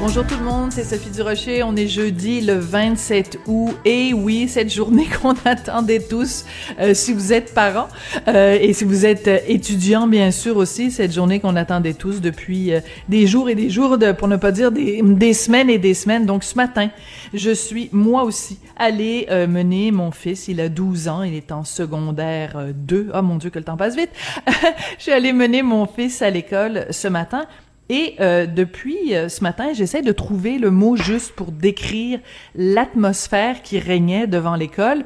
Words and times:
Bonjour 0.00 0.24
tout 0.24 0.36
le 0.36 0.44
monde, 0.44 0.70
c'est 0.70 0.84
Sophie 0.84 1.10
Durocher. 1.10 1.64
On 1.64 1.74
est 1.74 1.88
jeudi 1.88 2.40
le 2.40 2.54
27 2.54 3.40
août. 3.48 3.76
Et 3.84 4.14
oui, 4.14 4.46
cette 4.46 4.72
journée 4.72 5.06
qu'on 5.22 5.34
attendait 5.44 5.98
tous, 5.98 6.44
euh, 6.78 6.94
si 6.94 7.12
vous 7.12 7.32
êtes 7.32 7.52
parents 7.52 7.88
euh, 8.28 8.56
et 8.60 8.72
si 8.74 8.84
vous 8.84 9.04
êtes 9.04 9.26
euh, 9.26 9.38
étudiants, 9.48 10.06
bien 10.06 10.30
sûr 10.30 10.56
aussi, 10.56 10.92
cette 10.92 11.12
journée 11.12 11.40
qu'on 11.40 11.56
attendait 11.56 11.94
tous 11.94 12.20
depuis 12.20 12.72
euh, 12.72 12.80
des 13.08 13.26
jours 13.26 13.48
et 13.48 13.56
des 13.56 13.70
jours, 13.70 13.98
de, 13.98 14.12
pour 14.12 14.28
ne 14.28 14.36
pas 14.36 14.52
dire 14.52 14.70
des, 14.70 15.02
des, 15.02 15.34
semaines 15.34 15.68
et 15.68 15.78
des 15.78 15.94
semaines. 15.94 16.26
Donc 16.26 16.44
ce 16.44 16.54
matin, 16.54 16.90
je 17.34 17.50
suis 17.50 17.90
moi 17.90 18.22
aussi 18.22 18.60
allée 18.76 19.26
euh, 19.30 19.48
mener 19.48 19.90
mon 19.90 20.12
fils. 20.12 20.46
Il 20.46 20.60
a 20.60 20.68
12 20.68 21.08
ans, 21.08 21.22
il 21.24 21.34
est 21.34 21.50
en 21.50 21.64
secondaire 21.64 22.68
2. 22.72 23.10
Oh 23.12 23.22
mon 23.22 23.34
Dieu, 23.34 23.50
que 23.50 23.58
le 23.58 23.64
temps 23.64 23.76
passe 23.76 23.96
vite. 23.96 24.10
je 24.98 25.02
suis 25.02 25.12
allée 25.12 25.32
mener 25.32 25.62
mon 25.62 25.86
fils 25.86 26.22
à 26.22 26.30
l'école 26.30 26.86
ce 26.92 27.08
matin. 27.08 27.46
Et 27.88 28.16
euh, 28.20 28.46
depuis 28.46 29.14
euh, 29.14 29.28
ce 29.28 29.42
matin, 29.42 29.72
j'essaie 29.72 30.02
de 30.02 30.12
trouver 30.12 30.58
le 30.58 30.70
mot 30.70 30.96
juste 30.96 31.32
pour 31.32 31.52
décrire 31.52 32.20
l'atmosphère 32.54 33.62
qui 33.62 33.78
régnait 33.78 34.26
devant 34.26 34.56
l'école. 34.56 35.04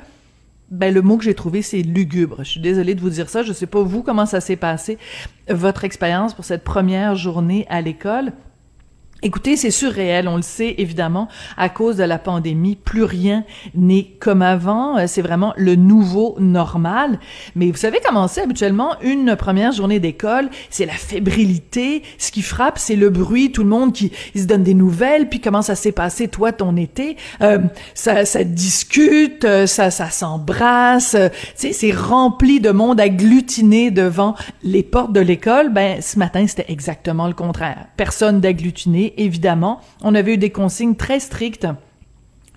Ben, 0.70 0.92
le 0.92 1.02
mot 1.02 1.16
que 1.16 1.24
j'ai 1.24 1.34
trouvé, 1.34 1.62
c'est 1.62 1.82
lugubre. 1.82 2.38
Je 2.38 2.50
suis 2.50 2.60
désolée 2.60 2.95
de 2.95 3.00
vous 3.00 3.10
dire 3.10 3.28
ça. 3.28 3.42
Je 3.42 3.52
sais 3.52 3.66
pas 3.66 3.82
vous 3.82 4.02
comment 4.02 4.27
ça 4.27 4.41
s'est 4.41 4.56
passé, 4.56 4.98
votre 5.48 5.84
expérience 5.84 6.34
pour 6.34 6.45
cette 6.45 6.64
première 6.64 7.14
journée 7.14 7.66
à 7.68 7.82
l'école. 7.82 8.32
Écoutez, 9.25 9.56
c'est 9.56 9.70
surréel, 9.70 10.27
on 10.27 10.34
le 10.34 10.42
sait 10.42 10.75
évidemment, 10.78 11.28
à 11.56 11.69
cause 11.69 11.97
de 11.97 12.03
la 12.03 12.19
pandémie, 12.19 12.75
plus 12.75 13.05
rien 13.05 13.45
n'est 13.73 14.09
comme 14.19 14.42
avant, 14.42 14.98
euh, 14.98 15.05
c'est 15.06 15.23
vraiment 15.23 15.55
le 15.56 15.77
nouveau 15.77 16.34
normal. 16.41 17.20
Mais 17.55 17.70
vous 17.70 17.77
savez 17.77 18.00
comment 18.05 18.27
c'est 18.27 18.43
habituellement 18.43 18.97
une 19.00 19.37
première 19.37 19.70
journée 19.70 20.00
d'école, 20.00 20.50
c'est 20.70 20.87
la 20.87 20.95
fébrilité, 20.95 22.03
ce 22.19 22.33
qui 22.33 22.43
frappe, 22.43 22.78
c'est 22.78 22.97
le 22.97 23.11
bruit, 23.11 23.53
tout 23.53 23.62
le 23.62 23.69
monde 23.69 23.93
qui 23.93 24.11
se 24.34 24.45
donne 24.45 24.65
des 24.65 24.75
nouvelles, 24.75 25.28
puis 25.28 25.41
comment 25.41 25.62
ça 25.62 25.77
s'est 25.77 25.93
passé 25.93 26.27
toi 26.27 26.50
ton 26.50 26.77
été, 26.77 27.17
euh, 27.43 27.59
ça, 27.95 28.25
ça 28.25 28.43
discute, 28.43 29.45
euh, 29.45 29.67
ça, 29.67 29.93
ça 29.93 30.11
s'embrasse, 30.11 31.15
euh, 31.15 31.28
c'est 31.55 31.93
rempli 31.93 32.59
de 32.59 32.70
monde 32.70 33.00
agglutiné 33.00 33.93
devant 33.93 34.34
les 34.65 34.83
portes 34.83 35.12
de 35.12 35.20
l'école. 35.20 35.73
Ben 35.73 36.03
ce 36.03 36.19
matin 36.19 36.45
c'était 36.48 36.67
exactement 36.73 37.28
le 37.28 37.34
contraire, 37.34 37.87
personne 37.97 38.41
d'agglutiné 38.41 39.11
évidemment. 39.16 39.80
On 40.02 40.14
avait 40.14 40.34
eu 40.34 40.38
des 40.38 40.50
consignes 40.50 40.96
très 40.96 41.20
strictes 41.20 41.66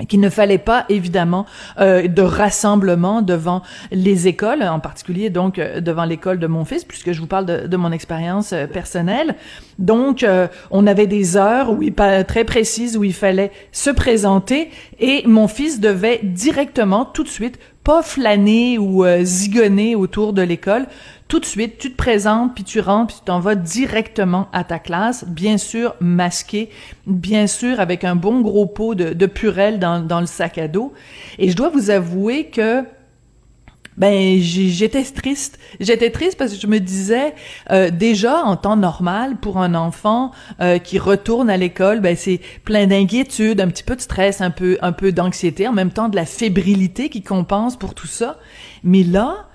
qu'il 0.10 0.20
ne 0.20 0.30
fallait 0.30 0.58
pas 0.58 0.86
évidemment 0.90 1.46
euh, 1.80 2.08
de 2.08 2.22
rassemblement 2.22 3.22
devant 3.22 3.62
les 3.92 4.28
écoles, 4.28 4.62
en 4.64 4.80
particulier 4.80 5.30
donc 5.30 5.58
euh, 5.58 5.80
devant 5.80 6.04
l'école 6.04 6.38
de 6.38 6.48
mon 6.48 6.66
fils, 6.66 6.84
puisque 6.84 7.14
je 7.14 7.22
vous 7.22 7.28
parle 7.28 7.46
de, 7.46 7.68
de 7.68 7.78
mon 7.78 7.92
expérience 7.92 8.52
euh, 8.52 8.68
personnelle. 8.68 9.36
Donc, 9.80 10.26
on 10.72 10.88
avait 10.88 11.06
des 11.06 11.36
heures 11.36 11.70
où 11.70 11.84
il, 11.84 11.94
très 11.94 12.46
précises 12.46 12.96
où 12.96 13.04
il 13.04 13.14
fallait 13.14 13.52
se 13.74 13.90
présenter 13.90 14.70
et 15.02 15.24
mon 15.28 15.50
fils 15.50 15.82
devait 15.82 16.22
directement, 16.24 17.04
tout 17.04 17.24
de 17.24 17.30
suite, 17.30 17.60
pas 17.84 18.02
flâner 18.02 18.78
ou 18.80 19.06
zigonner 19.24 19.96
autour 19.96 20.32
de 20.32 20.42
l'école, 20.42 20.86
tout 21.28 21.40
de 21.40 21.46
suite, 21.46 21.80
tu 21.80 21.92
te 21.92 21.98
présentes, 21.98 22.54
puis 22.54 22.64
tu 22.64 22.80
rentres, 22.80 23.08
puis 23.08 23.16
tu 23.20 23.26
t'en 23.26 23.40
vas 23.40 23.56
directement 23.56 24.48
à 24.54 24.64
ta 24.64 24.78
classe, 24.78 25.26
bien 25.28 25.58
sûr 25.58 25.96
masqué, 26.00 26.70
bien 27.08 27.48
sûr 27.48 27.80
avec 27.80 28.04
un 28.04 28.16
bon 28.16 28.42
gros 28.42 28.68
pot 28.68 28.94
de, 28.94 29.14
de 29.14 29.26
purelle 29.26 29.80
dans, 29.80 30.00
dans 30.00 30.20
le 30.20 30.28
sac 30.28 30.58
à 30.60 30.68
dos. 30.68 30.94
Et 31.40 31.50
je 31.50 31.56
dois 31.56 31.70
vous 31.70 31.90
avouer 31.90 32.46
que 32.48 32.84
ben 33.98 34.40
j'étais 34.42 35.04
triste. 35.04 35.58
J'étais 35.80 36.12
triste 36.12 36.38
parce 36.38 36.54
que 36.54 36.60
je 36.60 36.68
me 36.68 36.80
disais 36.80 37.34
euh, 37.72 37.90
déjà 37.90 38.44
en 38.44 38.58
temps 38.58 38.76
normal 38.76 39.38
pour 39.38 39.58
un 39.58 39.74
enfant 39.74 40.32
euh, 40.60 40.80
qui 40.80 41.00
retourne 41.00 41.50
à 41.50 41.58
l'école, 41.58 42.02
ben 42.02 42.16
c'est 42.16 42.42
plein 42.66 42.88
d'inquiétude, 42.88 43.62
un 43.62 43.70
petit 43.70 43.84
peu 43.84 43.96
de 43.96 44.02
stress, 44.02 44.42
un 44.42 44.52
peu 44.52 44.78
un 44.82 44.92
peu 44.92 45.12
d'anxiété, 45.12 45.68
en 45.68 45.74
même 45.74 45.92
temps 45.92 46.10
de 46.10 46.16
la 46.16 46.26
fébrilité 46.26 47.10
qui 47.10 47.22
compense 47.22 47.78
pour 47.78 47.94
tout 47.94 48.08
ça. 48.08 48.38
Mais 48.84 49.04
là, 49.04 49.48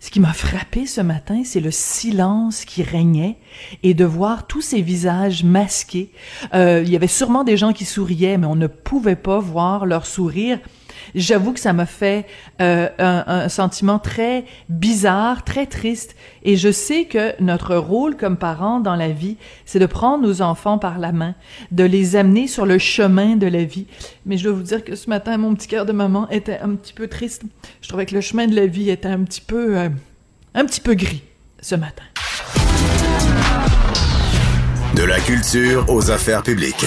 ce 0.00 0.10
qui 0.10 0.20
m'a 0.20 0.32
frappé 0.32 0.86
ce 0.86 1.00
matin, 1.00 1.42
c'est 1.44 1.60
le 1.60 1.72
silence 1.72 2.64
qui 2.64 2.82
régnait 2.82 3.36
et 3.82 3.94
de 3.94 4.04
voir 4.04 4.46
tous 4.46 4.60
ces 4.60 4.80
visages 4.80 5.42
masqués. 5.42 6.12
Euh, 6.54 6.82
il 6.84 6.90
y 6.90 6.96
avait 6.96 7.08
sûrement 7.08 7.42
des 7.42 7.56
gens 7.56 7.72
qui 7.72 7.84
souriaient, 7.84 8.38
mais 8.38 8.46
on 8.46 8.54
ne 8.54 8.68
pouvait 8.68 9.16
pas 9.16 9.40
voir 9.40 9.86
leur 9.86 10.06
sourire. 10.06 10.60
J'avoue 11.14 11.52
que 11.52 11.60
ça 11.60 11.72
m'a 11.72 11.86
fait 11.86 12.26
euh, 12.60 12.88
un, 12.98 13.48
sentiment 13.48 13.98
très 13.98 14.44
bizarre, 14.68 15.44
très 15.44 15.66
triste. 15.66 16.16
Et 16.42 16.56
je 16.56 16.70
sais 16.70 17.04
que 17.04 17.40
notre 17.42 17.76
rôle 17.76 18.16
comme 18.16 18.36
parents 18.36 18.80
dans 18.80 18.96
la 18.96 19.08
vie, 19.08 19.36
c'est 19.64 19.78
de 19.78 19.86
prendre 19.86 20.26
nos 20.26 20.42
enfants 20.42 20.78
par 20.78 20.98
la 20.98 21.12
main, 21.12 21.34
de 21.70 21.84
les 21.84 22.16
amener 22.16 22.46
sur 22.46 22.66
le 22.66 22.78
chemin 22.78 23.36
de 23.36 23.46
la 23.46 23.64
vie. 23.64 23.86
Mais 24.26 24.36
je 24.36 24.44
dois 24.44 24.52
vous 24.52 24.62
dire 24.62 24.84
que 24.84 24.96
ce 24.96 25.08
matin, 25.08 25.36
mon 25.38 25.54
petit 25.54 25.68
cœur 25.68 25.86
de 25.86 25.92
maman 25.92 26.28
était 26.30 26.58
un 26.58 26.74
petit 26.74 26.92
peu 26.92 27.08
triste. 27.08 27.42
Je 27.80 27.88
trouvais 27.88 28.06
que 28.06 28.14
le 28.14 28.20
chemin 28.20 28.46
de 28.46 28.54
la 28.54 28.66
vie 28.66 28.90
était 28.90 29.08
un 29.08 29.24
petit 29.24 29.40
peu, 29.40 29.78
euh, 29.78 29.88
un 30.54 30.64
petit 30.64 30.80
peu 30.80 30.94
gris 30.94 31.22
ce 31.60 31.74
matin. 31.74 32.04
De 34.94 35.02
la 35.04 35.20
culture 35.20 35.84
aux 35.88 36.10
affaires 36.10 36.42
publiques. 36.42 36.86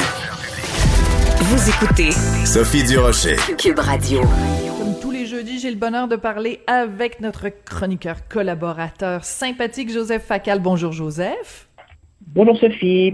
Vous 1.43 1.69
écoutez 1.69 2.11
Sophie 2.45 2.83
Durocher. 2.83 3.35
Cube 3.57 3.79
Radio. 3.79 4.21
Comme 4.77 4.93
tous 5.01 5.09
les 5.09 5.25
jeudis, 5.25 5.59
j'ai 5.59 5.71
le 5.71 5.75
bonheur 5.75 6.07
de 6.07 6.15
parler 6.15 6.61
avec 6.67 7.19
notre 7.19 7.49
chroniqueur 7.49 8.27
collaborateur 8.27 9.25
sympathique 9.25 9.91
Joseph 9.91 10.23
Facal. 10.23 10.59
Bonjour 10.59 10.91
Joseph. 10.91 11.67
Bonjour 12.27 12.55
Sophie. 12.59 13.13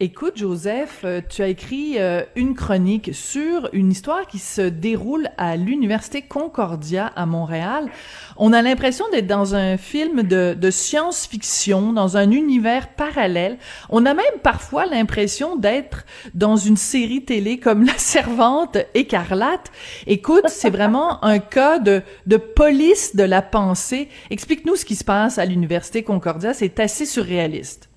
Écoute, 0.00 0.34
Joseph, 0.36 1.00
euh, 1.02 1.20
tu 1.28 1.42
as 1.42 1.48
écrit 1.48 1.96
euh, 1.98 2.22
une 2.36 2.54
chronique 2.54 3.10
sur 3.12 3.68
une 3.72 3.90
histoire 3.90 4.28
qui 4.28 4.38
se 4.38 4.60
déroule 4.60 5.28
à 5.36 5.56
l'Université 5.56 6.22
Concordia 6.22 7.06
à 7.16 7.26
Montréal. 7.26 7.90
On 8.36 8.52
a 8.52 8.62
l'impression 8.62 9.06
d'être 9.10 9.26
dans 9.26 9.56
un 9.56 9.76
film 9.76 10.22
de, 10.22 10.70
science-fiction, 10.70 11.92
dans 11.92 12.16
un 12.16 12.30
univers 12.30 12.90
parallèle. 12.90 13.58
On 13.90 14.06
a 14.06 14.14
même 14.14 14.24
parfois 14.44 14.86
l'impression 14.86 15.56
d'être 15.56 16.06
dans 16.32 16.54
une 16.54 16.76
série 16.76 17.24
télé 17.24 17.58
comme 17.58 17.82
La 17.84 17.98
Servante 17.98 18.78
écarlate. 18.94 19.72
Écoute, 20.06 20.44
c'est 20.46 20.70
vraiment 20.70 21.24
un 21.24 21.40
cas 21.40 21.80
de 21.80 22.36
police 22.36 23.16
de 23.16 23.24
la 23.24 23.42
pensée. 23.42 24.08
Explique-nous 24.30 24.76
ce 24.76 24.84
qui 24.84 24.94
se 24.94 25.02
passe 25.02 25.38
à 25.38 25.44
l'Université 25.44 26.04
Concordia. 26.04 26.54
C'est 26.54 26.78
assez 26.78 27.04
surréaliste. 27.04 27.87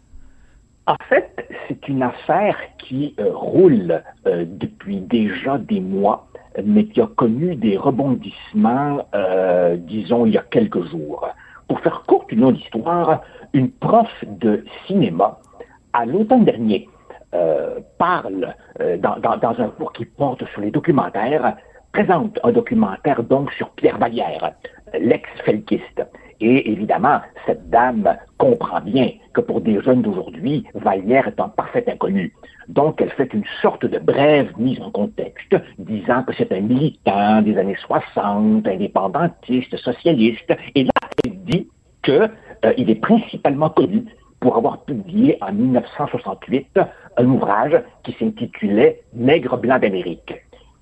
En 0.88 0.96
fait, 1.10 1.48
c'est 1.68 1.88
une 1.88 2.02
affaire 2.02 2.58
qui 2.80 3.14
euh, 3.20 3.32
roule 3.34 4.02
euh, 4.26 4.46
depuis 4.48 5.00
déjà 5.00 5.58
des 5.60 5.80
mois, 5.80 6.28
mais 6.64 6.86
qui 6.86 7.00
a 7.02 7.08
connu 7.08 7.56
des 7.56 7.78
rebondissements, 7.78 9.06
euh, 9.14 9.78
disons, 9.78 10.26
il 10.26 10.34
y 10.34 10.38
a 10.38 10.44
quelques 10.50 10.84
jours. 10.90 11.28
Pour 11.68 11.80
faire 11.82 12.04
courte 12.08 12.32
une 12.32 12.42
longue 12.42 12.60
histoire, 12.60 13.22
une 13.54 13.70
prof 13.70 14.10
de 14.26 14.66
cinéma, 14.88 15.40
à 15.94 16.06
l'automne 16.06 16.46
dernier, 16.46 16.90
parle 17.98 18.54
dans, 19.00 19.56
un 19.58 19.70
cours 19.70 19.94
qui 19.94 20.04
porte 20.04 20.46
sur 20.48 20.60
les 20.60 20.72
documentaires, 20.72 21.56
présente 21.94 22.38
un 22.44 22.52
documentaire 22.52 23.24
donc 23.24 23.54
sur 23.54 23.70
Pierre 23.70 23.98
Vallière, 23.98 24.52
l'ex-felkiste. 25.00 26.04
Et 26.42 26.72
évidemment, 26.72 27.22
cette 27.46 27.70
dame 27.70 28.18
comprend 28.40 28.82
bien 28.82 29.12
que 29.34 29.42
pour 29.42 29.62
des 29.62 29.80
jeunes 29.82 30.02
d'aujourd'hui, 30.02 30.66
Vallière 30.74 31.28
est 31.28 31.40
un 31.40 31.50
parfait 31.50 31.86
inconnu. 31.88 32.34
Donc, 32.68 33.00
elle 33.00 33.12
fait 33.12 33.32
une 33.34 33.44
sorte 33.62 33.86
de 33.86 34.00
brève 34.00 34.52
mise 34.58 34.82
en 34.82 34.90
contexte, 34.90 35.56
disant 35.78 36.24
que 36.24 36.34
c'est 36.34 36.52
un 36.52 36.62
militant 36.62 37.44
des 37.44 37.58
années 37.58 37.78
60, 37.86 38.68
indépendantiste, 38.68 39.78
socialiste. 39.78 40.52
Et 40.74 40.86
là, 40.86 40.92
elle 41.24 41.38
dit 41.44 41.70
qu'il 42.02 42.30
euh, 42.66 42.74
est 42.76 43.02
principalement 43.02 43.70
connu 43.70 44.06
pour 44.40 44.58
avoir 44.58 44.84
publié 44.84 45.38
en 45.42 45.54
1968 45.54 46.80
un 47.18 47.26
ouvrage 47.26 47.80
qui 48.04 48.16
s'intitulait 48.20 49.04
Nègre 49.14 49.58
blanc 49.58 49.78
d'Amérique. 49.78 50.34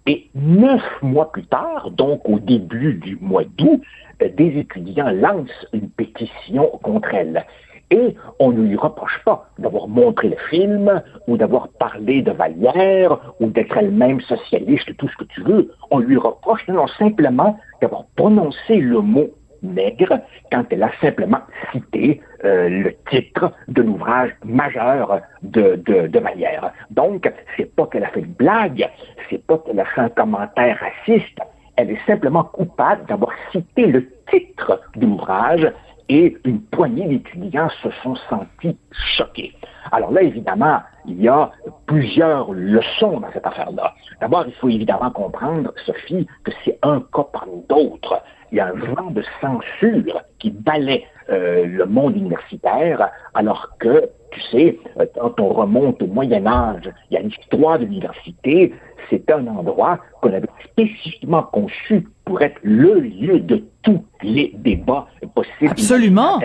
Et 0.08 0.30
neuf 0.34 0.82
mois 1.02 1.32
plus 1.32 1.46
tard, 1.46 1.92
donc 1.92 2.28
au 2.28 2.40
début 2.40 2.94
du 2.96 3.18
mois 3.22 3.44
d'août, 3.44 3.82
des 4.20 4.60
étudiants 4.60 5.12
lancent 5.12 5.68
une 5.74 5.90
pétition 5.90 6.68
contre 6.84 7.14
elle. 7.14 7.46
Et 7.92 8.16
on 8.40 8.52
ne 8.52 8.68
lui 8.68 8.76
reproche 8.76 9.20
pas 9.26 9.50
d'avoir 9.58 9.88
montré 9.88 10.30
le 10.30 10.38
film, 10.50 11.02
ou 11.28 11.38
d'avoir 11.38 11.70
parlé 11.80 12.22
de 12.22 12.32
Vallière, 12.32 13.18
ou 13.40 13.48
d'être 13.48 13.76
elle-même 13.78 14.22
socialiste, 14.22 14.96
tout 14.98 15.08
ce 15.08 15.18
que 15.18 15.24
tu 15.24 15.42
veux. 15.42 15.72
On 15.90 15.98
lui 15.98 16.18
reproche 16.18 16.68
non 16.68 16.86
simplement 16.88 17.58
d'avoir 17.82 18.06
prononcé 18.16 18.76
le 18.76 19.02
mot 19.02 19.30
nègre 19.64 20.20
quand 20.52 20.66
elle 20.70 20.84
a 20.84 20.92
simplement 21.02 21.42
cité 21.72 22.22
euh, 22.46 22.70
le 22.70 22.96
titre 23.10 23.52
de 23.68 23.82
l'ouvrage 23.82 24.32
majeur 24.46 25.20
de, 25.42 25.76
de, 25.86 26.08
de 26.08 26.20
Malière. 26.20 26.72
Donc, 26.92 27.32
c'est 27.58 27.76
pas 27.76 27.88
qu'elle 27.88 28.06
a 28.06 28.10
fait 28.10 28.22
une 28.22 28.34
blague, 28.34 28.88
c'est 29.30 29.46
pas 29.46 29.58
qu'elle 29.58 29.80
a 29.80 29.86
fait 29.86 30.02
un 30.02 30.10
commentaire 30.10 30.80
raciste, 30.80 31.40
elle 31.80 31.92
est 31.92 32.06
simplement 32.06 32.44
coupable 32.44 33.06
d'avoir 33.06 33.32
cité 33.54 33.86
le 33.88 34.06
titre 34.30 34.82
de 34.98 35.06
l'ouvrage 35.06 35.72
et 36.10 36.36
une 36.44 36.60
poignée 36.62 37.08
d'étudiants 37.08 37.70
se 37.82 37.90
sont 38.04 38.16
sentis 38.30 38.78
choqués. 39.16 39.54
Alors 39.94 40.12
là, 40.12 40.22
évidemment, 40.22 40.82
il 41.06 41.22
y 41.22 41.30
a 41.30 41.52
plusieurs 41.86 42.52
leçons 42.52 43.22
dans 43.22 43.32
cette 43.32 43.48
affaire-là. 43.48 43.94
D'abord, 44.20 44.44
il 44.46 44.54
faut 44.56 44.68
évidemment 44.68 45.10
comprendre, 45.12 45.72
Sophie, 45.86 46.28
que 46.44 46.52
c'est 46.66 46.78
un 46.82 47.00
cas 47.14 47.28
parmi 47.32 47.64
d'autres. 47.70 48.22
Il 48.52 48.58
y 48.58 48.60
a 48.60 48.68
un 48.68 48.74
vent 48.74 49.12
de 49.12 49.24
censure 49.40 50.22
qui 50.40 50.52
balaie 50.52 51.06
euh, 51.30 51.66
le 51.66 51.86
monde 51.86 52.18
universitaire, 52.18 53.10
alors 53.36 53.70
que, 53.80 54.10
tu 54.32 54.42
sais, 54.52 54.80
quand 55.16 55.40
on 55.40 55.50
remonte 55.50 56.02
au 56.02 56.08
Moyen 56.08 56.46
Âge, 56.46 56.90
il 57.10 57.16
y 57.16 57.18
a 57.18 57.22
l'histoire 57.22 57.80
de 57.80 57.86
l'université, 57.86 58.74
c'est 59.10 59.30
un 59.32 59.48
endroit 59.48 60.00
qu'on 60.22 60.34
avait 60.34 60.48
spécifiquement 60.64 61.44
conçu 61.44 62.08
pour 62.26 62.42
être 62.42 62.60
le 62.62 63.00
lieu 63.00 63.40
de 63.40 63.64
tous 63.82 64.04
les 64.22 64.52
débats 64.56 65.08
possibles. 65.34 65.72
Absolument. 65.72 66.40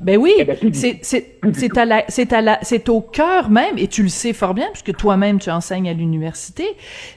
Ben 0.00 0.18
oui, 0.18 0.32
c'est 0.72 1.00
c'est 1.02 1.78
à 1.78 1.84
la 1.84 2.04
c'est 2.08 2.32
à 2.32 2.42
la 2.42 2.58
c'est 2.62 2.88
au 2.88 3.00
cœur 3.00 3.48
même 3.48 3.78
et 3.78 3.86
tu 3.86 4.02
le 4.02 4.08
sais 4.08 4.32
fort 4.32 4.52
bien 4.52 4.66
puisque 4.72 4.94
toi-même 4.96 5.38
tu 5.38 5.50
enseignes 5.50 5.88
à 5.88 5.94
l'université, 5.94 6.64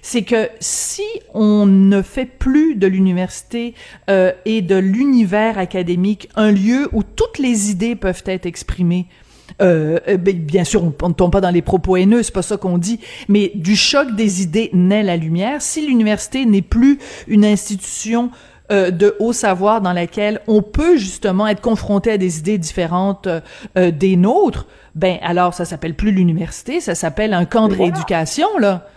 c'est 0.01 0.21
que 0.21 0.49
si 0.59 1.03
on 1.33 1.65
ne 1.65 2.01
fait 2.01 2.25
plus 2.25 2.75
de 2.75 2.87
l'université 2.87 3.73
euh, 4.09 4.31
et 4.45 4.61
de 4.61 4.77
l'univers 4.77 5.57
académique 5.57 6.29
un 6.35 6.51
lieu 6.51 6.87
où 6.93 7.03
toutes 7.03 7.39
les 7.39 7.71
idées 7.71 7.95
peuvent 7.95 8.23
être 8.27 8.45
exprimées, 8.45 9.07
euh, 9.61 9.99
euh 10.07 10.17
ben, 10.17 10.37
bien 10.37 10.63
sûr, 10.63 10.83
on 10.83 11.09
ne 11.09 11.13
tombe 11.13 11.31
pas 11.31 11.41
dans 11.41 11.49
les 11.49 11.61
propos 11.61 11.97
haineux, 11.97 12.23
c'est 12.23 12.33
pas 12.33 12.41
ça 12.41 12.57
qu'on 12.57 12.77
dit, 12.77 12.99
mais 13.29 13.51
du 13.55 13.75
choc 13.75 14.15
des 14.15 14.41
idées 14.43 14.69
naît 14.73 15.03
la 15.03 15.17
lumière. 15.17 15.61
Si 15.61 15.85
l'université 15.85 16.45
n'est 16.45 16.61
plus 16.61 16.99
une 17.27 17.45
institution 17.45 18.31
euh, 18.71 18.89
de 18.89 19.15
haut 19.19 19.33
savoir 19.33 19.81
dans 19.81 19.93
laquelle 19.93 20.41
on 20.47 20.63
peut 20.63 20.97
justement 20.97 21.47
être 21.47 21.61
confronté 21.61 22.11
à 22.11 22.17
des 22.17 22.39
idées 22.39 22.57
différentes 22.57 23.27
euh, 23.27 23.91
des 23.91 24.15
nôtres, 24.15 24.65
ben 24.95 25.17
alors 25.21 25.53
ça 25.53 25.65
s'appelle 25.65 25.93
plus 25.93 26.11
l'université, 26.11 26.79
ça 26.79 26.95
s'appelle 26.95 27.33
un 27.33 27.45
camp 27.45 27.67
de 27.67 27.75
rééducation 27.75 28.47
là. 28.59 28.87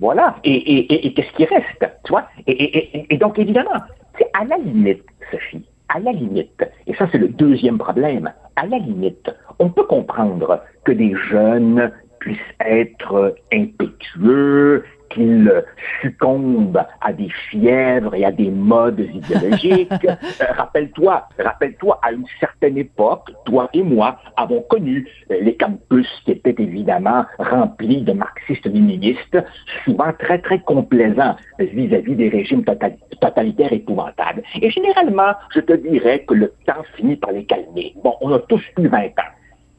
Voilà. 0.00 0.36
Et, 0.44 0.54
et, 0.54 1.06
et, 1.06 1.12
qu'est-ce 1.12 1.30
qui 1.36 1.44
reste, 1.44 1.86
tu 2.04 2.10
vois? 2.10 2.26
Et, 2.46 3.04
et, 3.14 3.18
donc 3.18 3.38
évidemment, 3.38 3.78
c'est 4.18 4.30
à 4.32 4.44
la 4.44 4.56
limite, 4.56 5.04
Sophie, 5.30 5.62
à 5.88 6.00
la 6.00 6.10
limite, 6.12 6.64
et 6.86 6.94
ça 6.94 7.06
c'est 7.12 7.18
le 7.18 7.28
deuxième 7.28 7.78
problème, 7.78 8.32
à 8.56 8.66
la 8.66 8.78
limite, 8.78 9.30
on 9.60 9.68
peut 9.68 9.84
comprendre 9.84 10.60
que 10.84 10.92
des 10.92 11.14
jeunes 11.14 11.92
puissent 12.18 12.38
être 12.60 13.36
impétueux, 13.52 14.84
qu'ils 15.10 15.64
succombent 16.00 16.82
à 17.00 17.12
des 17.12 17.28
fièvres 17.50 18.14
et 18.14 18.24
à 18.24 18.32
des 18.32 18.50
modes 18.50 19.00
idéologiques. 19.00 19.90
Euh, 20.40 20.52
rappelle-toi, 20.56 21.28
rappelle-toi, 21.38 21.98
à 22.02 22.12
une 22.12 22.24
certaine 22.38 22.78
époque, 22.78 23.30
toi 23.44 23.68
et 23.72 23.82
moi 23.82 24.18
avons 24.36 24.62
connu 24.62 25.06
euh, 25.30 25.38
les 25.40 25.56
campus 25.56 26.08
qui 26.24 26.32
étaient 26.32 26.54
évidemment 26.58 27.24
remplis 27.38 28.02
de 28.02 28.12
marxistes-léninistes, 28.12 29.38
souvent 29.84 30.12
très 30.18 30.38
très 30.38 30.60
complaisants 30.60 31.36
vis-à-vis 31.58 32.14
des 32.14 32.28
régimes 32.28 32.64
totalitaires 32.64 33.72
épouvantables. 33.72 34.42
Et 34.60 34.70
généralement, 34.70 35.32
je 35.54 35.60
te 35.60 35.72
dirais 35.72 36.24
que 36.24 36.34
le 36.34 36.52
temps 36.66 36.84
finit 36.96 37.16
par 37.16 37.32
les 37.32 37.44
calmer. 37.44 37.94
Bon, 38.02 38.14
on 38.20 38.32
a 38.32 38.38
tous 38.40 38.62
eu 38.78 38.86
20 38.86 38.98
ans. 38.98 39.32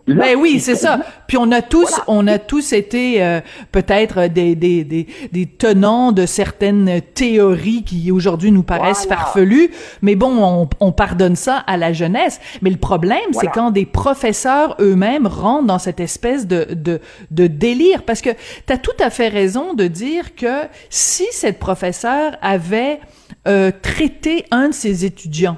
Ben 0.07 0.35
oui, 0.37 0.59
c'est 0.59 0.75
ça. 0.75 0.99
Puis 1.27 1.37
on 1.37 1.51
a 1.51 1.61
tous, 1.61 2.01
on 2.07 2.27
a 2.27 2.39
tous 2.39 2.73
été 2.73 3.23
euh, 3.23 3.39
peut-être 3.71 4.27
des, 4.27 4.55
des, 4.55 4.83
des, 4.83 5.07
des, 5.31 5.45
tenants 5.45 6.11
de 6.11 6.25
certaines 6.25 7.01
théories 7.13 7.83
qui 7.83 8.11
aujourd'hui 8.11 8.51
nous 8.51 8.63
paraissent 8.63 9.05
farfelues, 9.05 9.71
mais 10.01 10.15
bon, 10.15 10.43
on, 10.43 10.69
on, 10.79 10.91
pardonne 10.91 11.35
ça 11.35 11.57
à 11.67 11.77
la 11.77 11.93
jeunesse. 11.93 12.39
Mais 12.61 12.69
le 12.69 12.77
problème, 12.77 13.19
c'est 13.39 13.47
quand 13.47 13.71
des 13.71 13.85
professeurs 13.85 14.75
eux-mêmes 14.79 15.27
rentrent 15.27 15.67
dans 15.67 15.79
cette 15.79 15.99
espèce 15.99 16.47
de, 16.47 16.67
de, 16.71 16.99
de 17.29 17.47
délire. 17.47 18.03
Parce 18.03 18.21
que 18.21 18.31
tu 18.65 18.73
as 18.73 18.77
tout 18.77 18.91
à 18.99 19.09
fait 19.09 19.29
raison 19.29 19.73
de 19.73 19.87
dire 19.87 20.35
que 20.35 20.63
si 20.89 21.25
cette 21.31 21.59
professeure 21.59 22.37
avait 22.41 22.99
euh, 23.47 23.71
traité 23.81 24.45
un 24.51 24.69
de 24.69 24.73
ses 24.73 25.05
étudiants, 25.05 25.57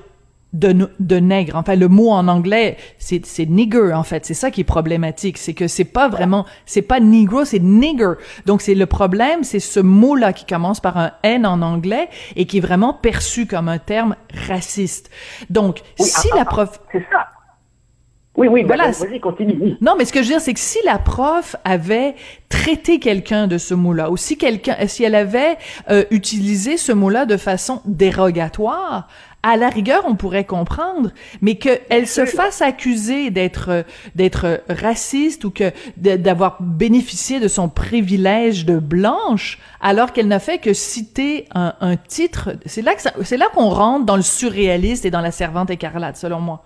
de, 0.53 0.89
de 0.99 1.15
nègre. 1.17 1.55
Enfin, 1.55 1.75
le 1.75 1.87
mot 1.87 2.09
en 2.11 2.27
anglais, 2.27 2.77
c'est, 2.99 3.25
c'est 3.25 3.45
nigger, 3.45 3.93
en 3.93 4.03
fait. 4.03 4.25
C'est 4.25 4.33
ça 4.33 4.51
qui 4.51 4.61
est 4.61 4.65
problématique. 4.65 5.37
C'est 5.37 5.53
que 5.53 5.67
c'est 5.67 5.83
pas 5.83 6.07
vraiment, 6.07 6.45
c'est 6.65 6.81
pas 6.81 6.99
negro, 6.99 7.43
c'est 7.43 7.59
nigger. 7.59 8.13
Donc, 8.45 8.61
c'est 8.61 8.75
le 8.75 8.85
problème, 8.85 9.43
c'est 9.43 9.59
ce 9.59 9.79
mot-là 9.79 10.33
qui 10.33 10.45
commence 10.45 10.79
par 10.79 10.97
un 10.97 11.11
N 11.23 11.45
en 11.45 11.61
anglais 11.61 12.09
et 12.35 12.45
qui 12.45 12.59
est 12.59 12.61
vraiment 12.61 12.93
perçu 12.93 13.47
comme 13.47 13.67
un 13.67 13.79
terme 13.79 14.15
raciste. 14.47 15.09
Donc, 15.49 15.81
si 15.99 16.27
ah, 16.31 16.35
la 16.35 16.41
ah, 16.41 16.45
prof... 16.45 16.79
C'est 16.91 17.05
ça. 17.11 17.27
Oui, 18.35 18.47
oui, 18.47 18.63
voilà. 18.63 18.89
vas-y, 18.89 19.19
continue. 19.19 19.75
Non, 19.79 19.93
mais 19.95 20.05
ce 20.05 20.13
que 20.13 20.23
je 20.23 20.29
veux 20.29 20.33
dire, 20.33 20.41
c'est 20.41 20.55
que 20.55 20.59
si 20.59 20.79
la 20.85 20.97
prof 20.97 21.55
avait 21.65 22.15
traité 22.49 22.97
quelqu'un 22.99 23.45
de 23.45 23.59
ce 23.59 23.75
mot-là, 23.75 24.09
ou 24.09 24.17
si 24.17 24.37
quelqu'un, 24.37 24.75
si 24.87 25.03
elle 25.03 25.13
avait 25.13 25.55
euh, 25.91 26.03
utilisé 26.09 26.77
ce 26.77 26.91
mot-là 26.91 27.27
de 27.27 27.37
façon 27.37 27.81
dérogatoire, 27.85 29.07
à 29.43 29.57
la 29.57 29.69
rigueur, 29.69 30.03
on 30.07 30.15
pourrait 30.15 30.45
comprendre, 30.45 31.11
mais 31.41 31.55
qu'elle 31.55 32.07
se 32.07 32.25
fasse 32.25 32.61
accuser 32.61 33.29
d'être 33.29 33.85
d'être 34.15 34.61
raciste 34.69 35.43
ou 35.43 35.51
que 35.51 35.71
d'avoir 35.97 36.57
bénéficié 36.61 37.41
de 37.41 37.49
son 37.49 37.67
privilège 37.67 38.65
de 38.65 38.79
blanche, 38.79 39.59
alors 39.81 40.13
qu'elle 40.13 40.29
n'a 40.29 40.39
fait 40.39 40.59
que 40.59 40.73
citer 40.73 41.45
un, 41.53 41.73
un 41.81 41.97
titre, 41.97 42.55
c'est 42.65 42.81
là 42.81 42.95
que 42.95 43.01
c'est 43.23 43.37
là 43.37 43.47
qu'on 43.53 43.69
rentre 43.69 44.05
dans 44.05 44.15
le 44.15 44.21
surréaliste 44.21 45.05
et 45.05 45.11
dans 45.11 45.21
la 45.21 45.31
servante 45.31 45.69
écarlate, 45.69 46.15
selon 46.15 46.39
moi. 46.39 46.63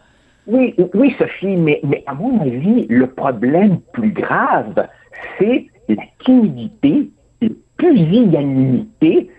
Oui, 0.48 0.76
oui, 0.94 1.14
Sophie, 1.18 1.58
mais, 1.58 1.82
mais 1.84 2.04
à 2.06 2.14
mon 2.14 2.40
avis, 2.42 2.86
le 2.88 3.08
problème 3.08 3.80
plus 3.92 4.12
grave, 4.12 4.88
c'est 5.38 5.68
la 5.90 6.04
timidité, 6.24 7.10
la 7.42 7.50
pusillanimité 7.76 9.30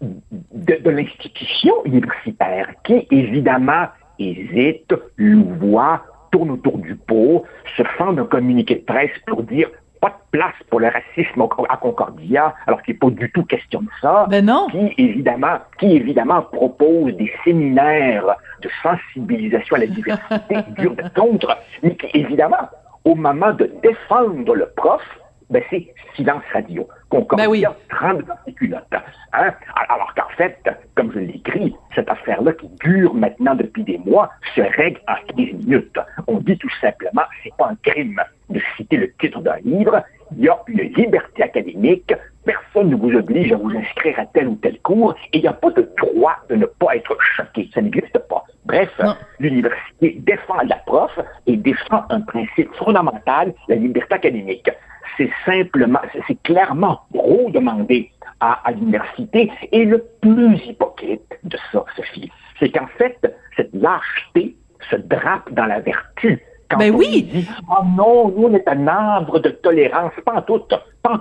de, 0.00 0.90
l'institution 0.90 1.84
universitaire 1.84 2.68
qui, 2.84 3.06
évidemment, 3.10 3.86
hésite, 4.18 4.94
louvoie, 5.16 6.02
tourne 6.32 6.50
autour 6.50 6.78
du 6.78 6.96
pot, 6.96 7.44
se 7.76 7.82
fend 7.96 8.12
d'un 8.12 8.24
communiqué 8.24 8.76
de 8.76 8.84
presse 8.84 9.10
pour 9.26 9.42
dire 9.42 9.68
pas 10.00 10.08
de 10.08 10.38
place 10.38 10.54
pour 10.68 10.80
le 10.80 10.88
racisme 10.88 11.46
à 11.68 11.76
Concordia, 11.78 12.54
alors 12.66 12.82
qu'il 12.82 12.94
n'est 12.94 12.98
pas 12.98 13.10
du 13.10 13.30
tout 13.32 13.44
question 13.44 13.80
de 13.80 13.88
ça. 14.02 14.26
Ben 14.28 14.44
non. 14.44 14.66
Qui 14.68 14.92
évidemment, 14.98 15.58
qui 15.78 15.96
évidemment 15.96 16.42
propose 16.42 17.14
des 17.16 17.32
séminaires 17.44 18.36
de 18.60 18.68
sensibilisation 18.82 19.76
à 19.76 19.78
la 19.80 19.86
diversité 19.86 20.56
dure 20.78 20.96
de 20.96 21.08
contre, 21.14 21.56
mais 21.82 21.96
qui 21.96 22.10
évidemment, 22.14 22.68
au 23.04 23.14
moment 23.14 23.52
de 23.52 23.70
défendre 23.82 24.54
le 24.54 24.68
prof, 24.76 25.02
ben 25.48 25.62
c'est 25.70 25.86
silence 26.14 26.42
radio. 26.52 26.86
Concordia 27.08 27.46
ben 27.46 27.50
oui. 27.50 27.64
tremble 27.88 28.24
dans 28.24 28.34
ses 28.44 28.52
culottes. 28.52 28.94
Hein? 29.32 29.52
Alors 29.88 30.12
qu'en 30.14 30.28
fait, 30.36 30.58
comme 30.94 31.12
je 31.12 31.20
l'écris, 31.20 31.74
cette 31.94 32.10
affaire-là 32.10 32.52
qui 32.52 32.68
dure 32.80 33.14
maintenant 33.14 33.54
depuis 33.54 33.84
des 33.84 33.98
mois 33.98 34.30
se 34.54 34.60
règle 34.60 35.00
en 35.08 35.14
15 35.36 35.36
minutes. 35.36 35.98
On 36.26 36.38
dit 36.38 36.58
tout 36.58 36.70
simplement, 36.80 37.22
c'est 37.42 37.54
pas 37.56 37.70
un 37.70 37.76
crime 37.82 38.20
de 38.50 38.60
citer 38.76 38.96
le 38.96 39.12
titre 39.20 39.40
d'un 39.40 39.58
livre, 39.64 40.02
il 40.36 40.44
y 40.44 40.48
a 40.48 40.58
une 40.68 40.80
liberté 40.94 41.42
académique, 41.42 42.12
personne 42.46 42.90
ne 42.90 42.96
vous 42.96 43.14
oblige 43.14 43.52
à 43.52 43.56
vous 43.56 43.70
inscrire 43.70 44.18
à 44.18 44.26
tel 44.26 44.48
ou 44.48 44.54
tel 44.56 44.78
cours, 44.80 45.14
et 45.32 45.38
il 45.38 45.42
n'y 45.42 45.48
a 45.48 45.52
pas 45.52 45.70
de 45.70 45.88
droit 45.98 46.36
de 46.48 46.54
ne 46.54 46.66
pas 46.66 46.96
être 46.96 47.16
choqué, 47.20 47.68
ça 47.74 47.82
n'existe 47.82 48.18
pas. 48.30 48.44
Bref, 48.64 48.90
l'université 49.38 50.16
défend 50.20 50.56
la 50.66 50.76
prof 50.86 51.18
et 51.46 51.56
défend 51.56 52.04
un 52.08 52.20
principe 52.22 52.72
fondamental, 52.74 53.52
la 53.68 53.76
liberté 53.76 54.14
académique 54.14 54.70
c'est 55.16 55.30
simplement, 55.44 56.00
c'est 56.26 56.40
clairement 56.42 57.00
trop 57.14 57.50
demandé 57.50 58.10
à, 58.40 58.60
l'université. 58.72 59.50
Et 59.72 59.84
le 59.84 60.04
plus 60.20 60.56
hypocrite 60.66 61.38
de 61.44 61.56
ça, 61.72 61.84
Sophie, 61.96 62.30
c'est 62.58 62.70
qu'en 62.70 62.86
fait, 62.98 63.18
cette 63.56 63.72
lâcheté 63.72 64.56
se 64.90 64.96
drape 64.96 65.52
dans 65.52 65.66
la 65.66 65.80
vertu. 65.80 66.42
Quand 66.68 66.78
ben 66.78 66.94
on 66.94 66.98
oui. 66.98 67.22
dit, 67.22 67.48
oh 67.70 67.84
non, 67.96 68.28
nous, 68.28 68.48
on 68.48 68.54
est 68.54 68.68
un 68.68 68.86
arbre 68.88 69.38
de 69.38 69.50
tolérance. 69.50 70.12
Pas 70.24 70.34
en 70.36 71.18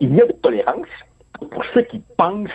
Il 0.00 0.14
y 0.14 0.20
a 0.20 0.26
de 0.26 0.32
tolérance 0.32 0.86
pour 1.38 1.64
ceux 1.74 1.82
qui 1.82 2.00
pensent 2.16 2.48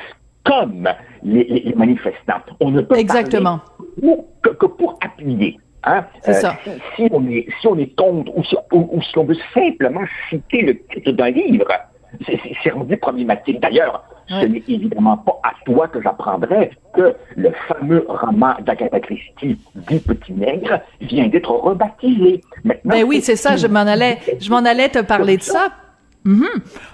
comme 0.43 0.87
les, 1.23 1.73
manifestants. 1.75 2.41
On 2.59 2.71
ne 2.71 2.81
peut 2.81 2.97
Exactement. 2.97 3.59
que, 4.41 4.49
que 4.49 4.65
pour 4.65 4.97
appuyer. 5.01 5.59
Hein? 5.83 6.05
C'est 6.21 6.33
ça. 6.33 6.57
Euh, 6.67 6.77
si, 6.95 7.07
on 7.11 7.27
est, 7.27 7.47
si 7.59 7.67
on 7.67 7.77
est 7.77 7.95
contre 7.95 8.31
ou 8.35 8.43
si, 8.43 9.17
on 9.17 9.23
veut 9.23 9.37
simplement 9.53 10.03
citer 10.29 10.61
le 10.61 10.79
titre 10.93 11.11
d'un 11.11 11.31
livre, 11.31 11.67
C'est 12.63 12.69
rendu 12.71 12.97
problématique. 12.97 13.59
D'ailleurs, 13.59 14.03
ce 14.27 14.45
n'est 14.45 14.63
évidemment 14.67 15.17
pas 15.17 15.39
à 15.43 15.53
toi 15.65 15.87
que 15.87 16.01
j'apprendrai 16.01 16.71
que 16.93 17.15
le 17.35 17.51
fameux 17.67 18.05
roman 18.07 18.53
d'Agatha 18.61 18.99
Christie, 18.99 19.57
dit 19.75 19.99
Petit 19.99 20.33
Nègre, 20.33 20.79
vient 21.01 21.27
d'être 21.27 21.51
rebaptisé. 21.51 22.41
Maintenant, 22.63 22.95
ben 22.95 23.03
oui, 23.03 23.21
c'est 23.21 23.35
ça, 23.35 23.57
je 23.57 23.67
m'en 23.67 23.79
allais, 23.79 24.19
je 24.39 24.49
m'en 24.49 24.63
allais 24.65 24.89
te 24.89 24.99
parler 24.99 25.37
de 25.37 25.41
ça 25.41 25.69
Mhm. 26.23 26.47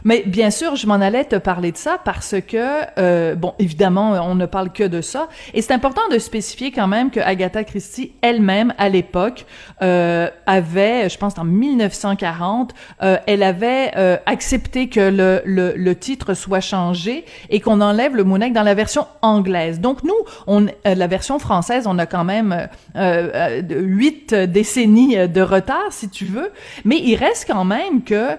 Mais 0.05 0.23
bien 0.25 0.51
sûr, 0.51 0.77
je 0.77 0.87
m'en 0.87 0.95
allais 0.95 1.25
te 1.25 1.35
parler 1.35 1.73
de 1.73 1.77
ça 1.77 1.99
parce 2.03 2.35
que, 2.47 2.81
euh, 2.97 3.35
bon, 3.35 3.53
évidemment, 3.59 4.11
on 4.23 4.35
ne 4.35 4.45
parle 4.45 4.71
que 4.71 4.85
de 4.85 5.01
ça. 5.01 5.27
Et 5.53 5.61
c'est 5.61 5.73
important 5.73 6.01
de 6.09 6.17
spécifier 6.17 6.71
quand 6.71 6.87
même 6.87 7.11
que 7.11 7.19
Agatha 7.19 7.65
Christie 7.65 8.13
elle-même, 8.21 8.73
à 8.77 8.87
l'époque, 8.87 9.45
euh, 9.81 10.29
avait, 10.45 11.09
je 11.09 11.17
pense 11.17 11.37
en 11.37 11.43
1940, 11.43 12.73
euh, 13.03 13.17
elle 13.27 13.43
avait 13.43 13.91
euh, 13.97 14.17
accepté 14.25 14.87
que 14.87 15.01
le, 15.01 15.41
le, 15.45 15.73
le, 15.75 15.95
titre 15.95 16.33
soit 16.33 16.61
changé 16.61 17.25
et 17.49 17.59
qu'on 17.59 17.81
enlève 17.81 18.15
le 18.15 18.23
mot 18.23 18.37
dans 18.37 18.63
la 18.63 18.73
version 18.75 19.07
anglaise. 19.21 19.81
Donc 19.81 20.03
nous, 20.03 20.13
on, 20.45 20.67
euh, 20.67 20.95
la 20.95 21.07
version 21.07 21.37
française, 21.39 21.85
on 21.87 21.97
a 21.97 22.05
quand 22.05 22.23
même 22.23 22.67
huit 22.95 24.33
décennies 24.33 25.27
de 25.27 25.41
retard, 25.41 25.91
si 25.91 26.09
tu 26.09 26.25
veux. 26.25 26.51
Mais 26.85 26.97
il 26.97 27.15
reste 27.15 27.45
quand 27.47 27.65
même 27.65 28.03
que 28.03 28.37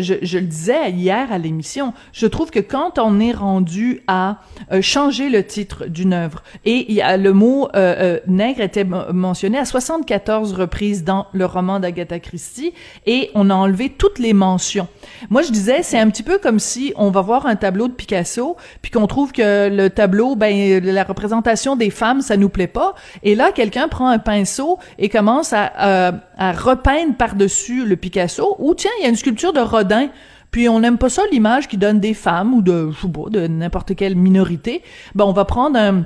je, 0.00 0.38
le 0.38 0.46
disais 0.46 0.90
hier 0.90 1.30
à 1.32 1.38
l'émission, 1.38 1.92
je 2.12 2.26
trouve 2.26 2.50
que 2.50 2.60
quand 2.60 2.98
on 2.98 3.20
est 3.20 3.32
rendu 3.32 4.02
à 4.06 4.38
euh, 4.72 4.82
changer 4.82 5.28
le 5.28 5.44
titre 5.44 5.86
d'une 5.86 6.12
œuvre, 6.12 6.42
et 6.64 7.00
le 7.18 7.32
mot 7.32 7.68
euh, 7.68 7.94
euh, 7.98 8.20
nègre 8.26 8.60
était 8.60 8.84
mentionné 8.84 9.58
à 9.58 9.64
74 9.64 10.52
reprises 10.52 11.04
dans 11.04 11.26
le 11.32 11.44
roman 11.46 11.80
d'Agatha 11.80 12.18
Christie, 12.18 12.72
et 13.06 13.30
on 13.34 13.50
a 13.50 13.54
enlevé 13.54 13.90
toutes 13.90 14.18
les 14.18 14.32
mentions. 14.32 14.88
Moi, 15.30 15.42
je 15.42 15.50
disais, 15.50 15.82
c'est 15.82 15.98
un 15.98 16.10
petit 16.10 16.22
peu 16.22 16.38
comme 16.38 16.58
si 16.58 16.92
on 16.96 17.10
va 17.10 17.20
voir 17.20 17.46
un 17.46 17.56
tableau 17.56 17.88
de 17.88 17.92
Picasso, 17.92 18.56
puis 18.82 18.90
qu'on 18.90 19.06
trouve 19.06 19.32
que 19.32 19.68
le 19.68 19.90
tableau, 19.90 20.36
ben, 20.36 20.84
la 20.84 21.04
représentation 21.04 21.76
des 21.76 21.90
femmes, 21.90 22.20
ça 22.20 22.36
nous 22.36 22.48
plaît 22.48 22.66
pas, 22.66 22.94
et 23.22 23.34
là, 23.34 23.52
quelqu'un 23.52 23.88
prend 23.88 24.08
un 24.08 24.18
pinceau 24.18 24.78
et 24.98 25.08
commence 25.08 25.52
à, 25.52 26.12
à 26.38 26.52
repeindre 26.52 27.16
par-dessus 27.16 27.84
le 27.84 27.96
Picasso, 27.96 28.56
ou 28.58 28.74
tiens, 28.74 28.90
il 29.00 29.02
y 29.02 29.06
a 29.06 29.08
une 29.10 29.16
sculpture 29.16 29.52
de 29.52 29.60
Rodin 29.60 30.08
puis 30.50 30.68
on 30.68 30.80
n'aime 30.80 30.98
pas 30.98 31.08
ça 31.08 31.22
l'image 31.30 31.68
qui 31.68 31.76
donne 31.76 32.00
des 32.00 32.14
femmes 32.14 32.54
ou 32.54 32.62
de 32.62 32.90
je 32.90 33.00
sais 33.00 33.08
pas, 33.08 33.28
de 33.30 33.46
n'importe 33.46 33.94
quelle 33.94 34.16
minorité. 34.16 34.82
Ben 35.14 35.24
on 35.24 35.32
va 35.32 35.44
prendre 35.44 35.78
un, 35.78 36.04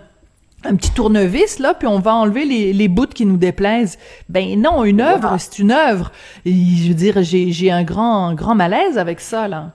petit 0.76 0.92
tournevis 0.92 1.58
là, 1.58 1.74
puis 1.74 1.88
on 1.88 1.98
va 1.98 2.14
enlever 2.14 2.44
les, 2.44 2.72
les 2.72 2.88
bouts 2.88 3.06
qui 3.06 3.26
nous 3.26 3.36
déplaisent. 3.36 3.98
Ben 4.28 4.60
non, 4.60 4.84
une 4.84 5.00
œuvre, 5.00 5.36
c'est 5.38 5.58
une 5.58 5.72
œuvre. 5.72 6.10
je 6.44 6.88
veux 6.88 6.94
dire, 6.94 7.22
j'ai, 7.22 7.52
j'ai 7.52 7.70
un 7.70 7.84
grand 7.84 8.34
grand 8.34 8.54
malaise 8.54 8.98
avec 8.98 9.20
ça 9.20 9.48
là. 9.48 9.70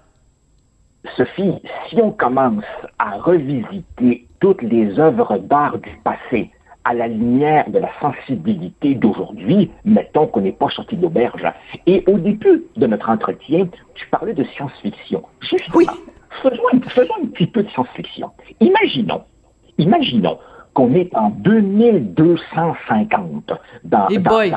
Sophie, 1.16 1.54
si 1.90 1.96
on 2.02 2.12
commence 2.12 2.66
à 3.00 3.18
revisiter 3.18 4.28
toutes 4.42 4.62
les 4.62 5.00
œuvres 5.00 5.38
d'art 5.38 5.78
du 5.78 5.90
passé 6.04 6.52
à 6.88 6.94
la 6.94 7.08
lumière 7.10 7.70
de 7.70 7.80
la 7.80 7.90
sensibilité 8.00 8.96
d'aujourd'hui, 8.96 9.70
mettons 9.84 10.28
qu'on 10.28 10.40
n'est 10.40 10.54
pas 10.54 10.70
sorti 10.70 10.96
d'auberge. 10.96 11.46
Et 11.86 12.02
au 12.08 12.18
début 12.18 12.64
de 12.78 12.88
notre 12.88 13.10
entretien, 13.10 13.68
tu 13.96 14.08
parlais 14.08 14.34
de 14.34 14.46
science-fiction. 14.46 15.22
Justement, 15.42 15.76
oui. 15.76 15.86
faisons, 16.88 17.14
un, 17.22 17.26
petit 17.28 17.48
peu 17.48 17.64
de 17.64 17.70
science-fiction. 17.72 18.32
Imaginons, 18.62 19.22
imaginons 19.78 20.40
qu'on 20.74 20.94
est 20.94 21.14
en 21.14 21.32
2250, 21.32 23.52
dans, 23.84 24.08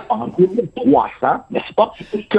en 0.08 0.28
2300, 0.28 1.26
n'est-ce 1.50 1.74
pas, 1.74 1.92
que 2.30 2.38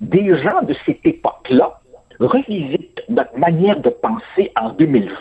des 0.00 0.40
gens 0.40 0.62
de 0.62 0.76
cette 0.86 1.04
époque-là 1.04 1.80
revisitent 2.20 3.02
notre 3.08 3.36
manière 3.36 3.80
de 3.80 3.90
penser 3.90 4.52
en 4.60 4.70
2020 4.70 5.14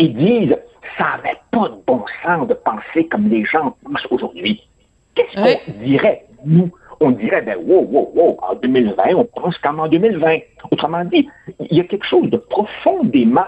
et 0.00 0.08
disent 0.08 0.56
ça 0.96 1.16
n'avait 1.16 1.38
pas 1.50 1.68
de 1.68 1.76
bon 1.86 2.04
sens 2.22 2.46
de 2.48 2.54
penser 2.54 3.06
comme 3.08 3.28
les 3.28 3.44
gens 3.44 3.76
pensent 3.84 4.06
aujourd'hui. 4.10 4.62
Qu'est-ce 5.14 5.36
qu'on 5.36 5.82
dirait, 5.82 6.24
nous? 6.44 6.70
On 7.00 7.10
dirait, 7.10 7.42
ben, 7.42 7.58
wow, 7.64 7.84
wow, 7.84 8.10
wow, 8.14 8.38
en 8.42 8.54
2020, 8.56 9.14
on 9.14 9.24
pense 9.24 9.56
comme 9.58 9.78
en 9.78 9.88
2020. 9.88 10.38
Autrement 10.72 11.04
dit, 11.04 11.28
il 11.70 11.76
y 11.76 11.80
a 11.80 11.84
quelque 11.84 12.06
chose 12.06 12.28
de 12.30 12.36
profondément, 12.36 13.46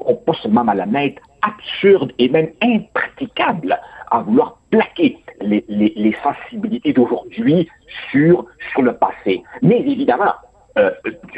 on 0.00 0.14
pas 0.14 0.34
seulement 0.34 0.64
malamètre, 0.64 1.22
absurde 1.42 2.12
et 2.18 2.28
même 2.28 2.50
impraticable 2.60 3.78
à 4.10 4.20
vouloir 4.20 4.58
plaquer 4.70 5.18
les, 5.40 5.64
les 5.68 6.16
sensibilités 6.22 6.92
d'aujourd'hui 6.92 7.68
sur, 8.10 8.46
sur 8.72 8.82
le 8.82 8.94
passé. 8.94 9.42
Mais 9.62 9.80
évidemment, 9.80 10.32
euh, 10.78 10.90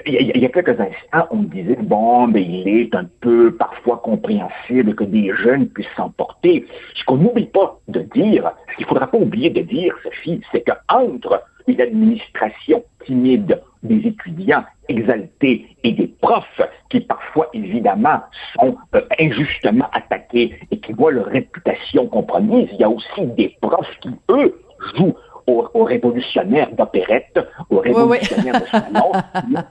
il 0.06 0.36
y, 0.36 0.44
a 0.44 0.48
quelques 0.48 0.78
instants, 0.80 1.26
on 1.30 1.36
me 1.36 1.46
disait, 1.46 1.76
bon, 1.80 2.26
mais 2.26 2.42
il 2.42 2.68
est 2.68 2.94
un 2.94 3.06
peu 3.20 3.54
parfois 3.54 3.98
compréhensible 3.98 4.94
que 4.94 5.04
des 5.04 5.34
jeunes 5.34 5.68
puissent 5.68 5.86
s'emporter. 5.96 6.66
Ce 6.94 7.04
qu'on 7.04 7.16
n'oublie 7.16 7.46
pas 7.46 7.78
de 7.88 8.00
dire, 8.00 8.50
ce 8.70 8.76
qu'il 8.76 8.84
ne 8.84 8.88
faudra 8.88 9.06
pas 9.06 9.18
oublier 9.18 9.50
de 9.50 9.62
dire, 9.62 9.94
Sophie, 10.02 10.40
c'est 10.52 10.64
qu'entre 10.64 11.42
une 11.66 11.80
administration 11.80 12.84
timide 13.06 13.60
des 13.82 14.06
étudiants 14.06 14.64
exaltés 14.88 15.76
et 15.84 15.92
des 15.92 16.08
profs 16.20 16.60
qui 16.90 17.00
parfois 17.00 17.48
évidemment 17.54 18.20
sont 18.54 18.76
euh, 18.94 19.02
injustement 19.18 19.88
attaqués 19.92 20.58
et 20.70 20.80
qui 20.80 20.92
voient 20.92 21.12
leur 21.12 21.26
réputation 21.26 22.06
compromise, 22.08 22.68
il 22.72 22.80
y 22.80 22.84
a 22.84 22.90
aussi 22.90 23.26
des 23.36 23.56
profs 23.60 23.98
qui, 24.00 24.10
eux, 24.30 24.60
jouent 24.96 25.16
aux, 25.46 25.84
révolutionnaires 25.84 26.72
d'opérette, 26.72 27.38
aux 27.70 27.78
révolutionnaires 27.78 28.60
de 28.60 28.66
salon, 28.66 29.12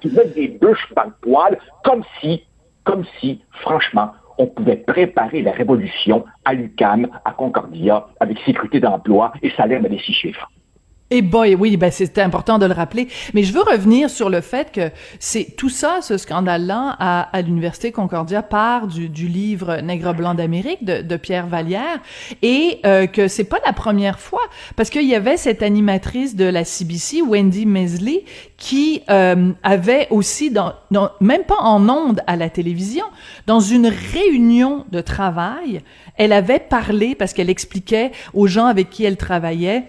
qui 0.02 0.10
mettent 0.10 0.36
des 0.36 0.48
bûches 0.48 0.92
dans 0.96 1.06
le 1.06 1.14
poil, 1.22 1.58
comme 1.84 2.04
si, 2.20 2.44
comme 2.84 3.06
si, 3.20 3.42
franchement, 3.62 4.12
on 4.38 4.48
pouvait 4.48 4.78
préparer 4.78 5.42
la 5.42 5.52
révolution 5.52 6.24
à 6.46 6.54
l'UCAM, 6.54 7.08
à 7.26 7.32
Concordia, 7.32 8.08
avec 8.20 8.40
sécurité 8.46 8.80
d'emploi 8.80 9.34
et 9.42 9.52
salaire 9.52 9.82
de 9.82 9.98
six 9.98 10.14
chiffres. 10.14 10.50
Et 11.12 11.24
boy, 11.24 11.56
oui, 11.56 11.76
ben 11.76 11.90
c'était 11.90 12.22
important 12.22 12.60
de 12.60 12.68
le 12.68 12.74
rappeler. 12.74 13.08
Mais 13.34 13.42
je 13.42 13.52
veux 13.52 13.64
revenir 13.64 14.12
sur 14.12 14.30
le 14.30 14.42
fait 14.42 14.72
que 14.72 14.92
c'est 15.20 15.56
tout 15.58 15.70
ça, 15.70 16.02
ce 16.04 16.18
scandale-là, 16.18 16.96
à, 17.00 17.22
à 17.36 17.42
l'université 17.42 17.92
Concordia 17.92 18.44
part 18.44 18.86
du, 18.86 19.10
du 19.10 19.28
livre 19.28 19.78
Nègre 19.82 20.14
blanc 20.14 20.36
d'Amérique 20.36 20.86
de, 20.86 21.02
de, 21.02 21.18
Pierre 21.18 21.48
Vallière, 21.48 22.00
et 22.44 22.80
euh, 22.86 23.08
que 23.08 23.28
c'est 23.28 23.44
pas 23.44 23.58
la 23.66 23.74
première 23.74 24.20
fois, 24.20 24.42
parce 24.76 24.92
qu'il 24.92 25.06
y 25.06 25.16
avait 25.16 25.38
cette 25.38 25.64
animatrice 25.64 26.36
de 26.36 26.46
la 26.46 26.64
CBC, 26.64 27.24
Wendy 27.24 27.66
Mesley, 27.66 28.24
qui 28.58 29.02
euh, 29.10 29.52
avait 29.64 30.08
aussi, 30.12 30.52
dans, 30.52 30.74
dans, 30.92 31.10
même 31.22 31.44
pas 31.44 31.60
en 31.60 31.90
ondes 31.90 32.22
à 32.28 32.36
la 32.36 32.52
télévision, 32.52 33.06
dans 33.48 33.60
une 33.60 33.88
réunion 33.88 34.86
de 34.92 35.02
travail, 35.02 35.82
elle 36.18 36.34
avait 36.34 36.60
parlé 36.60 37.16
parce 37.16 37.34
qu'elle 37.34 37.50
expliquait 37.50 38.12
aux 38.36 38.46
gens 38.46 38.68
avec 38.68 38.92
qui 38.92 39.06
elle 39.06 39.18
travaillait 39.18 39.86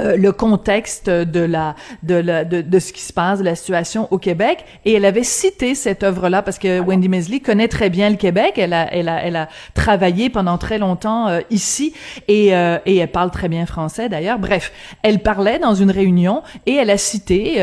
euh, 0.00 0.16
le 0.16 0.32
contexte 0.32 1.08
de 1.08 1.40
la 1.40 1.76
de 2.02 2.16
la 2.16 2.44
de, 2.44 2.62
de, 2.62 2.78
ce 2.80 2.92
qui 2.92 3.00
se 3.00 3.12
passe 3.12 3.38
de 3.38 3.44
la 3.44 3.54
situation 3.54 4.08
au 4.10 4.18
Québec. 4.18 4.64
Et 4.84 4.94
elle 4.94 5.04
avait 5.04 5.22
cité 5.22 5.76
cette 5.76 6.02
œuvre 6.02 6.28
là 6.28 6.42
parce 6.42 6.58
que 6.58 6.80
Wendy 6.80 7.08
Mesley 7.08 7.38
connaît 7.38 7.68
très 7.68 7.90
bien 7.90 8.10
le 8.10 8.16
Québec. 8.16 8.54
Elle 8.56 8.72
a 8.72 8.92
elle 8.92 9.08
a 9.08 9.22
elle 9.22 9.36
a 9.36 9.48
travaillé 9.74 10.30
pendant 10.30 10.58
très 10.58 10.78
longtemps 10.78 11.28
euh, 11.28 11.40
ici. 11.50 11.94
Et 12.26 12.56
euh, 12.56 12.78
et 12.86 12.96
elle 12.96 13.10
parle 13.10 13.30
très 13.30 13.48
bien 13.48 13.66
français 13.66 14.08
d'ailleurs. 14.08 14.40
Bref 14.40 14.72
elle 15.04 15.20
parlait 15.20 15.60
dans 15.60 15.74
une 15.74 15.92
réunion 15.92 16.42
et 16.66 16.74
elle 16.74 16.90
a 16.90 16.98
cité 16.98 17.62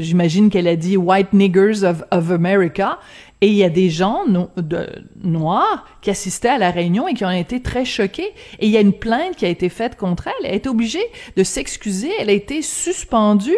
j'imagine 0.00 0.50
qu'elle 0.50 0.68
a 0.68 0.76
dit 0.76 0.98
white 0.98 1.32
niggers 1.32 1.82
of 1.82 2.04
of 2.10 2.30
America 2.30 2.98
et 3.40 3.48
il 3.48 3.54
y 3.54 3.62
a 3.62 3.70
des 3.70 3.88
gens 3.88 4.24
de, 4.56 4.86
noirs 5.22 5.86
qui 6.02 6.10
assistaient 6.10 6.48
à 6.48 6.58
la 6.58 6.70
réunion 6.70 7.06
et 7.06 7.14
qui 7.14 7.24
ont 7.24 7.30
été 7.30 7.62
très 7.62 7.84
choqués. 7.84 8.34
Et 8.58 8.66
il 8.66 8.70
y 8.70 8.76
a 8.76 8.80
une 8.80 8.92
plainte 8.92 9.36
qui 9.36 9.46
a 9.46 9.48
été 9.48 9.68
faite 9.68 9.96
contre 9.96 10.26
elle. 10.26 10.46
Elle 10.46 10.52
a 10.52 10.54
été 10.54 10.68
obligée 10.68 11.04
de 11.36 11.44
s'excuser. 11.44 12.10
Elle 12.18 12.30
a 12.30 12.32
été 12.32 12.62
suspendue. 12.62 13.56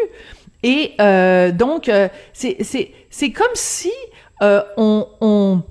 Et 0.62 0.92
euh, 1.00 1.50
donc, 1.50 1.88
euh, 1.88 2.08
c'est 2.32 3.32
comme 3.32 3.54
si 3.54 3.92
euh, 4.42 4.62
on, 4.76 5.06
on... 5.22 5.62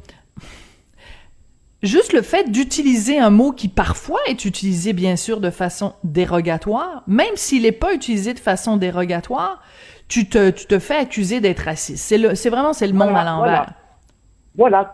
Juste 1.84 2.12
le 2.12 2.24
fait 2.24 2.51
d'utiliser 2.51 3.20
un 3.20 3.30
mot 3.30 3.51
qui 3.51 3.70
parfois 3.70 4.20
est 4.28 4.44
utilisé 4.44 4.92
bien 4.92 5.16
sûr 5.16 5.39
de 5.39 5.50
façon 5.50 5.94
dérogatoire, 6.04 7.04
même 7.08 7.36
s'il 7.36 7.62
n'est 7.62 7.72
pas 7.72 7.94
utilisé 7.94 8.34
de 8.34 8.39
façon 8.39 8.75
dérogatoire, 8.75 9.62
tu 10.10 10.28
te, 10.28 10.50
tu 10.50 10.66
te 10.66 10.78
fais 10.78 10.98
accuser 10.98 11.39
d'être 11.39 11.60
raciste. 11.60 12.04
C'est 12.04 12.50
vraiment 12.50 12.74
c'est 12.74 12.88
le 12.88 12.94
monde 12.94 13.16
à 13.16 13.24
l'envers. 13.24 13.38
Voilà, 13.38 13.68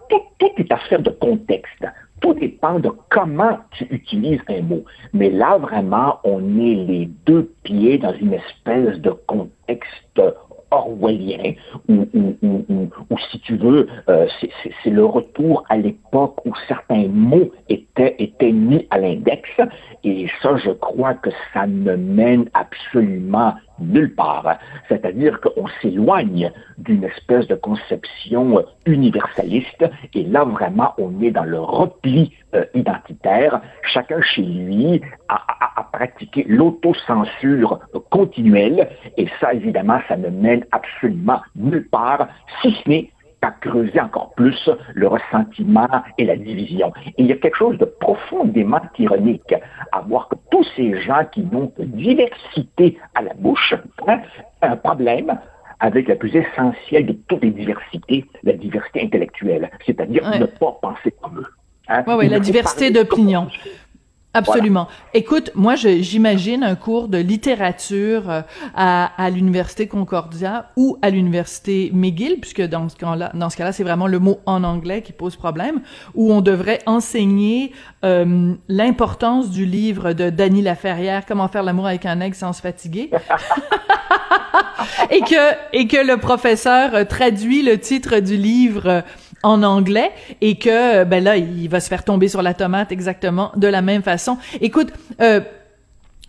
tout, 0.10 0.52
est 0.58 0.72
affaire 0.72 1.02
de 1.02 1.10
contexte. 1.10 1.86
Tout 2.22 2.34
dépend 2.34 2.80
de 2.80 2.92
comment 3.10 3.58
tu 3.72 3.86
utilises 3.92 4.42
un 4.48 4.62
mot. 4.62 4.84
Mais 5.14 5.30
là, 5.30 5.58
vraiment, 5.58 6.20
on 6.24 6.40
est 6.60 6.76
les 6.76 7.10
deux 7.26 7.52
pieds 7.64 7.98
dans 7.98 8.14
une 8.14 8.34
espèce 8.34 9.00
de 9.00 9.12
contexte 9.28 10.22
orwellien, 10.72 11.54
ou, 11.88 13.18
si 13.32 13.40
tu 13.40 13.56
veux, 13.56 13.88
euh, 14.10 14.28
c'est 14.84 14.90
le 14.90 15.06
retour 15.06 15.64
à 15.70 15.78
l'époque 15.78 16.46
où 16.46 16.54
certains 16.68 17.08
mots 17.08 17.52
étaient, 17.70 18.16
étaient 18.20 18.52
mis 18.52 18.88
à 18.90 19.00
l'index, 19.00 19.50
et 20.04 20.28
ça, 20.42 20.58
je 20.58 20.72
crois 20.72 21.14
que 21.14 21.30
ça 21.54 21.68
ne 21.68 21.96
mène 21.96 22.50
absolument 22.54 23.54
nulle 23.80 24.14
part. 24.14 24.58
C'est-à-dire 24.90 25.40
qu'on 25.42 25.68
s'éloigne 25.82 26.52
d'une 26.78 27.04
espèce 27.04 27.48
de 27.48 27.56
conception 27.56 28.64
universaliste 28.86 29.86
et 30.14 30.24
là 30.24 30.44
vraiment 30.44 30.94
on 30.98 31.22
est 31.22 31.32
dans 31.32 31.44
le 31.44 31.60
repli 31.60 32.32
euh, 32.54 32.66
identitaire, 32.74 33.62
chacun 33.84 34.22
chez 34.22 34.44
lui 34.44 35.02
a, 35.30 35.36
a, 35.36 35.80
a 35.82 35.84
pratiqué 35.84 36.46
l'autocensure 36.48 37.80
continuelle 38.10 38.90
et 39.18 39.28
ça 39.40 39.54
évidemment 39.54 40.00
ça 40.08 40.18
ne 40.18 40.30
mène 40.30 40.66
absolument 40.72 41.42
nulle 41.56 41.88
part 41.90 42.28
si 42.62 42.76
ce 42.84 42.90
n'est 42.90 43.10
à 43.46 43.52
creuser 43.52 44.00
encore 44.00 44.32
plus 44.36 44.70
le 44.94 45.08
ressentiment 45.08 45.88
et 46.18 46.26
la 46.26 46.36
division. 46.36 46.92
Et 47.06 47.14
il 47.24 47.28
y 47.28 47.32
a 47.32 47.36
quelque 47.36 47.58
chose 47.58 47.78
de 47.78 47.86
profondément 47.86 48.82
ironique 48.98 49.54
à 49.92 50.02
voir 50.02 50.28
que 50.30 50.36
tous 50.52 50.66
ces 50.76 51.00
gens 51.02 51.24
qui 51.32 51.42
n'ont 51.42 51.68
que 51.68 51.84
diversité 51.84 52.98
à 53.14 53.22
la 53.22 53.34
bouche, 53.36 53.76
hein, 54.08 54.20
un 54.62 54.76
problème 54.76 55.38
avec 55.80 56.08
la 56.08 56.16
plus 56.16 56.36
essentielle 56.36 57.06
de 57.06 57.14
toutes 57.28 57.44
les 57.44 57.52
diversités, 57.52 58.26
la 58.44 58.54
diversité 58.54 59.04
intellectuelle, 59.04 59.70
c'est-à-dire 59.86 60.24
ne 60.40 60.46
pas 60.46 60.78
penser 60.82 61.14
comme 61.22 61.40
eux. 61.40 61.48
Hein. 61.88 62.04
Oui, 62.08 62.16
oui, 62.18 62.30
la 62.30 62.40
diversité 62.40 62.90
d'opinion. 62.90 63.48
Absolument. 64.36 64.88
Écoute, 65.14 65.52
moi, 65.56 65.76
j'imagine 65.76 66.64
un 66.64 66.76
cours 66.76 67.08
de 67.08 67.18
littérature 67.18 68.30
euh, 68.30 68.42
à, 68.76 69.12
à 69.18 69.30
l'université 69.30 69.88
Concordia 69.88 70.70
ou 70.76 70.98
à 71.02 71.10
l'université 71.10 71.90
McGill, 71.94 72.40
puisque 72.40 72.62
dans 72.62 72.90
ce 72.90 72.96
cas-là, 72.98 73.32
dans 73.34 73.50
ce 73.50 73.58
cas-là, 73.58 73.72
c'est 73.72 73.84
vraiment 73.84 74.08
le 74.08 74.20
mot 74.20 74.40
en 74.46 74.64
anglais 74.64 75.02
qui 75.02 75.14
pose 75.14 75.36
problème, 75.36 75.82
où 76.14 76.34
on 76.34 76.42
devrait 76.42 76.82
enseigner 76.86 77.72
euh, 78.04 78.54
l'importance 78.68 79.50
du 79.50 79.66
livre 79.66 80.14
de 80.14 80.30
Dany 80.30 80.62
Laferrière, 80.62 81.26
Comment 81.26 81.48
faire 81.48 81.64
l'amour 81.64 81.88
avec 81.88 82.06
un 82.06 82.20
aigle 82.20 82.36
sans 82.36 82.54
se 82.54 82.62
fatiguer. 82.62 83.10
et 85.10 85.22
que 85.22 85.54
et 85.74 85.88
que 85.88 86.06
le 86.06 86.18
professeur 86.18 87.08
traduit 87.08 87.62
le 87.62 87.80
titre 87.80 88.20
du 88.20 88.38
livre 88.38 89.04
en 89.46 89.62
anglais 89.62 90.12
et 90.42 90.56
que 90.56 91.04
ben 91.04 91.24
là 91.24 91.38
il 91.38 91.70
va 91.70 91.80
se 91.80 91.88
faire 91.88 92.04
tomber 92.04 92.28
sur 92.28 92.42
la 92.42 92.54
tomate 92.54 92.92
exactement 92.92 93.52
de 93.56 93.68
la 93.68 93.82
même 93.82 94.02
façon. 94.02 94.38
Écoute, 94.60 94.92
euh, 95.22 95.40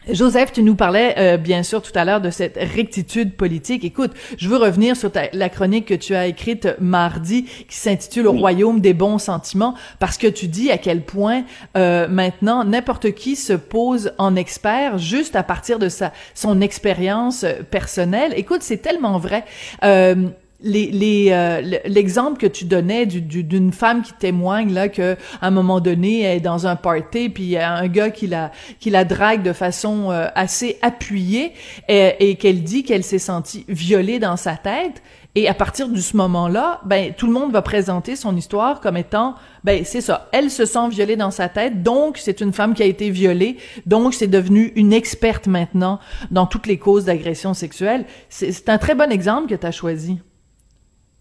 Joseph, 0.09 0.53
tu 0.53 0.63
nous 0.63 0.77
parlais 0.77 1.15
euh, 1.19 1.37
bien 1.37 1.65
sûr 1.65 1.83
tout 1.83 1.91
à 1.97 2.05
l'heure 2.05 2.21
de 2.21 2.31
cette 2.31 2.57
rectitude 2.57 3.35
politique. 3.35 3.85
Écoute, 3.85 4.13
je 4.37 4.49
veux 4.49 4.59
revenir 4.59 4.97
sur 4.97 5.11
la 5.33 5.49
chronique 5.49 5.87
que 5.87 5.95
tu 5.95 6.15
as 6.15 6.27
écrite 6.27 6.69
mardi 6.79 7.45
qui 7.45 7.77
s'intitule 7.77 8.25
Le 8.25 8.29
royaume 8.29 8.81
des 8.81 8.93
bons 8.93 9.19
sentiments 9.19 9.75
parce 9.99 10.19
que 10.19 10.27
tu 10.27 10.47
dis 10.47 10.71
à 10.71 10.79
quel 10.79 11.01
point 11.01 11.43
euh, 11.77 12.07
maintenant 12.07 12.65
n'importe 12.65 13.13
qui 13.13 13.35
se 13.35 13.55
pose 13.55 14.13
en 14.19 14.37
expert 14.37 14.99
juste 14.99 15.35
à 15.35 15.43
partir 15.43 15.79
de 15.79 15.89
sa 15.89 16.13
son 16.35 16.61
expérience 16.61 17.47
personnelle. 17.71 18.33
Écoute, 18.37 18.63
c'est 18.63 18.83
tellement 18.83 19.19
vrai. 19.19 19.45
Euh, 19.83 20.29
les, 20.61 20.91
les 20.91 21.29
euh, 21.31 21.79
l'exemple 21.85 22.39
que 22.39 22.47
tu 22.47 22.65
donnais 22.65 23.07
d'une 23.07 23.73
femme 23.73 24.03
qui 24.03 24.13
témoigne 24.15 24.73
là 24.73 24.89
que 24.89 25.17
à 25.41 25.49
un 25.49 25.51
moment 25.51 25.81
donné 25.81 26.23
elle 26.23 26.39
est 26.39 26.41
dans 26.41 26.67
un 26.67 26.77
party 26.77 27.29
puis 27.29 27.43
il 27.45 27.51
y 27.51 27.57
a 27.57 27.73
un 27.75 27.89
gars 27.89 28.11
qui 28.11 28.27
la 28.27 28.51
qui 28.81 28.91
la 28.91 29.05
drague 29.05 29.43
de 29.43 29.53
façon 29.53 30.11
euh, 30.11 30.29
assez 30.35 30.79
appuyée 30.83 31.53
et, 31.89 32.31
et 32.31 32.35
qu'elle 32.37 32.63
dit 32.63 32.85
qu'elle 32.85 33.05
s'est 33.05 33.19
sentie 33.19 33.65
violée 33.69 34.19
dans 34.19 34.37
sa 34.37 34.57
tête 34.57 35.03
et 35.35 35.49
à 35.49 35.55
partir 35.55 35.89
de 35.89 36.01
ce 36.01 36.17
moment-là 36.17 36.81
ben 36.85 37.13
tout 37.15 37.27
le 37.27 37.33
monde 37.33 37.53
va 37.53 37.61
présenter 37.61 38.17
son 38.17 38.35
histoire 38.37 38.81
comme 38.81 38.97
étant 38.97 39.35
ben 39.65 39.85
c'est 39.85 40.01
ça 40.01 40.29
elle 40.33 40.51
se 40.51 40.65
sent 40.65 40.89
violée 40.89 41.17
dans 41.17 41.31
sa 41.31 41.49
tête 41.49 41.83
donc 41.83 42.17
c'est 42.17 42.41
une 42.41 42.55
femme 42.55 42.73
qui 42.73 42.83
a 42.83 42.87
été 42.87 43.11
violée 43.11 43.59
donc 43.85 44.15
c'est 44.15 44.27
devenu 44.27 44.73
une 44.77 44.93
experte 44.93 45.47
maintenant 45.47 46.01
dans 46.31 46.47
toutes 46.47 46.67
les 46.67 46.79
causes 46.79 47.05
d'agression 47.05 47.55
sexuelle. 47.55 48.05
C'est 48.29 48.69
un 48.69 48.79
très 48.79 48.95
bon 48.95 49.11
exemple 49.11 49.49
que 49.49 49.55
tu 49.55 49.67
as 49.67 49.73
choisi 49.73 50.21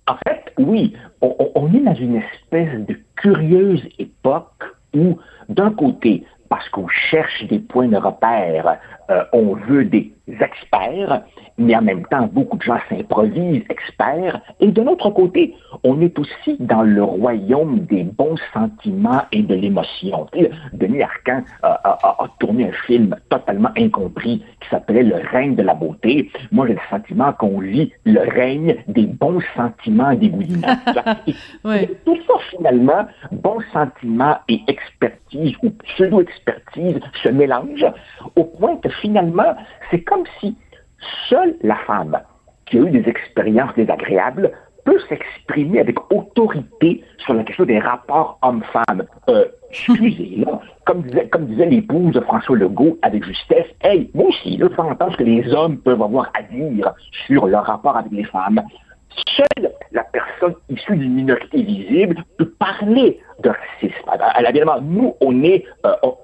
en 0.07 0.17
fait, 0.27 0.53
oui, 0.57 0.95
on, 1.21 1.73
est 1.73 1.79
dans 1.79 1.95
une 1.95 2.17
espèce 2.17 2.85
de 2.85 2.95
curieuse 3.15 3.83
époque 3.97 4.63
où, 4.93 5.17
d'un 5.49 5.71
côté, 5.71 6.23
parce 6.49 6.67
qu'on 6.69 6.87
cherche 6.87 7.43
des 7.47 7.59
points 7.59 7.87
de 7.87 7.97
repère, 7.97 8.77
euh, 9.09 9.23
on 9.33 9.55
veut 9.55 9.85
des 9.85 10.14
experts, 10.27 11.23
mais 11.57 11.75
en 11.75 11.81
même 11.81 12.05
temps, 12.07 12.27
beaucoup 12.31 12.57
de 12.57 12.63
gens 12.63 12.79
s'improvisent 12.89 13.63
experts. 13.69 14.41
Et 14.59 14.67
de 14.67 14.81
l'autre 14.81 15.09
côté, 15.09 15.55
on 15.83 16.01
est 16.01 16.17
aussi 16.17 16.57
dans 16.59 16.83
le 16.83 17.03
royaume 17.03 17.79
des 17.81 18.03
bons 18.03 18.37
sentiments 18.53 19.21
et 19.31 19.41
de 19.41 19.55
l'émotion. 19.55 20.27
Denis 20.73 21.03
Arcan 21.03 21.43
a, 21.63 22.27
tourné 22.39 22.69
un 22.69 22.71
film 22.85 23.15
totalement 23.29 23.69
incompris 23.77 24.43
qui 24.61 24.69
s'appelait 24.69 25.03
Le 25.03 25.15
règne 25.31 25.55
de 25.55 25.63
la 25.63 25.73
beauté. 25.73 26.29
Moi, 26.51 26.67
j'ai 26.67 26.73
le 26.73 26.79
sentiment 26.89 27.33
qu'on 27.33 27.59
vit 27.59 27.91
le 28.05 28.19
règne 28.19 28.75
des 28.87 29.05
bons 29.05 29.41
sentiments 29.55 30.11
et 30.11 30.17
des 30.17 30.29
oui. 30.29 30.47
Tout 32.05 32.17
ça, 32.27 32.33
finalement, 32.49 33.05
bons 33.31 33.61
sentiments 33.73 34.37
et 34.47 34.61
expertise 34.67 35.55
ou 35.63 35.69
pseudo-expertise 35.69 36.99
se 37.23 37.29
mélangent 37.29 37.91
au 38.35 38.43
point 38.43 38.77
que 38.77 38.89
finalement, 38.89 39.55
c'est 39.91 40.01
comme 40.01 40.14
si 40.39 40.55
seule 41.29 41.55
la 41.61 41.75
femme 41.75 42.19
qui 42.65 42.77
a 42.77 42.81
eu 42.81 42.89
des 42.89 43.07
expériences 43.07 43.73
désagréables 43.75 44.51
peut 44.85 44.99
s'exprimer 45.09 45.79
avec 45.79 45.97
autorité 46.13 47.03
sur 47.17 47.33
la 47.33 47.43
question 47.43 47.65
des 47.65 47.79
rapports 47.79 48.37
hommes-femmes. 48.43 49.03
Euh, 49.29 49.45
excusez, 49.69 50.43
là, 50.45 50.61
comme 50.85 51.01
disait, 51.01 51.27
comme 51.27 51.47
disait 51.47 51.65
l'épouse 51.65 52.13
de 52.13 52.21
François 52.21 52.55
Legault 52.55 52.97
avec 53.01 53.25
justesse, 53.25 53.67
hey, 53.81 54.09
moi 54.13 54.27
aussi, 54.27 54.57
là, 54.57 54.69
faut 54.75 54.83
entendre 54.83 55.11
ce 55.13 55.17
que 55.17 55.23
les 55.23 55.51
hommes 55.53 55.77
peuvent 55.79 56.01
avoir 56.01 56.29
à 56.35 56.43
dire 56.43 56.93
sur 57.25 57.47
leur 57.47 57.65
rapport 57.65 57.97
avec 57.97 58.11
les 58.11 58.23
femmes. 58.25 58.61
Seule 59.35 59.71
la 59.91 60.03
personne 60.03 60.55
issue 60.69 60.95
d'une 60.95 61.13
minorité 61.13 61.63
visible 61.63 62.23
peut 62.37 62.49
parler 62.59 63.19
de 63.41 63.49
racisme. 63.49 64.09
Alors, 64.09 64.49
évidemment, 64.49 64.81
nous, 64.81 65.15
on 65.21 65.43
est, 65.43 65.65
euh, 65.85 65.95
on 66.03 66.15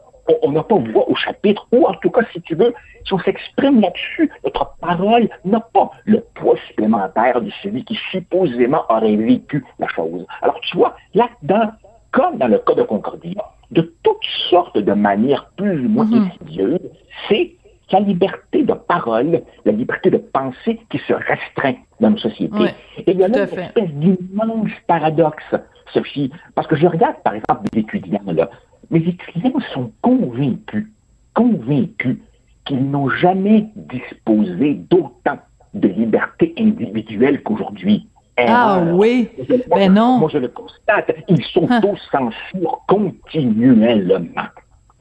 n'a 0.52 0.64
pas 0.64 0.76
voix 0.76 1.10
au 1.10 1.16
chapitre, 1.16 1.68
ou 1.72 1.86
en 1.86 1.94
tout 1.96 2.10
cas, 2.10 2.22
si 2.32 2.42
tu 2.42 2.56
veux, 2.56 2.74
si 3.06 3.14
on 3.14 3.20
s'exprime 3.20 3.82
là-dessus, 3.82 4.32
notre 4.44 4.76
parole 4.80 5.30
n'a 5.46 5.60
pas 5.60 5.92
le 6.06 6.22
poids 6.36 6.56
supplémentaire 6.68 7.42
de 7.42 7.52
celui 7.62 7.84
qui 7.84 7.98
supposément 8.12 8.84
aurait 8.90 9.16
vécu 9.16 9.66
la 9.80 9.88
chose. 9.88 10.26
Alors, 10.42 10.60
tu 10.62 10.78
vois, 10.78 10.96
là-dedans, 11.14 11.72
comme 12.12 12.38
dans 12.38 12.48
le 12.48 12.60
cas 12.60 12.74
de 12.74 12.84
Concordia, 12.84 13.44
de 13.72 13.94
toutes 14.04 14.26
sortes 14.50 14.78
de 14.78 14.94
manières 14.94 15.50
plus 15.56 15.86
ou 15.86 15.90
moins 15.90 16.06
mm 16.06 16.30
insidieuses, 16.42 16.92
c'est 17.28 17.56
la 17.92 18.00
liberté 18.00 18.64
de 18.64 18.74
parole, 18.74 19.42
la 19.66 19.72
liberté 19.72 20.10
de 20.10 20.18
penser 20.18 20.80
qui 20.90 20.98
se 21.00 21.14
restreint 21.14 21.76
dans 22.00 22.12
nos 22.12 22.18
sociétés. 22.18 22.74
Et 23.06 23.12
il 23.12 23.20
y 23.20 23.24
a 23.24 23.28
là 23.28 23.46
une 23.46 23.60
espèce 23.60 23.90
d'immense 23.90 24.72
paradoxe, 24.88 25.56
Sophie, 25.94 26.32
parce 26.56 26.68
que 26.68 26.76
je 26.76 26.88
regarde, 26.88 27.18
par 27.24 27.34
exemple, 27.34 27.68
des 27.72 27.80
étudiants, 27.80 28.22
là, 28.28 28.50
mes 28.92 29.00
étudiants 29.00 29.60
sont 29.74 29.92
convaincus, 30.02 30.88
convaincus 31.34 32.18
qu'ils 32.66 32.90
n'ont 32.90 33.10
jamais 33.10 33.68
disposé 33.76 34.76
d'autant 34.76 35.40
de 35.74 35.88
liberté 35.88 36.54
individuelle 36.58 37.42
qu'aujourd'hui. 37.42 38.08
Ah 38.38 38.82
oui, 38.94 39.30
ben 39.70 39.94
non. 39.94 40.18
Moi, 40.18 40.30
je 40.32 40.38
le 40.38 40.48
constate, 40.48 41.12
ils 41.28 41.44
sont 41.46 41.68
hein. 41.70 41.82
tous 41.82 42.00
censure 42.12 42.82
continuellement. 42.88 44.48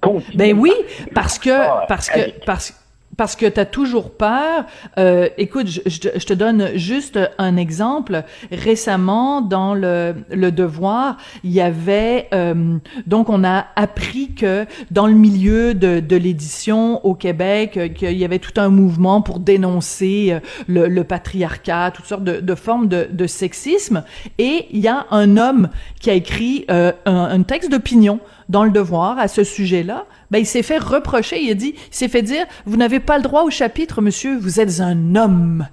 continuellement. 0.01 0.35
Ben 0.35 0.59
oui, 0.59 0.73
parce 1.15 1.39
que, 1.39 1.51
ah, 1.51 1.85
parce 1.89 2.11
que, 2.11 2.45
parce 2.45 2.71
que, 2.71 2.80
parce 3.21 3.37
que 3.37 3.45
tu 3.45 3.61
as 3.61 3.67
toujours 3.67 4.13
peur. 4.13 4.65
Euh, 4.97 5.29
écoute, 5.37 5.67
je, 5.69 5.99
te 6.01 6.33
donne 6.33 6.71
juste 6.77 7.19
un 7.37 7.59
exemple. 7.59 8.25
Récemment, 8.51 9.43
dans 9.43 9.75
le, 9.75 10.15
le 10.31 10.51
Devoir, 10.51 11.19
il 11.45 11.51
y 11.51 11.61
avait 11.61 12.29
euh, 12.33 12.79
donc 13.07 13.29
on 13.29 13.45
a 13.45 13.67
appris 13.77 14.33
que 14.33 14.65
dans 14.91 15.07
le 15.07 15.13
milieu 15.13 15.75
de, 15.75 16.01
de 16.01 16.17
l'édition 16.17 17.05
au 17.05 17.15
Québec, 17.15 17.77
euh, 17.77 17.89
qu'il 17.89 18.17
y 18.17 18.25
avait 18.25 18.39
tout 18.39 18.59
un 18.59 18.71
mouvement 18.71 19.21
pour 19.21 19.39
dénoncer 19.39 20.29
euh, 20.31 20.41
le, 20.67 20.89
le 20.89 21.05
patriarcat, 21.05 21.93
toutes 21.95 22.07
sortes 22.07 22.25
de, 22.25 22.41
de 22.41 22.55
formes 22.55 22.89
de, 22.89 23.07
de, 23.11 23.27
sexisme. 23.27 24.03
Et 24.39 24.65
il 24.71 24.81
y 24.81 24.89
a 24.89 25.07
un 25.11 25.37
homme 25.37 25.69
qui 26.01 26.09
a 26.09 26.15
écrit 26.15 26.65
euh, 26.71 26.93
un, 27.05 27.25
un 27.25 27.43
texte 27.43 27.71
d'opinion 27.71 28.19
dans 28.51 28.65
le 28.65 28.71
Devoir 28.71 29.19
à 29.19 29.29
ce 29.29 29.45
sujet-là 29.45 30.05
ben, 30.31 30.39
il 30.39 30.47
s'est 30.47 30.63
fait 30.63 30.79
reprocher, 30.79 31.41
il 31.41 31.51
a 31.51 31.55
dit, 31.55 31.75
il 31.77 31.95
s'est 31.95 32.09
fait 32.09 32.23
dire, 32.23 32.45
vous 32.67 32.77
n'avez 32.77 33.01
pas 33.01 33.17
le 33.17 33.23
droit 33.23 33.43
au 33.43 33.51
chapitre, 33.51 34.03
monsieur, 34.03 34.37
vous 34.37 34.61
êtes 34.61 34.81
un 34.81 35.17
homme. 35.17 35.67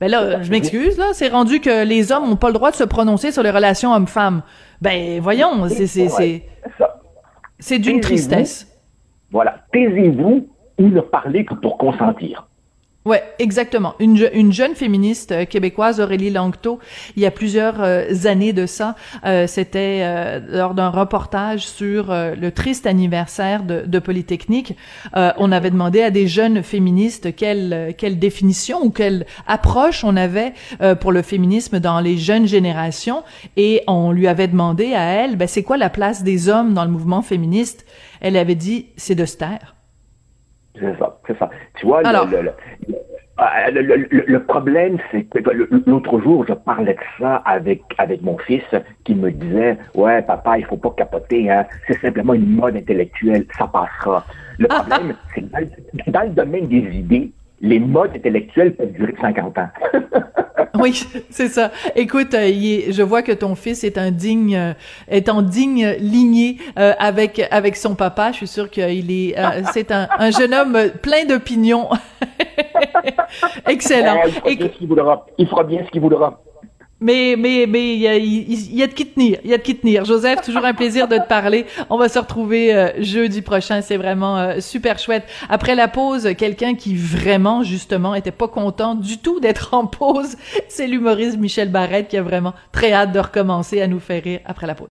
Ben 0.00 0.10
là, 0.10 0.42
je 0.42 0.50
m'excuse, 0.50 0.96
là, 0.96 1.10
c'est 1.12 1.28
rendu 1.28 1.60
que 1.60 1.84
les 1.84 2.10
hommes 2.10 2.28
n'ont 2.28 2.36
pas 2.36 2.48
le 2.48 2.54
droit 2.54 2.70
de 2.70 2.76
se 2.76 2.84
prononcer 2.84 3.32
sur 3.32 3.42
les 3.42 3.50
relations 3.50 3.92
hommes-femmes. 3.92 4.42
Ben, 4.80 5.20
voyons, 5.20 5.68
c'est, 5.68 5.86
c'est, 5.86 6.08
c'est, 6.08 6.44
c'est 7.58 7.78
d'une 7.78 8.00
tristesse. 8.00 8.66
Voilà. 9.30 9.56
Taisez-vous 9.72 10.48
ou 10.78 10.88
ne 10.88 11.00
parlez 11.00 11.44
que 11.44 11.54
pour 11.54 11.78
consentir. 11.78 12.46
Ouais, 13.06 13.22
exactement. 13.38 13.94
Une, 13.98 14.28
une 14.34 14.52
jeune 14.52 14.74
féministe 14.74 15.32
euh, 15.32 15.46
québécoise, 15.46 16.00
Aurélie 16.00 16.28
Langto, 16.28 16.80
il 17.16 17.22
y 17.22 17.26
a 17.26 17.30
plusieurs 17.30 17.80
euh, 17.80 18.04
années 18.26 18.52
de 18.52 18.66
ça, 18.66 18.94
euh, 19.24 19.46
c'était 19.46 20.40
lors 20.50 20.74
d'un 20.74 20.90
reportage 20.90 21.66
sur 21.66 22.08
le 22.10 22.50
triste 22.50 22.86
anniversaire 22.86 23.62
de, 23.62 23.84
de 23.86 23.98
Polytechnique. 23.98 24.76
on 25.14 25.52
avait 25.52 25.70
demandé 25.70 26.02
à 26.02 26.10
des 26.10 26.26
jeunes 26.28 26.62
féministes 26.62 27.34
quelle 27.34 27.94
quelle 27.96 28.18
définition 28.18 28.82
ou 28.84 28.90
quelle 28.90 29.26
approche 29.46 30.04
on 30.04 30.16
avait 30.16 30.52
pour 31.00 31.12
le 31.12 31.22
féminisme 31.22 31.80
dans 31.80 32.00
les 32.00 32.16
jeunes 32.18 32.46
générations, 32.46 33.22
et 33.56 33.82
on 33.86 34.12
lui 34.12 34.28
avait 34.28 34.48
demandé 34.48 34.94
à 34.94 35.04
elle, 35.04 35.36
ben 35.36 35.48
c'est 35.48 35.62
quoi 35.62 35.76
la 35.76 35.90
place 35.90 36.22
des 36.22 36.48
hommes 36.48 36.74
dans 36.74 36.84
le 36.84 36.90
mouvement 36.90 37.22
féministe? 37.22 37.86
Elle 38.20 38.36
avait 38.36 38.54
dit, 38.54 38.86
c'est 38.96 39.14
de 39.14 39.24
se 39.24 39.36
taire. 39.36 39.74
C'est 40.78 40.98
ça, 40.98 41.18
c'est 41.26 41.38
ça. 41.38 41.50
Tu 41.76 41.86
vois, 41.86 42.02
ah, 43.42 43.70
le, 43.70 43.80
le, 43.80 44.06
le, 44.26 44.44
problème, 44.44 44.98
c'est 45.10 45.22
que 45.22 45.38
l'autre 45.86 46.20
jour, 46.20 46.44
je 46.46 46.52
parlais 46.52 46.92
de 46.92 46.98
ça 47.18 47.36
avec, 47.46 47.80
avec 47.96 48.20
mon 48.20 48.36
fils 48.36 48.62
qui 49.04 49.14
me 49.14 49.30
disait 49.30 49.78
Ouais, 49.94 50.20
papa, 50.20 50.58
il 50.58 50.66
faut 50.66 50.76
pas 50.76 50.90
capoter, 50.90 51.50
hein. 51.50 51.64
c'est 51.86 51.98
simplement 52.00 52.34
une 52.34 52.56
mode 52.56 52.76
intellectuelle, 52.76 53.46
ça 53.56 53.66
passera. 53.66 54.26
Le 54.58 54.68
problème, 54.68 55.14
c'est 55.34 55.40
que 55.40 56.10
dans, 56.10 56.20
le 56.20 56.30
domaine 56.30 56.68
des 56.68 56.84
idées, 56.92 57.32
les 57.60 57.78
modes 57.78 58.12
intellectuels 58.14 58.74
peuvent 58.74 58.92
durer 58.92 59.14
50 59.20 59.58
ans. 59.58 59.68
oui, 60.78 61.04
c'est 61.30 61.48
ça. 61.48 61.70
Écoute, 61.94 62.34
euh, 62.34 62.50
je 62.90 63.02
vois 63.02 63.22
que 63.22 63.32
ton 63.32 63.54
fils 63.54 63.84
est 63.84 63.98
un 63.98 64.10
digne, 64.10 64.56
euh, 64.56 64.72
est 65.08 65.28
en 65.28 65.42
digne 65.42 65.96
lignée 65.98 66.56
euh, 66.78 66.92
avec 66.98 67.46
avec 67.50 67.76
son 67.76 67.94
papa. 67.94 68.32
Je 68.32 68.38
suis 68.38 68.46
sûre 68.46 68.70
qu'il 68.70 69.10
est, 69.10 69.34
c'est 69.72 69.92
un, 69.92 70.08
un, 70.18 70.30
jeune 70.30 70.54
homme 70.54 70.78
plein 71.02 71.24
d'opinions. 71.26 71.88
Excellent. 73.68 74.22
il, 74.26 74.32
fera 74.32 74.44
bien 74.54 74.68
ce 74.68 74.78
qu'il 74.78 74.88
voudra. 74.88 75.26
il 75.38 75.46
fera 75.46 75.64
bien 75.64 75.84
ce 75.84 75.90
qu'il 75.90 76.00
voudra. 76.00 76.40
Mais 77.00 77.34
mais 77.38 77.66
mais 77.66 77.94
il 77.94 78.00
y 78.00 78.08
a, 78.08 78.16
y 78.18 78.82
a 78.82 78.86
de 78.86 78.92
qui 78.92 79.06
tenir, 79.06 79.38
il 79.42 79.50
y 79.50 79.54
a 79.54 79.56
de 79.56 79.62
qui 79.62 79.74
tenir. 79.74 80.04
Joseph, 80.04 80.42
toujours 80.42 80.64
un 80.64 80.74
plaisir 80.74 81.08
de 81.08 81.16
te 81.16 81.26
parler. 81.26 81.64
On 81.88 81.96
va 81.96 82.10
se 82.10 82.18
retrouver 82.18 82.74
euh, 82.74 82.90
jeudi 82.98 83.40
prochain, 83.40 83.80
c'est 83.80 83.96
vraiment 83.96 84.36
euh, 84.36 84.60
super 84.60 84.98
chouette. 84.98 85.24
Après 85.48 85.74
la 85.74 85.88
pause, 85.88 86.28
quelqu'un 86.36 86.74
qui 86.74 86.94
vraiment 86.96 87.62
justement 87.62 88.14
était 88.14 88.30
pas 88.30 88.48
content 88.48 88.94
du 88.94 89.16
tout 89.16 89.40
d'être 89.40 89.72
en 89.72 89.86
pause, 89.86 90.36
c'est 90.68 90.86
l'humoriste 90.86 91.38
Michel 91.38 91.70
Barrette 91.70 92.08
qui 92.08 92.18
a 92.18 92.22
vraiment 92.22 92.52
très 92.70 92.92
hâte 92.92 93.12
de 93.12 93.20
recommencer 93.20 93.80
à 93.80 93.86
nous 93.86 94.00
faire 94.00 94.22
rire 94.22 94.40
après 94.44 94.66
la 94.66 94.74
pause. 94.74 94.88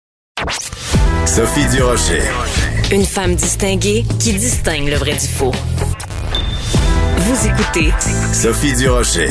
Sophie 1.26 1.68
Durocher. 1.74 2.22
Une 2.90 3.04
femme 3.04 3.36
distinguée 3.36 4.04
qui 4.18 4.32
distingue 4.32 4.88
le 4.88 4.96
vrai 4.96 5.12
du 5.12 5.28
faux. 5.28 5.52
Vous 7.24 7.46
écoutez 7.46 7.92
Sophie 8.32 8.74
Durocher. 8.74 9.28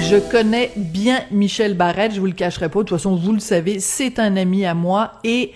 Je 0.00 0.16
connais 0.28 0.72
bien 0.74 1.20
Michel 1.30 1.74
Barrette, 1.74 2.12
je 2.12 2.18
vous 2.18 2.26
le 2.26 2.32
cacherai 2.32 2.68
pas. 2.68 2.80
De 2.80 2.84
toute 2.84 2.98
façon, 2.98 3.14
vous 3.14 3.32
le 3.32 3.38
savez, 3.38 3.78
c'est 3.78 4.18
un 4.18 4.36
ami 4.36 4.66
à 4.66 4.74
moi 4.74 5.12
et 5.22 5.52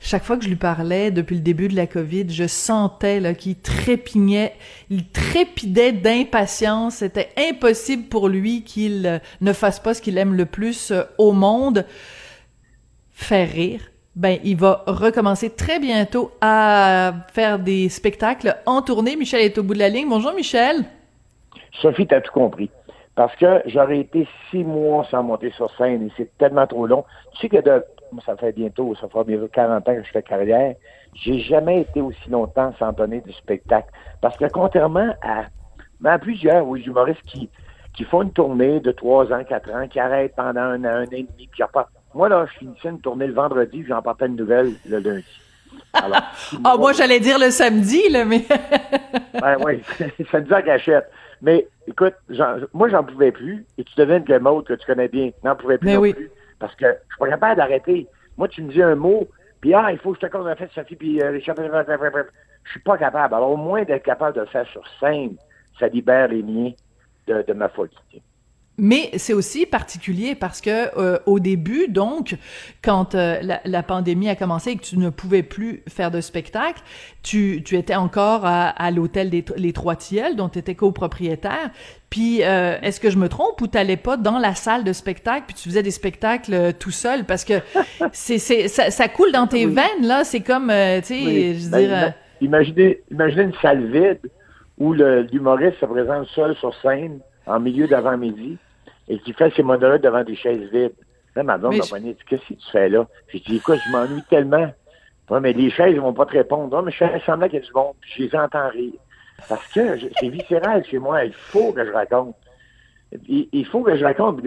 chaque 0.00 0.24
fois 0.24 0.38
que 0.38 0.44
je 0.44 0.48
lui 0.48 0.56
parlais 0.56 1.10
depuis 1.10 1.34
le 1.34 1.42
début 1.42 1.68
de 1.68 1.76
la 1.76 1.86
COVID, 1.86 2.24
je 2.30 2.46
sentais 2.46 3.20
là 3.20 3.34
qu'il 3.34 3.56
trépignait, 3.56 4.54
il 4.88 5.08
trépidait 5.08 5.92
d'impatience. 5.92 6.96
C'était 6.96 7.28
impossible 7.36 8.04
pour 8.04 8.28
lui 8.28 8.62
qu'il 8.62 9.06
euh, 9.06 9.18
ne 9.42 9.52
fasse 9.52 9.78
pas 9.78 9.92
ce 9.92 10.00
qu'il 10.00 10.16
aime 10.16 10.32
le 10.32 10.46
plus 10.46 10.90
euh, 10.90 11.02
au 11.18 11.32
monde, 11.32 11.84
faire 13.12 13.52
rire. 13.52 13.82
Ben, 14.14 14.38
il 14.42 14.56
va 14.56 14.84
recommencer 14.86 15.50
très 15.50 15.80
bientôt 15.80 16.32
à 16.40 17.12
faire 17.34 17.58
des 17.58 17.90
spectacles 17.90 18.56
en 18.64 18.80
tournée. 18.80 19.16
Michel 19.16 19.42
est 19.42 19.58
au 19.58 19.62
bout 19.62 19.74
de 19.74 19.80
la 19.80 19.90
ligne. 19.90 20.08
Bonjour 20.08 20.32
Michel. 20.32 20.86
Sophie, 21.72 22.06
t'as 22.06 22.20
tout 22.20 22.32
compris. 22.32 22.70
Parce 23.14 23.34
que 23.36 23.62
j'aurais 23.66 24.00
été 24.00 24.28
six 24.50 24.62
mois 24.62 25.06
sans 25.10 25.22
monter 25.22 25.50
sur 25.52 25.74
scène 25.76 26.06
et 26.06 26.12
c'est 26.16 26.36
tellement 26.36 26.66
trop 26.66 26.86
long. 26.86 27.04
Tu 27.32 27.40
sais 27.40 27.48
que 27.48 27.62
de, 27.62 27.82
ça 28.24 28.36
fait 28.36 28.52
bientôt, 28.52 28.94
ça 29.00 29.08
fera 29.08 29.24
bientôt 29.24 29.48
40 29.48 29.88
ans 29.88 29.94
que 29.94 30.02
je 30.02 30.10
fais 30.10 30.22
carrière. 30.22 30.74
J'ai 31.14 31.40
jamais 31.40 31.80
été 31.80 32.02
aussi 32.02 32.28
longtemps 32.28 32.74
sans 32.78 32.92
donner 32.92 33.22
du 33.22 33.32
spectacle. 33.32 33.88
Parce 34.20 34.36
que 34.36 34.44
contrairement 34.46 35.14
à, 35.22 35.44
à 36.04 36.18
plusieurs 36.18 36.66
oui, 36.66 36.82
humoristes 36.82 37.22
qui, 37.24 37.48
qui 37.94 38.04
font 38.04 38.22
une 38.22 38.32
tournée 38.32 38.80
de 38.80 38.92
trois 38.92 39.32
ans, 39.32 39.42
quatre 39.44 39.70
ans, 39.70 39.88
qui 39.88 39.98
arrêtent 39.98 40.36
pendant 40.36 40.60
un 40.60 40.84
an, 40.84 40.88
un 40.88 41.04
an 41.04 41.12
et 41.12 41.22
demi, 41.22 41.48
puis 41.50 41.62
pas. 41.72 41.88
Moi, 42.14 42.28
là, 42.28 42.46
je 42.52 42.58
finissais 42.58 42.88
une 42.88 43.00
tournée 43.00 43.26
le 43.26 43.34
vendredi, 43.34 43.84
j'en 43.88 44.02
partais 44.02 44.26
une 44.26 44.36
nouvelle 44.36 44.72
le 44.86 44.98
lundi. 44.98 45.24
Alors, 45.92 46.20
ah, 46.64 46.76
moi, 46.78 46.92
j'allais 46.92 47.20
dire 47.20 47.38
le 47.38 47.50
samedi, 47.50 48.08
là, 48.10 48.24
mais. 48.24 48.44
ben 49.40 49.56
oui, 49.64 49.82
ça 50.30 50.40
nous 50.40 50.52
en 50.52 50.60
gâchette. 50.60 51.10
Mais 51.42 51.66
écoute, 51.86 52.14
moi, 52.72 52.88
j'en 52.88 53.04
pouvais 53.04 53.32
plus. 53.32 53.64
Et 53.78 53.84
tu 53.84 53.94
devines 53.96 54.24
que 54.24 54.38
mode 54.38 54.64
que 54.64 54.74
tu 54.74 54.86
connais 54.86 55.08
bien, 55.08 55.30
n'en 55.44 55.56
pouvais 55.56 55.78
plus 55.78 55.92
non 55.92 56.00
plus. 56.00 56.30
Parce 56.58 56.74
que 56.74 56.86
je 56.86 57.14
suis 57.14 57.18
pas 57.18 57.28
capable 57.28 57.56
d'arrêter. 57.56 58.06
Moi, 58.36 58.48
tu 58.48 58.62
me 58.62 58.72
dis 58.72 58.82
un 58.82 58.94
mot, 58.94 59.28
puis 59.60 59.74
ah, 59.74 59.92
il 59.92 59.98
faut 59.98 60.12
que 60.12 60.18
je 60.20 60.26
te 60.26 60.32
compte 60.32 60.46
en 60.46 60.56
fait, 60.56 60.70
Sophie, 60.74 60.96
puis 60.96 61.22
euh, 61.22 61.38
je 61.38 61.40
suis 62.70 62.80
pas 62.80 62.98
capable. 62.98 63.34
Alors, 63.34 63.50
au 63.50 63.56
moins 63.56 63.84
d'être 63.84 64.04
capable 64.04 64.36
de 64.36 64.40
le 64.40 64.46
faire 64.46 64.66
sur 64.68 64.82
scène, 65.00 65.36
ça 65.78 65.88
libère 65.88 66.28
les 66.28 66.42
miens 66.42 66.72
de, 67.26 67.42
de 67.42 67.52
ma 67.52 67.68
folie. 67.68 67.92
Mais 68.78 69.10
c'est 69.16 69.32
aussi 69.32 69.64
particulier 69.64 70.34
parce 70.34 70.60
que 70.60 70.98
euh, 70.98 71.18
au 71.24 71.38
début, 71.38 71.88
donc, 71.88 72.36
quand 72.82 73.14
euh, 73.14 73.38
la, 73.40 73.60
la, 73.64 73.82
pandémie 73.82 74.28
a 74.28 74.36
commencé 74.36 74.72
et 74.72 74.76
que 74.76 74.82
tu 74.82 74.98
ne 74.98 75.08
pouvais 75.08 75.42
plus 75.42 75.82
faire 75.88 76.10
de 76.10 76.20
spectacle, 76.20 76.82
tu, 77.22 77.62
tu 77.64 77.76
étais 77.76 77.94
encore 77.94 78.44
à, 78.44 78.68
à 78.68 78.90
l'hôtel 78.90 79.30
des 79.30 79.44
les 79.56 79.72
Trois 79.72 79.96
Tilleuls, 79.96 80.36
dont 80.36 80.50
tu 80.50 80.58
étais 80.58 80.74
copropriétaire. 80.74 81.70
Puis, 82.10 82.42
euh, 82.42 82.76
est-ce 82.82 83.00
que 83.00 83.08
je 83.08 83.16
me 83.16 83.30
trompe 83.30 83.58
ou 83.62 83.66
t'allais 83.66 83.96
pas 83.96 84.18
dans 84.18 84.38
la 84.38 84.54
salle 84.54 84.84
de 84.84 84.92
spectacle 84.92 85.44
puis 85.46 85.54
tu 85.54 85.70
faisais 85.70 85.82
des 85.82 85.90
spectacles 85.90 86.74
tout 86.74 86.90
seul? 86.90 87.24
Parce 87.24 87.46
que 87.46 87.54
c'est 88.12 88.38
c'est 88.38 88.68
ça, 88.68 88.90
ça, 88.90 89.08
coule 89.08 89.32
dans 89.32 89.46
tes 89.46 89.64
veines 89.64 90.02
là. 90.02 90.22
C'est 90.24 90.40
comme, 90.40 90.66
tu 90.66 90.74
sais, 91.04 91.54
je 91.54 91.64
veux 91.64 91.70
ben, 91.70 91.88
dire. 91.88 92.14
Imaginez, 92.42 93.00
imaginez 93.10 93.42
une 93.44 93.54
salle 93.62 93.86
vide 93.86 94.30
où 94.76 94.92
l'humoriste 94.92 95.80
se 95.80 95.86
présente 95.86 96.26
seul 96.34 96.54
sur 96.56 96.74
scène 96.82 97.20
en 97.46 97.58
milieu 97.58 97.86
d'avant-midi 97.86 98.58
et 99.08 99.18
qui 99.18 99.32
fait 99.32 99.52
ses 99.54 99.62
monologues 99.62 100.02
devant 100.02 100.24
des 100.24 100.36
chaises 100.36 100.70
vides. 100.72 100.94
Là, 101.34 101.42
ma 101.42 101.58
blonde 101.58 101.76
m'a 101.90 102.00
dit 102.00 102.16
Qu'est-ce 102.28 102.48
que 102.48 102.54
tu 102.54 102.70
fais 102.72 102.88
là? 102.88 103.06
J'ai 103.28 103.40
dit 103.40 103.56
Écoute, 103.56 103.78
je 103.84 103.92
m'ennuie 103.92 104.22
tellement. 104.28 104.72
Ouais, 105.28 105.40
mais 105.40 105.52
les 105.52 105.70
chaises 105.70 105.94
ne 105.94 106.00
vont 106.00 106.12
pas 106.12 106.26
te 106.26 106.32
répondre. 106.32 106.74
Non, 106.74 106.82
mais 106.82 106.92
je 106.92 106.98
fais 106.98 107.20
semblant 107.26 107.48
qu'il 107.48 107.60
y 107.60 107.62
a 107.62 107.66
du 107.66 107.72
monde, 107.72 107.94
puis 108.00 108.12
je 108.16 108.22
les 108.24 108.36
entends 108.36 108.68
rire. 108.68 108.92
Parce 109.48 109.66
que 109.68 109.98
c'est 110.18 110.28
viscéral 110.28 110.84
chez 110.84 110.98
moi. 110.98 111.24
Il 111.24 111.32
faut 111.32 111.72
que 111.72 111.84
je 111.84 111.92
raconte. 111.92 112.34
Il, 113.28 113.66
faut 113.66 113.82
que 113.82 113.96
je 113.96 114.04
raconte. 114.04 114.40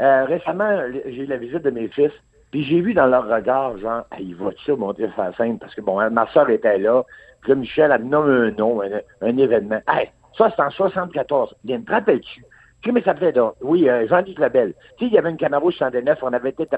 euh, 0.00 0.24
récemment, 0.24 0.80
j'ai 1.06 1.22
eu 1.22 1.26
la 1.26 1.36
visite 1.36 1.62
de 1.62 1.70
mes 1.70 1.88
fils, 1.88 2.12
puis 2.50 2.64
j'ai 2.64 2.80
vu 2.80 2.94
dans 2.94 3.06
leur 3.06 3.28
regard, 3.28 3.76
genre, 3.78 4.04
il 4.18 4.34
va 4.34 4.50
ça 4.64 4.76
monter 4.76 5.08
sur 5.14 5.22
la 5.22 5.32
scène? 5.34 5.58
Parce 5.58 5.74
que, 5.74 5.80
bon, 5.80 5.98
ma 6.10 6.26
soeur 6.28 6.50
était 6.50 6.78
là, 6.78 7.04
puis 7.40 7.50
là, 7.50 7.54
Michel 7.56 7.92
a 7.92 7.98
nommé 7.98 8.48
un 8.48 8.50
nom, 8.52 8.80
un, 8.82 9.38
événement. 9.38 9.80
Hey, 9.88 10.10
ça, 10.36 10.52
c'est 10.54 10.62
en 10.62 10.70
74. 10.70 11.54
Bien, 11.64 11.80
te 11.80 11.90
rappelles-tu? 11.90 12.44
Mais 12.92 13.02
ça 13.02 13.14
fait 13.14 13.32
donc? 13.32 13.54
Oui, 13.60 13.88
euh, 13.88 14.06
Jean-Luc 14.08 14.38
Labelle. 14.38 14.74
Tu 14.98 15.04
sais, 15.04 15.10
il 15.10 15.12
y 15.12 15.18
avait 15.18 15.30
une 15.30 15.36
Camaro 15.36 15.70
109, 15.70 16.18
on 16.22 16.32
avait 16.32 16.50
été... 16.50 16.68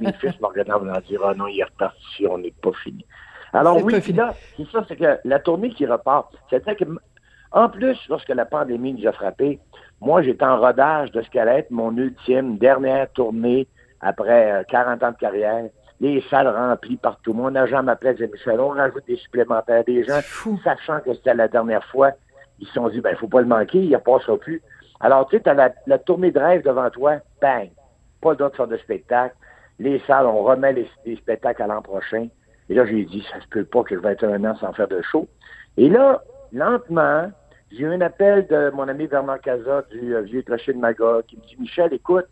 Mes 0.00 0.12
fils 0.20 0.40
me 0.40 0.46
regardaient 0.46 0.72
en 0.72 1.00
disant, 1.00 1.20
ah 1.24 1.34
non, 1.34 1.46
il 1.46 1.60
est 1.60 1.64
reparti, 1.64 2.26
on 2.28 2.38
n'est 2.38 2.54
pas 2.62 2.72
fini. 2.82 3.04
Alors 3.52 3.82
oui, 3.82 4.00
puis 4.00 4.12
là, 4.12 4.34
c'est 4.56 4.68
ça, 4.70 4.84
c'est 4.88 4.96
que 4.96 5.18
la 5.24 5.38
tournée 5.38 5.70
qui 5.70 5.86
repart, 5.86 6.32
c'est-à-dire 6.50 6.76
que, 6.76 6.84
en 7.52 7.68
plus, 7.68 7.96
lorsque 8.08 8.28
la 8.28 8.44
pandémie 8.44 8.92
nous 8.92 9.06
a 9.06 9.12
frappés, 9.12 9.60
moi, 10.00 10.22
j'étais 10.22 10.44
en 10.44 10.58
rodage 10.58 11.10
de 11.12 11.22
ce 11.22 11.30
qu'allait 11.30 11.60
être 11.60 11.70
mon 11.70 11.96
ultime 11.96 12.58
dernière 12.58 13.10
tournée 13.12 13.66
après 14.00 14.64
40 14.68 15.02
euh, 15.02 15.06
ans 15.06 15.12
de 15.12 15.16
carrière. 15.16 15.64
Les 16.00 16.20
salles 16.28 16.48
remplies 16.48 16.98
partout. 16.98 17.32
Mon 17.32 17.54
agent 17.54 17.82
m'appelait, 17.82 18.12
disait, 18.12 18.28
Michel, 18.30 18.60
on 18.60 18.68
rajoute 18.68 19.06
des 19.06 19.16
supplémentaires, 19.16 19.84
des 19.84 20.04
gens, 20.04 20.20
sachant 20.62 21.00
que 21.00 21.14
c'était 21.14 21.34
la 21.34 21.48
dernière 21.48 21.84
fois. 21.84 22.10
Ils 22.58 22.66
se 22.66 22.74
sont 22.74 22.88
dit, 22.90 23.00
ben, 23.00 23.10
il 23.12 23.16
faut 23.16 23.28
pas 23.28 23.40
le 23.40 23.46
manquer, 23.46 23.78
il 23.78 23.90
ne 23.90 23.96
passera 23.96 24.36
plus. 24.36 24.60
Alors, 25.00 25.28
tu 25.28 25.36
sais, 25.36 25.42
tu 25.42 25.50
as 25.50 25.72
la, 25.86 25.98
tournée 25.98 26.30
de 26.30 26.38
rêve 26.38 26.62
devant 26.62 26.88
toi, 26.90 27.16
bang, 27.40 27.70
pas 28.20 28.34
d'autres 28.34 28.56
sortes 28.56 28.70
de 28.70 28.76
spectacles. 28.78 29.36
Les 29.78 29.98
salles, 30.06 30.26
on 30.26 30.42
remet 30.42 30.72
les, 31.04 31.16
spectacles 31.16 31.62
à 31.62 31.66
l'an 31.66 31.82
prochain. 31.82 32.28
Et 32.68 32.74
là, 32.74 32.86
j'ai 32.86 33.04
dit, 33.04 33.24
ça 33.30 33.40
se 33.40 33.46
peut 33.48 33.64
pas 33.64 33.82
que 33.82 33.94
je 33.94 34.00
vais 34.00 34.12
être 34.12 34.24
un 34.24 34.44
an 34.44 34.56
sans 34.56 34.72
faire 34.72 34.88
de 34.88 35.00
show. 35.02 35.28
Et 35.76 35.88
là, 35.88 36.22
lentement, 36.52 37.30
j'ai 37.70 37.82
eu 37.82 37.92
un 37.92 38.00
appel 38.00 38.46
de 38.46 38.70
mon 38.74 38.88
ami 38.88 39.06
Bernard 39.06 39.40
Casa 39.40 39.82
du 39.90 40.14
euh, 40.14 40.22
Vieux 40.22 40.42
Crochet 40.42 40.72
de 40.72 40.78
Magog 40.78 41.24
qui 41.26 41.36
me 41.36 41.42
dit, 41.42 41.56
Michel, 41.58 41.92
écoute, 41.92 42.26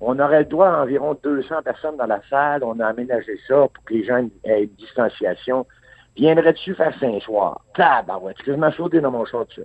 on 0.00 0.18
aurait 0.18 0.40
le 0.40 0.44
droit 0.46 0.68
à 0.68 0.82
environ 0.82 1.16
200 1.22 1.62
personnes 1.62 1.96
dans 1.96 2.06
la 2.06 2.20
salle. 2.28 2.64
On 2.64 2.80
a 2.80 2.86
aménagé 2.86 3.38
ça 3.46 3.68
pour 3.72 3.84
que 3.84 3.94
les 3.94 4.04
gens 4.04 4.26
aient 4.44 4.64
une 4.64 4.74
distanciation. 4.74 5.66
Viendrais-tu 6.16 6.74
faire 6.74 6.94
cinq 6.98 7.20
soirs? 7.22 7.60
ouais, 7.78 8.34
tu 8.34 8.44
quasiment 8.44 8.72
sauté 8.72 9.00
dans 9.00 9.10
mon 9.10 9.24
dessus. 9.24 9.62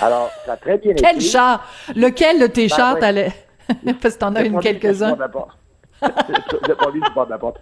Alors, 0.00 0.30
ça 0.44 0.52
a 0.52 0.56
très 0.56 0.78
bien 0.78 0.92
été. 0.92 1.02
Quel 1.02 1.20
chat? 1.20 1.60
Lequel 1.94 2.40
de 2.40 2.46
tes 2.46 2.68
ben, 2.68 2.76
chats 2.76 2.96
t'allais? 3.00 3.32
Parce 4.00 4.14
que 4.14 4.20
t'en 4.20 4.34
as 4.34 4.42
une 4.42 4.60
quelques-uns. 4.60 5.16
Pas 6.00 6.90
vu 6.92 7.00
du 7.00 7.10
bord 7.14 7.26
de 7.26 7.30
la 7.30 7.38
porte. 7.38 7.60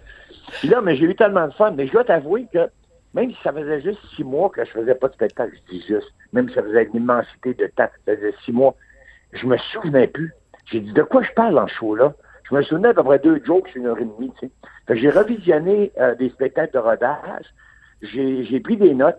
Puis 0.59 0.67
là, 0.67 0.81
mais 0.81 0.95
j'ai 0.95 1.05
eu 1.05 1.15
tellement 1.15 1.47
de 1.47 1.53
fun. 1.53 1.71
Mais 1.71 1.87
je 1.87 1.91
dois 1.91 2.03
t'avouer 2.03 2.47
que 2.51 2.69
même 3.15 3.31
si 3.31 3.37
ça 3.43 3.53
faisait 3.53 3.81
juste 3.81 3.99
six 4.15 4.25
mois 4.25 4.49
que 4.49 4.63
je 4.65 4.71
faisais 4.71 4.93
pas 4.93 5.07
de 5.07 5.13
spectacle, 5.13 5.53
je 5.55 5.73
dis 5.73 5.85
juste, 5.87 6.11
même 6.33 6.49
si 6.49 6.55
ça 6.55 6.63
faisait 6.63 6.83
une 6.83 6.97
immensité 6.97 7.53
de 7.53 7.67
temps, 7.67 7.87
ça 8.05 8.15
faisait 8.15 8.33
six 8.43 8.51
mois, 8.51 8.75
je 9.31 9.47
me 9.47 9.57
souvenais 9.71 10.07
plus. 10.07 10.33
J'ai 10.65 10.81
dit, 10.81 10.91
de 10.91 11.01
quoi 11.01 11.23
je 11.23 11.31
parle 11.31 11.57
en 11.57 11.67
show 11.67 11.95
là? 11.95 12.13
Je 12.49 12.53
me 12.53 12.61
souvenais 12.61 12.89
à 12.89 12.93
peu 12.93 13.03
près 13.03 13.17
deux 13.19 13.41
jokes 13.45 13.69
sur 13.69 13.77
une 13.77 13.87
heure 13.87 13.97
et 13.99 14.05
demie, 14.05 14.31
tu 14.39 14.47
sais. 14.47 14.95
j'ai 14.95 15.09
revisionné 15.09 15.91
euh, 15.97 16.13
des 16.15 16.29
spectacles 16.29 16.73
de 16.73 16.79
rodage, 16.79 17.45
j'ai 18.01 18.59
pris 18.59 18.77
des 18.77 18.93
notes, 18.93 19.17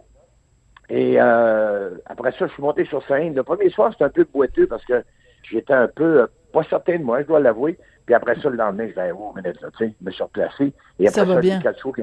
et 0.88 1.16
euh, 1.18 1.90
après 2.06 2.32
ça, 2.32 2.46
je 2.46 2.52
suis 2.52 2.62
monté 2.62 2.84
sur 2.84 3.04
scène. 3.06 3.34
Le 3.34 3.42
premier 3.42 3.70
soir, 3.70 3.90
c'était 3.92 4.04
un 4.04 4.10
peu 4.10 4.24
boiteux 4.32 4.66
parce 4.66 4.84
que 4.84 5.02
j'étais 5.42 5.74
un 5.74 5.88
peu 5.88 6.22
euh, 6.22 6.26
pas 6.52 6.62
certain 6.64 6.98
de 6.98 7.02
moi, 7.02 7.22
je 7.22 7.26
dois 7.26 7.40
l'avouer. 7.40 7.76
Puis 8.04 8.14
après 8.14 8.36
ça, 8.40 8.48
le 8.48 8.56
lendemain, 8.56 8.86
je 8.88 8.94
vais 8.94 9.10
oh, 9.12 9.32
minute, 9.34 9.60
là, 9.60 9.68
tu 9.76 9.84
sais, 9.84 9.94
me 10.00 10.10
suis 10.12 10.22
replacé. 10.22 10.72
Et 11.00 11.08
après 11.08 11.20
ça, 11.20 11.24
va 11.24 11.40
bien. 11.40 11.60
Qui 11.60 12.02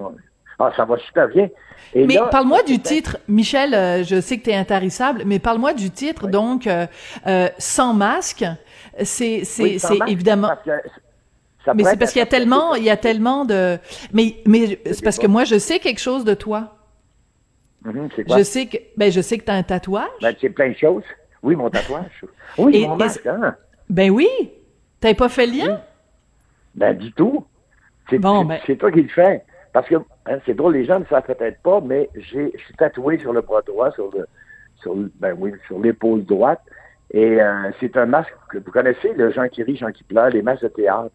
ah, 0.59 0.71
ça 0.75 0.85
va 0.85 0.97
super 0.97 1.27
bien. 1.29 1.49
Et 1.95 2.05
mais 2.05 2.19
parle-moi 2.29 2.61
du 2.63 2.79
titre, 2.79 3.17
Michel, 3.27 3.73
euh, 3.73 4.03
je 4.03 4.21
sais 4.21 4.37
que 4.37 4.43
tu 4.43 4.49
es 4.51 4.55
intarissable, 4.55 5.23
mais 5.25 5.39
parle-moi 5.39 5.73
du 5.73 5.89
titre, 5.89 6.27
donc, 6.27 6.67
euh, 6.67 6.85
Sans 7.57 7.93
masque. 7.93 8.45
C'est 9.01 9.43
c'est 9.43 9.79
c'est 9.79 9.97
évidemment... 10.07 10.51
mais 11.73 11.83
c'est 11.83 11.97
parce 11.97 12.11
qu'il 12.11 12.19
y 12.19 12.23
a 12.23 12.27
tellement, 12.27 12.75
il 12.75 12.83
y 12.83 12.91
a 12.91 12.97
tellement 12.97 13.45
de... 13.45 13.79
Mais, 14.11 14.35
mais 14.45 14.79
c'est 14.85 15.03
parce 15.03 15.17
que 15.17 15.25
moi, 15.25 15.43
je 15.45 15.57
sais 15.57 15.79
quelque 15.79 16.01
chose 16.01 16.23
de 16.23 16.35
toi. 16.35 16.75
Mm 17.85 18.07
Je 18.37 18.43
sais 18.43 18.65
que, 18.67 18.77
ben, 18.95 19.11
je 19.11 19.21
sais 19.21 19.37
que 19.37 19.43
t'as 19.43 19.55
un 19.55 19.63
tatouage. 19.63 20.09
Ben, 20.21 20.33
c'est 20.39 20.49
plein 20.49 20.69
de 20.69 20.75
choses. 20.75 21.03
Oui, 21.41 21.55
mon 21.55 21.69
tatouage. 21.69 22.23
Oui, 22.57 22.87
mon 22.87 22.95
masque, 22.95 23.25
hein. 23.27 23.55
Ben 23.89 24.09
oui. 24.09 24.29
T'avais 24.99 25.15
pas 25.15 25.29
fait 25.29 25.47
le 25.47 25.53
lien? 25.53 25.81
Ben, 26.75 26.97
du 26.97 27.11
tout. 27.11 27.45
C'est 28.09 28.19
bon, 28.19 28.45
ben... 28.45 28.59
toi 28.77 28.91
qui 28.91 29.01
le 29.01 29.09
fais. 29.09 29.43
Parce 29.73 29.87
que, 29.87 29.95
hein, 30.27 30.37
c'est 30.45 30.53
drôle, 30.53 30.73
les 30.73 30.85
gens 30.85 30.99
ne 30.99 31.05
savent 31.05 31.25
peut-être 31.25 31.61
pas, 31.61 31.81
mais 31.81 32.09
j'ai, 32.15 32.53
je 32.55 32.63
suis 32.63 32.75
tatoué 32.75 33.17
sur 33.17 33.33
le 33.33 33.41
bras 33.41 33.61
droit, 33.63 33.91
sur 33.91 34.11
le, 34.11 34.27
sur, 34.81 34.95
ben 35.19 35.35
oui, 35.37 35.51
sur 35.67 35.79
l'épaule 35.79 36.23
droite. 36.23 36.61
Et 37.11 37.41
euh, 37.41 37.71
c'est 37.79 37.97
un 37.97 38.05
masque 38.05 38.33
que 38.49 38.59
vous 38.59 38.71
connaissez, 38.71 39.13
le 39.13 39.31
Jean 39.31 39.47
qui 39.47 39.63
rit, 39.63 39.75
Jean 39.75 39.91
qui 39.91 40.03
pleure, 40.03 40.29
les 40.29 40.41
masques 40.41 40.63
de 40.63 40.67
théâtre. 40.69 41.11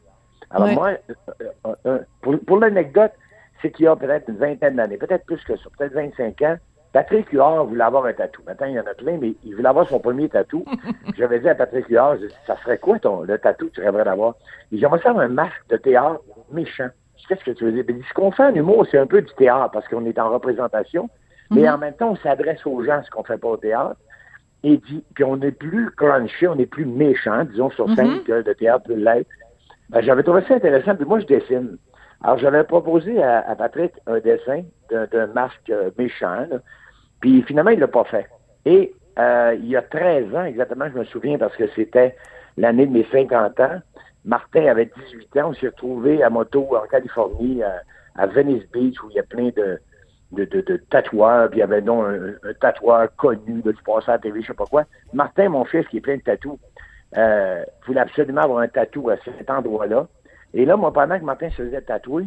Alors 0.51 0.69
moi, 0.69 0.91
euh, 0.91 1.75
euh, 1.87 1.99
pour, 2.21 2.39
pour 2.41 2.59
l'anecdote, 2.59 3.13
c'est 3.61 3.71
qu'il 3.71 3.85
y 3.85 3.89
a 3.89 3.97
peut-être 3.97 4.29
une 4.29 4.37
vingtaine 4.37 4.77
d'années, 4.77 4.97
peut-être 4.97 5.25
plus 5.25 5.43
que 5.45 5.57
ça, 5.57 5.65
peut-être 5.77 5.95
25 5.95 6.43
ans, 6.43 6.57
Patrick 6.93 7.31
Huard 7.31 7.67
voulait 7.67 7.85
avoir 7.85 8.07
un 8.07 8.13
tatou. 8.13 8.43
Maintenant, 8.47 8.67
il 8.67 8.75
y 8.75 8.81
en 8.81 8.87
a 8.87 8.95
plein, 8.95 9.19
mais 9.21 9.35
il 9.45 9.55
voulait 9.55 9.69
avoir 9.69 9.87
son 9.89 10.01
premier 10.01 10.29
tatou. 10.29 10.65
J'avais 11.19 11.39
dit 11.41 11.49
à 11.49 11.55
Patrick 11.55 11.87
Huard, 11.89 12.17
ça 12.47 12.57
serait 12.63 12.79
quoi 12.79 12.99
ton, 12.99 13.23
le 13.23 13.39
tatou 13.39 13.67
que 13.67 13.73
tu 13.75 13.81
rêverais 13.83 14.05
d'avoir? 14.05 14.35
Il 14.71 14.77
dit, 14.77 14.81
j'aimerais 14.81 15.01
faire 15.01 15.19
un 15.19 15.29
masque 15.29 15.69
de 15.69 15.77
théâtre 15.77 16.23
méchant. 16.51 16.89
Qu'est-ce 17.29 17.45
que 17.45 17.51
tu 17.51 17.65
veux 17.65 17.73
dire? 17.73 17.85
Il 17.87 17.97
dit, 17.97 18.05
ce 18.09 18.15
qu'on 18.15 18.31
fait 18.31 18.45
en 18.45 18.55
humour, 18.55 18.87
c'est 18.91 18.97
un 18.99 19.07
peu 19.07 19.21
du 19.21 19.33
théâtre 19.35 19.71
parce 19.73 19.87
qu'on 19.89 20.07
est 20.07 20.19
en 20.19 20.31
représentation, 20.31 21.11
mais 21.51 21.63
mhm. 21.63 21.75
en 21.75 21.79
même 21.79 21.95
temps, 21.95 22.11
on 22.13 22.17
s'adresse 22.17 22.65
aux 22.65 22.83
gens, 22.83 23.03
ce 23.05 23.11
qu'on 23.11 23.23
fait 23.23 23.37
pas 23.37 23.49
au 23.49 23.57
théâtre. 23.59 23.97
Et 24.65 24.79
dit, 24.79 25.05
puis 25.15 25.25
on 25.25 25.41
est 25.43 25.53
plus 25.53 25.91
crunchy, 25.91 26.47
on 26.49 26.59
est 26.59 26.67
plus 26.67 26.87
méchant, 26.87 27.45
disons, 27.45 27.71
sur 27.71 27.95
scène 27.95 28.09
mhm. 28.09 28.25
que 28.25 28.33
le 28.33 28.55
théâtre 28.55 28.85
peut 28.87 28.95
l'être. 28.95 29.29
Ben, 29.91 30.01
j'avais 30.03 30.23
trouvé 30.23 30.43
ça 30.49 30.55
intéressant, 30.55 30.97
puis 30.97 31.05
moi, 31.05 31.21
je 31.21 31.27
dessine. 31.27 31.77
Alors, 32.23 32.39
j'avais 32.39 32.65
proposé 32.65 33.23
à, 33.23 33.55
Patrick 33.57 33.93
un 34.07 34.19
dessin 34.19 34.63
d'un 34.91 35.27
masque 35.29 35.73
méchant, 35.97 36.47
puis 37.21 37.43
finalement, 37.43 37.71
il 37.71 37.79
l'a 37.79 37.89
pas 37.89 38.05
fait. 38.05 38.27
Et 38.65 38.93
euh, 39.19 39.57
il 39.59 39.69
y 39.69 39.77
a 39.77 39.83
13 39.83 40.35
ans, 40.35 40.45
exactement, 40.45 40.87
je 40.93 40.99
me 40.99 41.05
souviens, 41.05 41.39
parce 41.39 41.57
que 41.57 41.69
c'était 41.75 42.17
l'année 42.57 42.87
de 42.87 42.93
mes 42.93 43.07
50 43.11 43.61
ans, 43.61 43.81
Martin 44.25 44.67
avait 44.67 44.91
18 45.11 45.37
ans, 45.39 45.51
on 45.51 45.55
s'est 45.55 45.69
retrouvé 45.69 46.23
à 46.23 46.31
moto 46.31 46.77
en 46.77 46.87
Californie, 46.87 47.63
à, 47.63 48.27
Venice 48.27 48.69
Beach, 48.73 49.01
où 49.03 49.11
il 49.11 49.17
y 49.17 49.21
a 49.21 49.23
plein 49.23 49.51
de, 49.57 49.81
de, 50.33 50.45
de, 50.45 50.77
tatoueurs, 50.91 51.49
puis 51.49 51.59
il 51.59 51.61
y 51.61 51.63
avait 51.63 51.83
donc 51.83 52.05
un, 52.05 52.53
tatoueur 52.61 53.15
connu, 53.17 53.63
de, 53.63 53.71
du 53.71 53.83
passé 53.83 54.11
à 54.11 54.13
la 54.13 54.19
TV, 54.19 54.43
je 54.43 54.49
sais 54.49 54.55
pas 54.55 54.67
quoi. 54.67 54.85
Martin, 55.13 55.49
mon 55.51 55.65
fils, 55.65 55.87
qui 55.87 55.99
est 55.99 56.01
plein 56.01 56.17
de 56.17 56.23
tatous, 56.23 56.59
euh, 57.17 57.65
voulait 57.87 58.01
absolument 58.01 58.43
avoir 58.43 58.59
un 58.59 58.69
tatou 58.69 59.09
à 59.09 59.17
cet 59.25 59.49
endroit-là. 59.49 60.09
Et 60.59 60.65
là, 60.65 60.77
moi, 60.77 60.93
pendant 60.93 61.17
que 61.17 61.25
Martin 61.25 61.51
se 61.51 61.63
faisait 61.63 61.81
tatouer, 61.83 62.25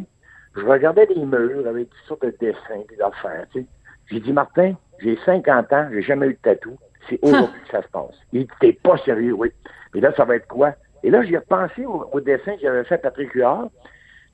je 0.56 0.62
regardais 0.62 1.04
les 1.04 1.22
murs 1.22 1.66
avec 1.68 1.90
toutes 1.90 2.08
sortes 2.08 2.24
de 2.24 2.34
dessins 2.40 2.82
et 2.90 2.96
d'affaires, 2.96 3.44
tu 3.52 3.60
sais. 3.60 3.66
J'ai 4.10 4.20
dit, 4.20 4.32
Martin, 4.32 4.72
j'ai 5.00 5.18
50 5.26 5.70
ans, 5.70 5.88
j'ai 5.92 6.00
jamais 6.00 6.28
eu 6.28 6.32
de 6.32 6.38
tatou. 6.40 6.78
C'est 7.10 7.18
aujourd'hui 7.22 7.60
que 7.60 7.70
ça 7.70 7.82
se 7.82 7.88
passe. 7.88 8.18
Il 8.32 8.46
dit, 8.46 8.48
t'es 8.58 8.72
pas 8.72 8.96
sérieux, 8.96 9.34
oui. 9.34 9.52
Et 9.94 10.00
là, 10.00 10.14
ça 10.16 10.24
va 10.24 10.36
être 10.36 10.48
quoi? 10.48 10.72
Et 11.02 11.10
là, 11.10 11.22
j'ai 11.22 11.36
repensé 11.36 11.84
au, 11.84 12.20
dessin 12.20 12.54
que 12.56 12.62
j'avais 12.62 12.84
fait 12.84 12.94
à 12.94 12.98
Patrick 12.98 13.32
Huard. 13.34 13.68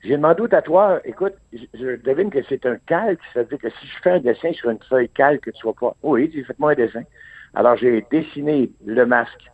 J'ai 0.01 0.15
demandé 0.15 0.43
au 0.43 0.47
tatoueur, 0.47 1.01
écoute, 1.03 1.33
je, 1.51 1.97
devine 1.97 2.29
que 2.29 2.41
c'est 2.47 2.65
un 2.65 2.77
calque, 2.85 3.19
c'est-à-dire 3.33 3.57
que 3.57 3.69
si 3.69 3.85
je 3.85 4.01
fais 4.01 4.11
un 4.11 4.19
dessin 4.19 4.53
sur 4.53 4.69
une 4.69 4.79
feuille 4.89 5.09
calque, 5.09 5.41
que 5.41 5.51
tu 5.51 5.57
sois 5.57 5.73
pas. 5.77 5.93
Oui, 6.03 6.31
j'ai 6.33 6.45
fait 6.45 6.57
moi 6.57 6.71
un 6.71 6.75
dessin. 6.75 7.03
Alors, 7.53 7.75
j'ai 7.75 8.05
dessiné 8.09 8.71
le 8.85 9.05
masque 9.05 9.51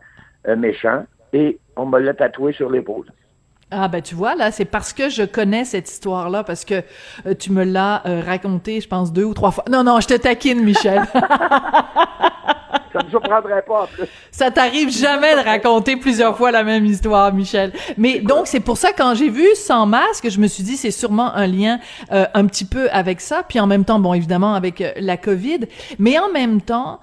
euh, 0.47 0.55
méchant 0.55 1.03
et 1.34 1.58
on 1.75 1.88
me 1.88 1.97
l'a 1.97 2.13
tatoué 2.13 2.53
sur 2.53 2.69
l'épaule. 2.69 3.08
Ah 3.71 3.88
ben 3.88 4.01
tu 4.01 4.13
vois 4.13 4.36
là, 4.36 4.51
c'est 4.51 4.65
parce 4.65 4.93
que 4.93 5.10
je 5.10 5.23
connais 5.23 5.65
cette 5.65 5.89
histoire-là, 5.89 6.43
parce 6.43 6.65
que 6.65 6.84
euh, 7.25 7.34
tu 7.38 7.51
me 7.51 7.63
l'as 7.63 8.04
euh, 8.06 8.21
raconté, 8.23 8.80
je 8.80 8.88
pense 8.88 9.12
deux 9.12 9.23
ou 9.23 9.34
trois 9.34 9.49
fois. 9.49 9.65
Non 9.71 9.84
non, 9.84 9.99
je 9.99 10.08
te 10.08 10.13
taquine, 10.13 10.63
Michel. 10.63 11.01
Ça 12.93 13.04
me 13.04 13.10
surprendrait 13.10 13.63
pas. 13.63 13.82
En 13.82 13.88
plus. 13.88 14.06
Ça 14.32 14.51
t'arrive 14.51 14.89
jamais 14.89 15.36
de 15.36 15.41
raconter 15.43 15.97
plusieurs 15.97 16.38
fois 16.38 16.51
la 16.51 16.63
même 16.63 16.86
histoire, 16.86 17.34
Michel. 17.34 17.73
Mais 17.97 18.19
donc 18.19 18.47
c'est 18.47 18.62
pour 18.62 18.78
ça 18.78 18.93
quand 18.95 19.15
j'ai 19.15 19.30
vu 19.30 19.47
sans 19.56 19.86
masque, 19.86 20.30
je 20.30 20.39
me 20.39 20.47
suis 20.47 20.63
dit 20.63 20.78
c'est 20.78 20.91
sûrement 20.91 21.34
un 21.34 21.47
lien 21.47 21.80
euh, 22.13 22.25
un 22.34 22.45
petit 22.45 22.65
peu 22.65 22.88
avec 22.91 23.19
ça, 23.19 23.43
puis 23.47 23.60
en 23.60 23.67
même 23.67 23.84
temps 23.84 23.99
bon 23.99 24.13
évidemment 24.13 24.54
avec 24.54 24.82
la 24.95 25.17
Covid, 25.17 25.62
mais 25.99 26.19
en 26.19 26.30
même 26.30 26.62
temps 26.62 27.01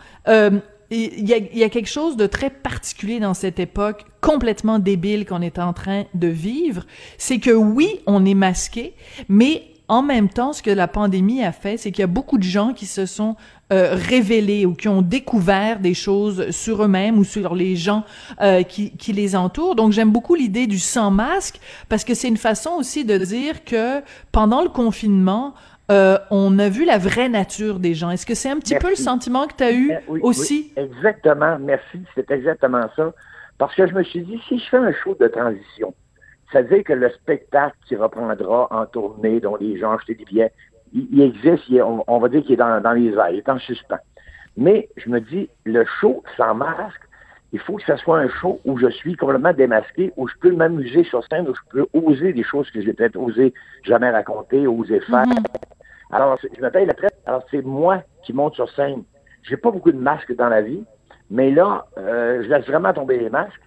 il 0.92 1.28
y, 1.28 1.35
a, 1.35 1.38
y 1.38 1.64
a 1.64 1.68
quelque 1.68 1.88
chose 1.88 2.16
de 2.16 2.26
très 2.26 2.50
particulier 2.50 3.20
dans 3.20 3.35
cette 3.35 3.59
époque 3.59 4.05
complètement 4.20 4.78
débile 4.78 5.26
qu'on 5.26 5.42
est 5.42 5.59
en 5.59 5.72
train 5.72 6.05
de 6.14 6.28
vivre, 6.28 6.85
c'est 7.18 7.38
que 7.38 7.50
oui, 7.50 8.00
on 8.07 8.24
est 8.24 8.35
masqué, 8.35 8.94
mais 9.28 9.64
en 9.88 10.02
même 10.02 10.28
temps, 10.28 10.52
ce 10.52 10.62
que 10.62 10.70
la 10.70 10.88
pandémie 10.88 11.44
a 11.44 11.52
fait, 11.52 11.76
c'est 11.76 11.90
qu'il 11.90 12.00
y 12.00 12.05
a 12.05 12.07
beaucoup 12.07 12.38
de 12.38 12.44
gens 12.44 12.72
qui 12.72 12.87
se 12.87 13.05
sont 13.05 13.37
euh, 13.72 13.90
révélés 13.92 14.64
ou 14.64 14.74
qui 14.74 14.88
ont 14.88 15.02
découvert 15.02 15.81
des 15.81 15.92
choses 15.92 16.50
sur 16.50 16.83
eux-mêmes 16.83 17.18
ou 17.18 17.24
sur 17.24 17.55
les 17.55 17.76
gens 17.76 18.05
euh, 18.40 18.62
qui, 18.62 18.92
qui 18.92 19.12
les 19.12 19.37
entourent. 19.37 19.74
Donc, 19.74 19.92
j'aime 19.92 20.11
beaucoup 20.11 20.35
l'idée 20.35 20.66
du 20.66 20.78
sans 20.78 21.11
masque 21.11 21.61
parce 21.90 22.05
que 22.05 22.14
c'est 22.14 22.28
une 22.28 22.38
façon 22.38 22.70
aussi 22.78 23.05
de 23.05 23.18
dire 23.18 23.64
que 23.64 24.00
pendant 24.31 24.62
le 24.62 24.70
confinement, 24.70 25.52
euh, 25.92 26.18
on 26.31 26.59
a 26.59 26.68
vu 26.68 26.85
la 26.85 26.98
vraie 26.98 27.28
nature 27.28 27.78
des 27.78 27.94
gens. 27.94 28.11
Est-ce 28.11 28.24
que 28.24 28.35
c'est 28.35 28.50
un 28.50 28.59
petit 28.59 28.76
peu 28.76 28.88
le 28.90 28.96
sentiment 28.96 29.46
que 29.46 29.55
tu 29.55 29.64
as 29.64 29.72
eu 29.72 29.92
eh 29.92 30.20
aussi? 30.22 30.72
exactement, 30.76 31.59
merci, 31.61 32.02
c'est 32.14 32.31
exactement 32.31 32.88
ça. 32.96 33.12
Parce 33.59 33.74
que 33.74 33.87
je 33.87 33.94
me 33.94 34.02
suis 34.02 34.22
dit, 34.22 34.40
si 34.48 34.59
je 34.59 34.68
fais 34.70 34.78
un 34.78 34.92
show 34.92 35.14
de 35.20 35.28
transition, 35.28 35.94
ça 36.50 36.62
veut 36.62 36.68
dire 36.76 36.85
que 36.85 36.94
le 36.94 37.11
spectacle 37.11 37.76
qui 37.87 37.96
reprendra 37.96 38.68
en 38.70 38.87
tournée, 38.87 39.40
dont 39.40 39.57
les 39.57 39.78
gens 39.78 39.92
achètent 39.92 40.18
des 40.18 40.24
billets, 40.24 40.52
il, 40.94 41.20
existe, 41.20 41.64
on, 42.07 42.18
va 42.18 42.28
dire 42.28 42.42
qu'il 42.42 42.55
est 42.55 42.57
dans, 42.57 42.92
les 42.92 43.12
airs, 43.12 43.31
il 43.31 43.38
est 43.38 43.48
en 43.48 43.59
suspens. 43.59 43.98
Mais 44.57 44.88
je 44.96 45.09
me 45.09 45.20
dis, 45.20 45.48
le 45.64 45.85
show 46.00 46.22
sans 46.37 46.55
masque, 46.55 47.00
il 47.52 47.61
faut 47.61 47.76
que 47.76 47.85
ce 47.85 47.96
soit 47.96 48.18
un 48.18 48.28
show 48.28 48.61
où 48.64 48.78
je 48.78 48.88
suis 48.88 49.14
complètement 49.14 49.52
démasqué, 49.52 50.12
où 50.16 50.26
je 50.26 50.35
peux 50.40 50.52
m'amuser 50.52 51.05
sur 51.05 51.22
scène, 51.26 51.48
où 51.48 51.55
je 51.55 51.61
peux 51.70 51.87
oser 51.92 52.33
des 52.33 52.42
choses 52.42 52.70
que 52.70 52.81
j'ai 52.81 52.92
peut-être 52.94 53.16
osé 53.16 53.52
jamais 53.85 54.11
raconter, 54.11 54.66
oser 54.66 55.00
faire. 55.00 55.26
Mhm. 55.26 55.35
Alors, 56.12 56.38
je 56.40 56.61
me 56.61 56.70
paye 56.70 56.87
la 56.87 56.94
traite. 56.94 57.14
Alors, 57.27 57.42
c'est 57.51 57.62
moi 57.62 58.03
qui 58.22 58.33
monte 58.33 58.55
sur 58.55 58.70
scène. 58.70 59.03
J'ai 59.42 59.57
pas 59.57 59.70
beaucoup 59.70 59.92
de 59.92 59.98
masques 59.98 60.35
dans 60.37 60.48
la 60.48 60.61
vie, 60.61 60.85
mais 61.31 61.51
là, 61.51 61.87
euh, 61.98 62.42
je 62.42 62.48
laisse 62.48 62.66
vraiment 62.66 62.92
tomber 62.92 63.18
les 63.18 63.31
masques. 63.31 63.61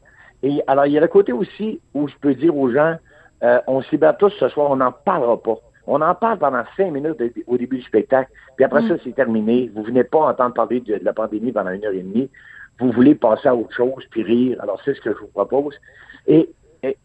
Et 0.43 0.61
alors, 0.67 0.85
il 0.85 0.93
y 0.93 0.97
a 0.97 1.01
le 1.01 1.07
côté 1.07 1.33
aussi 1.33 1.81
où 1.93 2.07
je 2.07 2.15
peux 2.21 2.35
dire 2.35 2.55
aux 2.55 2.71
gens, 2.71 2.95
euh, 3.43 3.59
on 3.67 3.81
s'y 3.81 3.97
bat 3.97 4.13
tous 4.13 4.29
ce 4.39 4.47
soir, 4.49 4.69
on 4.71 4.77
n'en 4.77 4.91
parlera 4.91 5.41
pas. 5.41 5.57
On 5.87 6.01
en 6.01 6.15
parle 6.15 6.39
pendant 6.39 6.63
cinq 6.77 6.91
minutes 6.91 7.21
au 7.47 7.57
début 7.57 7.77
du 7.77 7.83
spectacle, 7.83 8.31
puis 8.55 8.65
après 8.65 8.81
mm. 8.83 8.87
ça, 8.89 8.95
c'est 9.03 9.15
terminé. 9.15 9.71
Vous 9.73 9.83
venez 9.83 10.03
pas 10.03 10.19
entendre 10.19 10.53
parler 10.53 10.79
de, 10.79 10.99
la 11.01 11.13
pandémie 11.13 11.51
pendant 11.51 11.71
une 11.71 11.85
heure 11.85 11.93
et 11.93 12.01
demie. 12.01 12.29
Vous 12.79 12.91
voulez 12.91 13.15
passer 13.15 13.47
à 13.47 13.55
autre 13.55 13.73
chose, 13.73 14.03
puis 14.09 14.23
rire. 14.23 14.59
Alors, 14.61 14.81
c'est 14.83 14.93
ce 14.93 15.01
que 15.01 15.13
je 15.13 15.19
vous 15.19 15.27
propose. 15.27 15.75
Et, 16.27 16.49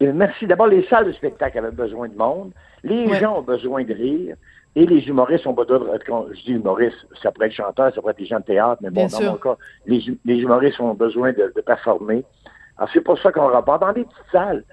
merci. 0.00 0.46
D'abord, 0.46 0.66
les 0.66 0.82
salles 0.84 1.06
de 1.06 1.12
spectacle 1.12 1.58
avaient 1.58 1.70
besoin 1.70 2.08
de 2.08 2.16
monde. 2.16 2.52
Les 2.82 3.08
gens 3.14 3.38
ont 3.38 3.42
besoin 3.42 3.84
de 3.84 3.94
rire. 3.94 4.36
Et 4.76 4.86
les 4.86 5.06
humoristes 5.08 5.46
ont 5.46 5.52
besoin 5.52 5.78
de... 5.78 5.98
Quand 6.06 6.26
je 6.32 6.42
dis 6.42 6.52
humoristes, 6.52 7.06
ça 7.22 7.32
pourrait 7.32 7.48
être 7.48 7.54
chanteur, 7.54 7.92
ça 7.92 8.00
pourrait 8.00 8.12
être 8.12 8.18
des 8.18 8.26
gens 8.26 8.38
de 8.38 8.44
théâtre, 8.44 8.80
mais 8.82 8.90
bon, 8.90 9.06
dans 9.06 9.32
mon 9.32 9.36
cas, 9.36 9.56
les, 9.86 10.06
humoristes 10.26 10.80
ont 10.80 10.94
besoin 10.94 11.32
de, 11.32 11.52
performer. 11.60 12.24
Alors, 12.78 12.88
c'est 12.92 13.00
pour 13.00 13.18
ça 13.18 13.32
qu'on 13.32 13.48
rapporte 13.48 13.80
dans 13.80 13.92
des 13.92 14.04
petites 14.04 14.30
salles. 14.30 14.64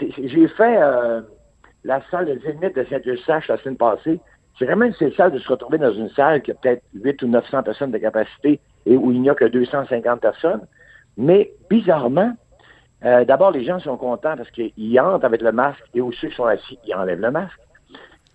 J'ai 0.00 0.48
fait 0.48 0.82
euh, 0.82 1.20
la 1.84 2.00
salle 2.10 2.26
de 2.26 2.40
Zénith 2.40 2.74
de 2.74 2.84
Saint-Eustache 2.84 3.48
la 3.48 3.58
semaine 3.58 3.76
passée. 3.76 4.20
C'est 4.58 4.64
vraiment 4.64 4.86
une 4.86 5.12
salle 5.12 5.32
de 5.32 5.38
se 5.38 5.48
retrouver 5.48 5.78
dans 5.78 5.92
une 5.92 6.08
salle 6.10 6.42
qui 6.42 6.50
a 6.50 6.54
peut-être 6.54 6.82
8 6.94 7.22
ou 7.22 7.28
900 7.28 7.62
personnes 7.62 7.90
de 7.90 7.98
capacité 7.98 8.60
et 8.86 8.96
où 8.96 9.12
il 9.12 9.20
n'y 9.20 9.30
a 9.30 9.34
que 9.34 9.44
250 9.44 10.20
personnes. 10.20 10.66
Mais 11.16 11.52
bizarrement, 11.68 12.34
euh, 13.04 13.24
d'abord, 13.24 13.50
les 13.50 13.64
gens 13.64 13.78
sont 13.80 13.96
contents 13.96 14.36
parce 14.36 14.50
qu'ils 14.50 15.00
entrent 15.00 15.24
avec 15.24 15.42
le 15.42 15.52
masque 15.52 15.82
et 15.94 16.00
où 16.00 16.12
ceux 16.12 16.28
qui 16.28 16.36
sont 16.36 16.44
assis, 16.44 16.78
ils 16.86 16.94
enlèvent 16.94 17.20
le 17.20 17.30
masque. 17.30 17.58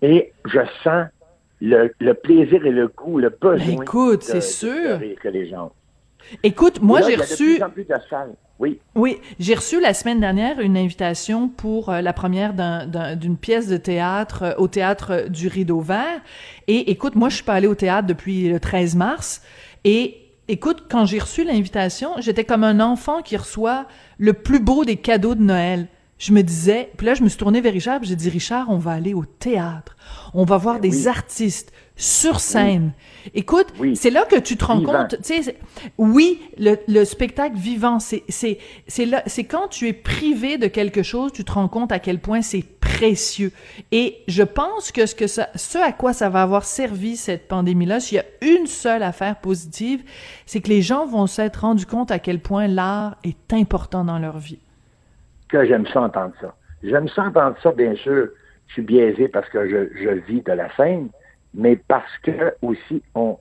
Et 0.02 0.32
je 0.44 0.60
sens 0.84 1.06
le, 1.60 1.92
le, 1.98 2.14
plaisir 2.14 2.64
et 2.64 2.70
le 2.70 2.88
goût, 2.88 3.18
le 3.18 3.30
besoin. 3.30 3.66
Ben 3.66 3.82
écoute, 3.82 4.22
c'est 4.22 4.40
sûr. 4.40 5.00
que 5.20 5.28
les 5.28 5.48
gens. 5.48 5.72
Écoute, 6.42 6.80
moi 6.80 7.00
j'ai 7.02 7.16
reçu. 7.16 7.60
Oui. 8.58 8.80
Oui, 8.96 9.18
j'ai 9.38 9.54
reçu 9.54 9.80
la 9.80 9.94
semaine 9.94 10.18
dernière 10.18 10.58
une 10.58 10.76
invitation 10.76 11.48
pour 11.48 11.90
euh, 11.90 12.00
la 12.00 12.12
première 12.12 12.54
d'une 13.16 13.36
pièce 13.36 13.68
de 13.68 13.76
théâtre 13.76 14.42
euh, 14.42 14.54
au 14.58 14.66
théâtre 14.66 15.28
du 15.28 15.46
Rideau 15.46 15.80
Vert. 15.80 16.20
Et 16.66 16.90
écoute, 16.90 17.14
moi 17.14 17.28
je 17.28 17.36
suis 17.36 17.44
pas 17.44 17.54
allée 17.54 17.68
au 17.68 17.76
théâtre 17.76 18.08
depuis 18.08 18.48
le 18.48 18.58
13 18.58 18.96
mars. 18.96 19.42
Et 19.84 20.16
écoute, 20.48 20.86
quand 20.90 21.04
j'ai 21.04 21.20
reçu 21.20 21.44
l'invitation, 21.44 22.10
j'étais 22.18 22.44
comme 22.44 22.64
un 22.64 22.80
enfant 22.80 23.22
qui 23.22 23.36
reçoit 23.36 23.86
le 24.18 24.32
plus 24.32 24.58
beau 24.58 24.84
des 24.84 24.96
cadeaux 24.96 25.36
de 25.36 25.42
Noël 25.42 25.86
je 26.18 26.32
me 26.32 26.42
disais, 26.42 26.90
puis 26.96 27.06
là, 27.06 27.14
je 27.14 27.22
me 27.22 27.28
suis 27.28 27.38
tournée 27.38 27.60
vers 27.60 27.72
Richard, 27.72 28.02
j'ai 28.02 28.16
dit, 28.16 28.28
Richard, 28.28 28.66
on 28.70 28.78
va 28.78 28.92
aller 28.92 29.14
au 29.14 29.24
théâtre. 29.24 29.96
On 30.34 30.44
va 30.44 30.56
voir 30.56 30.80
ben 30.80 30.90
des 30.90 31.06
artistes 31.06 31.72
sur 31.94 32.40
scène. 32.40 32.92
Écoute, 33.34 33.66
c'est 33.94 34.10
là 34.10 34.24
que 34.24 34.38
tu 34.38 34.56
te 34.56 34.64
rends 34.64 34.82
compte, 34.82 35.16
tu 35.22 35.42
sais, 35.42 35.56
oui, 35.96 36.40
le, 36.56 36.76
le, 36.86 37.04
spectacle 37.04 37.56
vivant, 37.56 37.98
c'est, 37.98 38.24
c'est, 38.28 38.58
c'est 38.86 39.04
là, 39.04 39.22
c'est 39.26 39.44
quand 39.44 39.68
tu 39.68 39.88
es 39.88 39.92
privé 39.92 40.58
de 40.58 40.66
quelque 40.66 41.02
chose, 41.02 41.32
tu 41.32 41.44
te 41.44 41.52
rends 41.52 41.68
compte 41.68 41.92
à 41.92 41.98
quel 41.98 42.20
point 42.20 42.42
c'est 42.42 42.64
précieux. 42.80 43.52
Et 43.92 44.18
je 44.28 44.42
pense 44.42 44.92
que 44.92 45.06
ce 45.06 45.14
que 45.14 45.26
ça, 45.26 45.48
ce 45.54 45.78
à 45.78 45.92
quoi 45.92 46.12
ça 46.12 46.28
va 46.28 46.42
avoir 46.42 46.64
servi 46.64 47.16
cette 47.16 47.46
pandémie-là, 47.48 48.00
s'il 48.00 48.16
y 48.16 48.20
a 48.20 48.24
une 48.42 48.66
seule 48.66 49.02
affaire 49.02 49.40
positive, 49.40 50.02
c'est 50.46 50.60
que 50.60 50.68
les 50.68 50.82
gens 50.82 51.06
vont 51.06 51.26
s'être 51.26 51.60
rendus 51.60 51.86
compte 51.86 52.10
à 52.10 52.18
quel 52.18 52.40
point 52.40 52.66
l'art 52.66 53.16
est 53.24 53.52
important 53.52 54.04
dans 54.04 54.18
leur 54.18 54.38
vie 54.38 54.58
que 55.48 55.64
j'aime 55.64 55.86
ça 55.86 56.02
entendre 56.02 56.34
ça. 56.40 56.54
J'aime 56.82 57.08
ça 57.08 57.24
entendre 57.24 57.56
ça, 57.62 57.72
bien 57.72 57.94
sûr. 57.94 58.28
Je 58.68 58.72
suis 58.74 58.82
biaisé 58.82 59.28
parce 59.28 59.48
que 59.48 59.68
je, 59.68 60.08
vis 60.26 60.42
de 60.42 60.52
la 60.52 60.74
scène, 60.76 61.08
mais 61.54 61.76
parce 61.88 62.18
que 62.22 62.54
aussi 62.62 63.02
on 63.14 63.38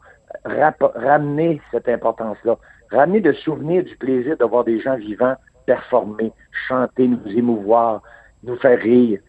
ramener 0.95 1.61
cette 1.71 1.89
importance-là, 1.89 2.57
ramener 2.91 3.19
le 3.19 3.33
souvenir 3.33 3.83
du 3.83 3.95
plaisir 3.97 4.37
de 4.37 4.45
voir 4.45 4.63
des 4.63 4.79
gens 4.79 4.95
vivants 4.95 5.35
performer, 5.67 6.31
chanter, 6.67 7.07
nous 7.07 7.27
émouvoir, 7.27 8.01
nous 8.43 8.57
faire 8.57 8.79
rire. 8.79 9.19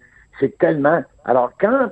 C'est 0.40 0.56
tellement. 0.56 1.02
Alors 1.24 1.52
quand, 1.60 1.90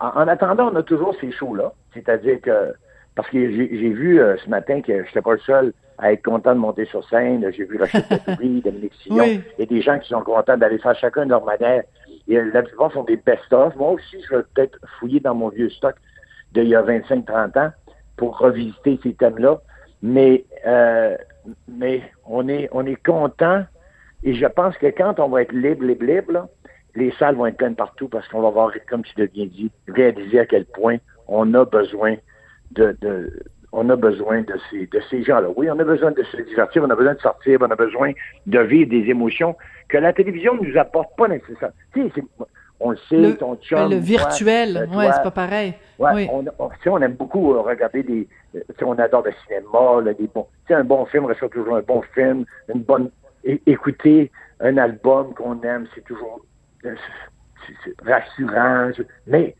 en, 0.00 0.28
attendant, 0.28 0.70
on 0.72 0.76
a 0.76 0.82
toujours 0.82 1.14
ces 1.20 1.32
shows-là, 1.32 1.72
c'est-à-dire 1.94 2.40
que 2.42 2.74
parce 3.14 3.28
que 3.30 3.50
j'ai 3.50 3.90
vu 3.90 4.20
euh, 4.20 4.36
ce 4.38 4.48
matin 4.48 4.82
que 4.82 4.92
je 4.92 5.06
n'étais 5.06 5.22
pas 5.22 5.32
le 5.32 5.38
seul 5.40 5.72
à 6.00 6.12
être 6.12 6.24
content 6.24 6.54
de 6.54 6.60
monter 6.60 6.86
sur 6.86 7.06
scène. 7.08 7.46
J'ai 7.52 7.64
vu 7.64 7.76
Rachel 7.78 8.02
Patoury, 8.08 8.60
Dominique 8.62 8.94
Sillon. 9.02 9.24
Il 9.24 9.42
y 9.58 9.62
a 9.62 9.66
des 9.66 9.82
gens 9.82 9.98
qui 9.98 10.08
sont 10.08 10.22
contents 10.22 10.56
d'aller 10.56 10.78
faire 10.78 10.96
chacun 10.96 11.24
de 11.24 11.30
leur 11.30 11.44
manière. 11.44 11.84
Et 12.26 12.40
la 12.40 12.62
plupart 12.62 12.92
sont 12.92 13.04
des 13.04 13.16
best-of. 13.16 13.76
Moi 13.76 13.92
aussi, 13.92 14.16
je 14.22 14.36
vais 14.36 14.42
peut-être 14.54 14.78
fouiller 14.98 15.20
dans 15.20 15.34
mon 15.34 15.48
vieux 15.48 15.70
stock 15.70 15.94
d'il 16.52 16.68
y 16.68 16.74
a 16.74 16.82
25-30 16.82 17.58
ans 17.58 17.72
pour 18.16 18.38
revisiter 18.38 18.98
ces 19.02 19.14
thèmes-là. 19.14 19.60
Mais, 20.02 20.44
euh, 20.66 21.16
mais 21.68 22.02
on 22.26 22.48
est, 22.48 22.68
on 22.72 22.86
est 22.86 23.02
content. 23.02 23.64
Et 24.22 24.34
je 24.34 24.46
pense 24.46 24.76
que 24.78 24.86
quand 24.86 25.20
on 25.20 25.28
va 25.28 25.42
être 25.42 25.52
libre, 25.52 25.84
libre, 25.84 26.04
libre, 26.04 26.48
les 26.94 27.12
salles 27.12 27.36
vont 27.36 27.46
être 27.46 27.56
pleines 27.56 27.76
partout 27.76 28.08
parce 28.08 28.26
qu'on 28.28 28.40
va 28.40 28.50
voir, 28.50 28.72
comme 28.88 29.02
tu 29.02 29.12
l'as 29.18 29.26
bien 29.26 29.46
dit, 29.46 29.70
réaliser 29.86 30.40
à 30.40 30.46
quel 30.46 30.64
point 30.64 30.96
on 31.28 31.52
a 31.54 31.64
besoin 31.64 32.16
de, 32.72 32.96
de, 33.00 33.32
on 33.72 33.88
a 33.88 33.96
besoin 33.96 34.42
de 34.42 34.54
ces, 34.70 34.86
de 34.86 35.00
ces 35.08 35.22
gens-là. 35.22 35.48
Oui, 35.56 35.70
on 35.70 35.78
a 35.78 35.84
besoin 35.84 36.10
de 36.10 36.22
se 36.24 36.36
divertir, 36.42 36.82
on 36.82 36.90
a 36.90 36.94
besoin 36.96 37.14
de 37.14 37.20
sortir, 37.20 37.58
on 37.60 37.70
a 37.70 37.76
besoin 37.76 38.12
de 38.46 38.58
vivre 38.60 38.90
des 38.90 39.08
émotions 39.10 39.56
que 39.88 39.98
la 39.98 40.12
télévision 40.12 40.54
ne 40.54 40.68
nous 40.68 40.78
apporte 40.78 41.16
pas 41.16 41.28
nécessairement. 41.28 41.74
Tu 41.92 42.10
sais, 42.10 42.22
on 42.80 42.90
le 42.90 42.96
sait, 43.08 43.16
le, 43.16 43.36
ton 43.36 43.56
chum, 43.56 43.90
Le 43.90 43.96
virtuel, 43.96 44.88
oui, 44.92 45.04
c'est 45.12 45.22
pas 45.22 45.30
pareil. 45.30 45.74
Ouais, 45.98 46.10
oui. 46.14 46.28
on, 46.32 46.44
on, 46.58 46.70
on, 46.86 47.02
aime 47.02 47.12
beaucoup 47.12 47.52
euh, 47.54 47.60
regarder 47.60 48.02
des... 48.02 48.26
Euh, 48.56 48.60
on 48.82 48.98
adore 48.98 49.22
le 49.24 49.32
cinéma, 49.46 50.00
là, 50.02 50.14
des 50.14 50.26
bons... 50.26 50.46
Tu 50.66 50.68
sais, 50.68 50.74
un 50.74 50.84
bon 50.84 51.04
film 51.04 51.26
reste 51.26 51.48
toujours 51.50 51.76
un 51.76 51.82
bon 51.82 52.02
film, 52.14 52.46
une 52.74 52.80
bonne... 52.80 53.10
écouter 53.44 54.30
un 54.60 54.76
album 54.78 55.34
qu'on 55.34 55.60
aime, 55.62 55.86
c'est 55.94 56.04
toujours 56.04 56.40
euh, 56.86 56.94
rassurant, 58.04 58.90
mais 59.26 59.54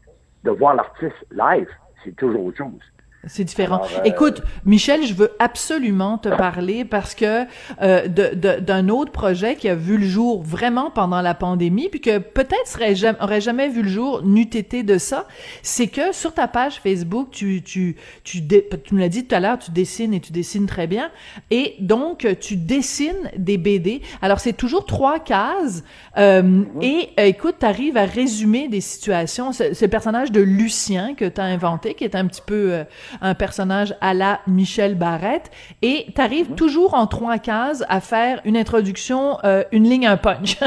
de 0.44 0.50
voir 0.50 0.74
l'artiste 0.74 1.26
live, 1.30 1.68
c'est 2.02 2.16
toujours 2.16 2.46
autre 2.46 2.58
chose. 2.58 2.80
C'est 3.26 3.44
différent. 3.44 3.82
Euh, 3.82 4.04
Écoute, 4.04 4.42
Michel, 4.64 5.04
je 5.04 5.12
veux 5.12 5.32
absolument 5.38 6.16
te 6.16 6.30
parler 6.30 6.84
parce 6.84 7.14
que 7.14 7.44
euh, 7.82 8.08
d'un 8.08 8.88
autre 8.88 9.12
projet 9.12 9.56
qui 9.56 9.68
a 9.68 9.74
vu 9.74 9.98
le 9.98 10.06
jour 10.06 10.42
vraiment 10.42 10.90
pendant 10.90 11.20
la 11.20 11.34
pandémie, 11.34 11.88
puis 11.90 12.00
que 12.00 12.18
peut-être 12.18 12.66
serait 12.66 12.94
jamais, 12.94 13.18
aurait 13.20 13.42
jamais 13.42 13.68
vu 13.68 13.82
le 13.82 13.88
jour 13.88 14.22
n'eût 14.22 14.42
été 14.42 14.82
de 14.82 14.96
ça. 14.96 15.26
C'est 15.62 15.88
que 15.88 16.12
sur 16.12 16.32
ta 16.32 16.48
page 16.48 16.76
Facebook, 16.76 17.28
tu 17.30 17.62
tu 17.62 17.96
tu, 18.24 18.42
tu 18.48 18.94
me 18.94 19.00
l'as 19.00 19.08
dit 19.08 19.26
tout 19.26 19.34
à 19.34 19.40
l'heure, 19.40 19.58
tu 19.58 19.70
dessines 19.70 20.14
et 20.14 20.20
tu 20.20 20.32
dessines 20.32 20.66
très 20.66 20.86
bien, 20.86 21.10
et 21.50 21.76
donc 21.80 22.26
tu 22.40 22.56
dessines 22.56 23.30
des 23.36 23.58
BD. 23.58 24.00
Alors 24.22 24.40
c'est 24.40 24.54
toujours 24.54 24.86
trois 24.86 25.20
cases 25.20 25.84
euh, 26.16 26.64
et 26.80 27.10
euh, 27.18 27.24
écoute, 27.24 27.56
tu 27.60 27.66
arrives 27.66 27.96
à 27.96 28.04
résumer 28.04 28.68
des 28.68 28.80
situations. 28.80 29.52
C'est 29.52 29.80
le 29.80 29.88
personnage 29.88 30.32
de 30.32 30.40
Lucien 30.40 31.14
que 31.14 31.24
tu 31.24 31.40
as 31.40 31.44
inventé, 31.44 31.94
qui 31.94 32.04
est 32.04 32.14
un 32.14 32.26
petit 32.26 32.42
peu 32.44 32.72
euh, 32.72 32.84
un 33.20 33.34
personnage 33.34 33.94
à 34.00 34.14
la 34.14 34.40
Michel 34.46 34.94
Barrette, 34.96 35.50
et 35.82 36.06
tu 36.14 36.20
arrives 36.20 36.50
mhm. 36.50 36.56
toujours 36.56 36.94
en 36.94 37.06
trois 37.06 37.38
cases 37.38 37.84
à 37.88 38.00
faire 38.00 38.40
une 38.44 38.56
introduction, 38.56 39.38
euh, 39.44 39.64
une 39.72 39.84
ligne, 39.84 40.06
un 40.06 40.16
punch. 40.16 40.58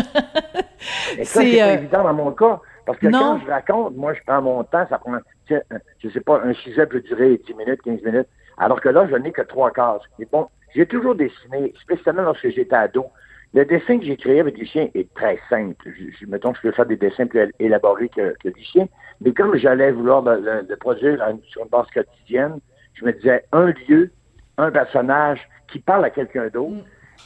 c'est 1.23 1.61
euh, 1.61 1.73
évident 1.75 2.03
dans 2.03 2.13
mon 2.13 2.31
cas, 2.31 2.59
parce 2.85 2.97
que 2.99 3.07
quand 3.07 3.39
je 3.39 3.49
raconte, 3.49 3.95
moi, 3.95 4.13
je 4.13 4.19
prends 4.25 4.41
mon 4.41 4.63
temps, 4.63 4.85
ça 4.89 4.97
prend, 4.97 5.17
je 5.49 6.09
sais 6.09 6.21
pas, 6.21 6.41
un 6.43 6.53
sujet 6.53 6.85
peut 6.85 7.01
durer 7.01 7.39
10 7.45 7.53
minutes, 7.53 7.81
15 7.83 8.01
minutes, 8.03 8.27
alors 8.57 8.81
que 8.81 8.89
là, 8.89 9.07
je 9.09 9.15
n'ai 9.15 9.31
que 9.31 9.41
trois 9.41 9.71
cases. 9.71 10.01
Et 10.19 10.27
bon, 10.31 10.47
j'ai 10.75 10.85
toujours 10.85 11.15
dessiné, 11.15 11.73
spécialement 11.81 12.23
lorsque 12.23 12.49
j'étais 12.49 12.75
ado. 12.75 13.05
Le 13.53 13.65
dessin 13.65 13.99
que 13.99 14.05
j'ai 14.05 14.17
créé 14.17 14.39
avec 14.39 14.57
Lucien 14.57 14.89
est 14.95 15.13
très 15.13 15.39
simple. 15.47 15.75
Je, 15.85 16.25
mettons 16.25 16.51
que 16.53 16.57
je 16.57 16.61
peux 16.63 16.71
faire 16.71 16.87
des 16.87 16.95
dessins 16.95 17.27
plus 17.27 17.51
élaborés 17.59 18.09
que, 18.09 18.35
que 18.43 18.49
Lucien, 18.49 18.87
mais 19.23 19.33
comme 19.33 19.55
j'allais 19.55 19.91
vouloir 19.91 20.21
le, 20.21 20.75
produire 20.75 21.25
sur 21.47 21.63
une 21.63 21.69
base 21.69 21.87
quotidienne, 21.93 22.59
je 22.93 23.05
me 23.05 23.13
disais 23.13 23.45
un 23.51 23.73
lieu, 23.87 24.11
un 24.57 24.69
personnage 24.69 25.39
qui 25.67 25.79
parle 25.79 26.05
à 26.05 26.09
quelqu'un 26.09 26.49
d'autre. 26.49 26.75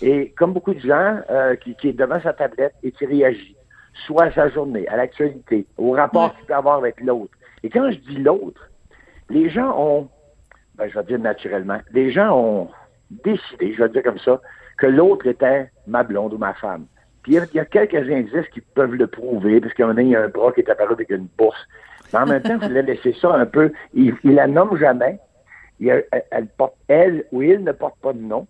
Mm. 0.02 0.06
Et 0.06 0.30
comme 0.38 0.54
beaucoup 0.54 0.74
de 0.74 0.80
gens, 0.80 1.20
euh, 1.30 1.56
qui, 1.56 1.76
est 1.84 1.94
devant 1.94 2.22
sa 2.22 2.34
tablette 2.34 2.76
et 2.84 2.92
qui 2.92 3.06
réagit, 3.06 3.56
soit 4.06 4.26
à 4.26 4.32
sa 4.32 4.50
journée, 4.50 4.88
à 4.90 4.98
l'actualité, 4.98 5.66
au 5.78 5.92
rapport 5.92 6.36
qu'il 6.36 6.46
peut 6.46 6.54
avoir 6.54 6.78
avec 6.78 7.02
l'autre. 7.02 7.34
Et 7.64 7.70
quand 7.70 7.90
je 7.90 7.98
dis 7.98 8.18
l'autre, 8.18 8.70
les 9.30 9.50
gens 9.50 9.74
ont, 9.78 10.08
ben, 10.76 10.88
je 10.88 10.98
vais 10.98 11.06
dire 11.06 11.20
naturellement, 11.20 11.80
les 11.92 12.12
gens 12.12 12.38
ont 12.38 12.70
décidé, 13.10 13.74
je 13.74 13.84
vais 13.84 13.90
dire 13.90 14.04
comme 14.04 14.20
ça, 14.20 14.40
que 14.78 14.86
l'autre 14.86 15.26
était 15.26 15.72
ma 15.88 16.04
blonde 16.04 16.34
ou 16.34 16.38
ma 16.38 16.54
femme. 16.54 16.86
Puis 17.28 17.36
il 17.36 17.58
y, 17.58 17.60
a 17.60 17.66
quelques 17.66 18.10
indices 18.10 18.48
qui 18.54 18.62
peuvent 18.62 18.96
le 18.96 19.06
prouver, 19.06 19.60
parce 19.60 19.74
qu'à 19.74 19.84
un 19.84 19.88
moment 19.88 19.98
donné, 19.98 20.10
il 20.12 20.14
y 20.14 20.16
a 20.16 20.24
un 20.24 20.30
bras 20.30 20.54
qui 20.54 20.62
est 20.62 20.70
apparu 20.70 20.94
avec 20.94 21.10
une 21.10 21.28
bourse. 21.38 21.60
Mais 22.14 22.20
en 22.20 22.26
même 22.26 22.42
temps, 22.42 22.58
il 22.62 22.68
voulait 22.70 22.84
laisser 22.84 23.14
ça 23.20 23.34
un 23.34 23.46
peu. 23.46 23.74
Il, 23.94 24.16
il 24.24 24.36
la 24.36 24.48
nomme 24.48 24.78
jamais. 24.78 25.20
elle, 25.82 26.48
porte, 26.58 26.76
elle 26.88 27.26
ou 27.34 27.42
il 27.42 27.66
ne 27.66 27.74
porte 27.74 27.98
pas 28.02 28.14
de 28.14 28.22
nom. 28.22 28.48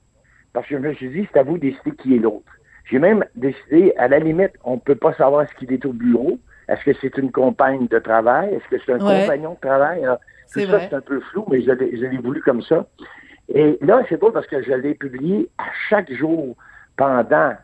Parce 0.54 0.68
que 0.68 0.76
je 0.76 0.80
me 0.80 0.94
suis 0.94 1.10
dit, 1.10 1.28
c'est 1.34 1.40
à 1.40 1.44
vous 1.44 1.56
de 1.56 1.62
décider 1.62 1.92
qui 1.94 2.18
est 2.18 2.20
l'autre. 2.20 2.52
J'ai 2.86 3.00
même 3.00 3.26
décidé, 3.36 3.96
à 3.98 4.08
la 4.08 4.20
limite, 4.20 4.52
on 4.64 4.76
ne 4.76 4.80
peut 4.80 4.94
pas 4.94 5.14
savoir 5.14 5.50
ce 5.50 5.56
qu'il 5.56 5.74
est 5.74 5.84
au 5.84 5.94
bureau. 5.94 6.38
Est-ce 6.68 6.84
que 6.86 6.94
c'est 7.02 7.18
une 7.18 7.32
compagne 7.32 7.88
de 7.88 7.98
travail? 7.98 8.54
Est-ce 8.54 8.68
que 8.70 8.84
c'est 8.86 8.94
un 8.94 9.00
compagnon 9.00 9.56
de 9.56 9.68
travail? 9.68 10.08
tout 10.54 10.60
ça, 10.68 10.82
c'est 10.82 10.94
un 10.94 11.02
peu 11.02 11.20
flou, 11.32 11.46
mais 11.50 11.64
je 11.64 11.72
l'ai 11.72 12.18
voulu 12.20 12.42
comme 12.42 12.62
ça. 12.62 12.86
Et 13.50 13.80
là, 13.82 14.04
c'est 14.08 14.20
beau 14.20 14.30
parce 14.30 14.46
que 14.46 14.62
je 14.62 14.74
l'ai 14.74 14.94
publié 14.94 15.50
à 15.58 15.66
chaque 15.90 16.14
jour 16.14 16.56
pendant 16.96 17.56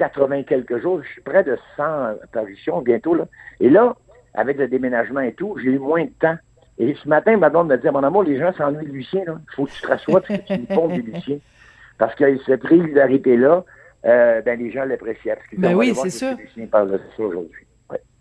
80 0.00 0.44
quelques 0.44 0.78
jours. 0.78 1.02
Je 1.02 1.08
suis 1.08 1.20
près 1.20 1.44
de 1.44 1.58
100 1.76 1.82
apparitions 2.24 2.80
bientôt. 2.80 3.14
Là. 3.14 3.26
Et 3.60 3.68
là, 3.68 3.94
avec 4.32 4.56
le 4.56 4.66
déménagement 4.66 5.20
et 5.20 5.34
tout, 5.34 5.58
j'ai 5.62 5.70
eu 5.70 5.78
moins 5.78 6.04
de 6.04 6.12
temps. 6.18 6.36
Et 6.78 6.94
ce 6.94 7.06
matin, 7.06 7.36
ma 7.36 7.50
blonde 7.50 7.68
me 7.68 7.76
dit, 7.76 7.86
mon 7.90 8.02
amour, 8.02 8.22
les 8.22 8.38
gens 8.38 8.52
s'ennuient 8.54 8.86
de 8.86 8.92
Lucien. 8.92 9.24
Il 9.26 9.54
faut 9.54 9.66
que 9.66 9.70
tu 9.70 9.82
te 9.82 9.86
rassoies 9.86 10.22
et 10.30 10.38
que 10.38 10.46
tu 10.46 10.58
me 10.58 10.74
pondes 10.74 10.92
de 10.92 11.02
Lucien. 11.02 11.36
Parce 11.98 12.14
que 12.14 12.38
cette 12.46 12.64
régularité-là, 12.64 13.62
euh, 14.06 14.40
ben, 14.40 14.58
les 14.58 14.70
gens 14.70 14.86
l'apprécient. 14.86 15.34
Ben 15.58 15.74
oui, 15.74 15.94
c'est 15.94 16.08
sûr. 16.08 16.34
Lucien 16.38 16.66
parle 16.66 16.92
de 16.92 17.00
ça 17.14 17.22
aujourd'hui. 17.22 17.66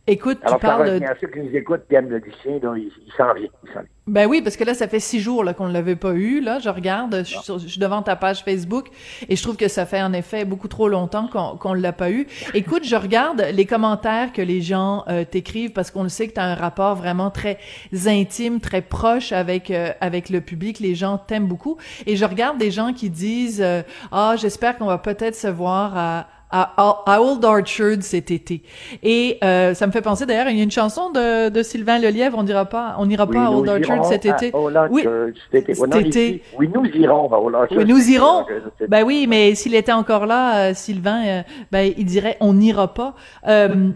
Écoute, 0.07 0.39
Alors, 0.43 0.59
tu 0.59 0.65
parles... 0.65 0.99
de... 0.99 1.05
ceux 1.21 1.27
qui 1.27 1.39
nous 1.39 1.55
écoutent 1.55 1.87
qui 1.87 1.95
aiment 1.95 2.09
le 2.09 2.17
Lucien, 2.17 2.59
il, 2.75 2.91
il 3.05 3.13
s'en 3.15 3.33
vient. 3.33 3.49
Il 3.63 3.69
s'en 3.73 3.79
vient. 3.79 3.89
Ben 4.09 4.25
oui, 4.25 4.41
parce 4.41 4.57
que 4.57 4.63
là, 4.63 4.73
ça 4.73 4.87
fait 4.87 4.99
six 4.99 5.19
jours 5.19 5.43
là, 5.43 5.53
qu'on 5.53 5.67
ne 5.67 5.73
l'avait 5.73 5.95
pas 5.95 6.13
eu. 6.13 6.41
Là, 6.41 6.57
je 6.57 6.69
regarde, 6.69 7.23
je, 7.23 7.67
suis 7.67 7.79
devant 7.79 8.01
ta 8.01 8.15
page 8.15 8.43
Facebook 8.43 8.87
et 9.27 9.35
je 9.35 9.43
trouve 9.43 9.55
que 9.55 9.67
ça 9.67 9.85
fait 9.85 10.01
en 10.01 10.13
effet 10.13 10.45
beaucoup 10.45 10.67
trop 10.67 10.89
longtemps 10.89 11.27
qu'on 11.27 11.75
ne 11.75 11.79
l'a 11.79 11.93
pas 11.93 12.09
eu. 12.09 12.25
Écoute, 12.55 12.85
je 12.85 12.95
regarde 12.95 13.45
les 13.53 13.67
commentaires 13.67 14.33
que 14.33 14.41
les 14.41 14.61
gens 14.61 15.03
euh, 15.09 15.25
t'écrivent 15.25 15.73
parce 15.73 15.91
qu'on 15.91 16.01
le 16.01 16.09
sait 16.09 16.27
que 16.27 16.33
tu 16.33 16.39
as 16.39 16.43
un 16.43 16.55
rapport 16.55 16.95
vraiment 16.95 17.29
très 17.29 17.59
intime, 18.07 18.59
très 18.59 18.81
proche 18.81 19.31
avec 19.31 19.69
euh, 19.69 19.91
avec 20.01 20.31
le 20.31 20.41
public. 20.41 20.79
Les 20.79 20.95
gens 20.95 21.19
t'aiment 21.19 21.47
beaucoup 21.47 21.77
et 22.07 22.15
je 22.15 22.25
regarde 22.25 22.57
des 22.57 22.71
gens 22.71 22.93
qui 22.93 23.11
disent 23.11 23.61
euh, 23.61 23.83
ah 24.11 24.33
j'espère 24.37 24.79
qu'on 24.79 24.87
va 24.87 24.97
peut-être 24.97 25.35
se 25.35 25.47
voir 25.47 25.95
à 25.95 26.27
à, 26.51 27.21
Old 27.21 27.43
Orchard 27.45 28.01
cet 28.01 28.31
été. 28.31 28.63
Et 29.03 29.37
euh, 29.43 29.73
ça 29.73 29.87
me 29.87 29.91
fait 29.91 30.01
penser 30.01 30.25
d'ailleurs, 30.25 30.49
il 30.49 30.57
y 30.57 30.61
a 30.61 30.63
une 30.63 30.71
chanson 30.71 31.11
de, 31.11 31.49
de 31.49 31.63
Sylvain 31.63 31.99
Lelièvre, 31.99 32.37
on 32.37 32.43
dira 32.43 32.65
pas, 32.65 32.95
on 32.97 33.05
n'ira 33.05 33.27
pas 33.27 33.45
à 33.45 33.51
Old 33.51 33.69
Orchard 33.69 34.05
cet 34.05 34.25
été. 34.25 34.51
oui, 34.89 35.05
cet 35.51 35.69
été. 35.69 36.43
Oui, 36.57 36.69
nous 36.73 36.85
irons 36.85 37.31
à 37.31 37.39
Old 37.39 37.55
Orchard. 37.55 37.77
Oui, 37.77 37.85
nous 37.85 38.09
irons. 38.09 38.45
Ben 38.87 39.03
oui, 39.03 39.27
mais 39.27 39.55
s'il 39.55 39.75
était 39.75 39.91
encore 39.91 40.25
là, 40.25 40.69
euh, 40.69 40.73
Sylvain, 40.73 41.25
euh, 41.25 41.41
ben 41.71 41.93
il 41.97 42.05
dirait 42.05 42.37
on 42.39 42.53
n'ira 42.53 42.93
pas. 42.93 43.13
non. 43.47 43.93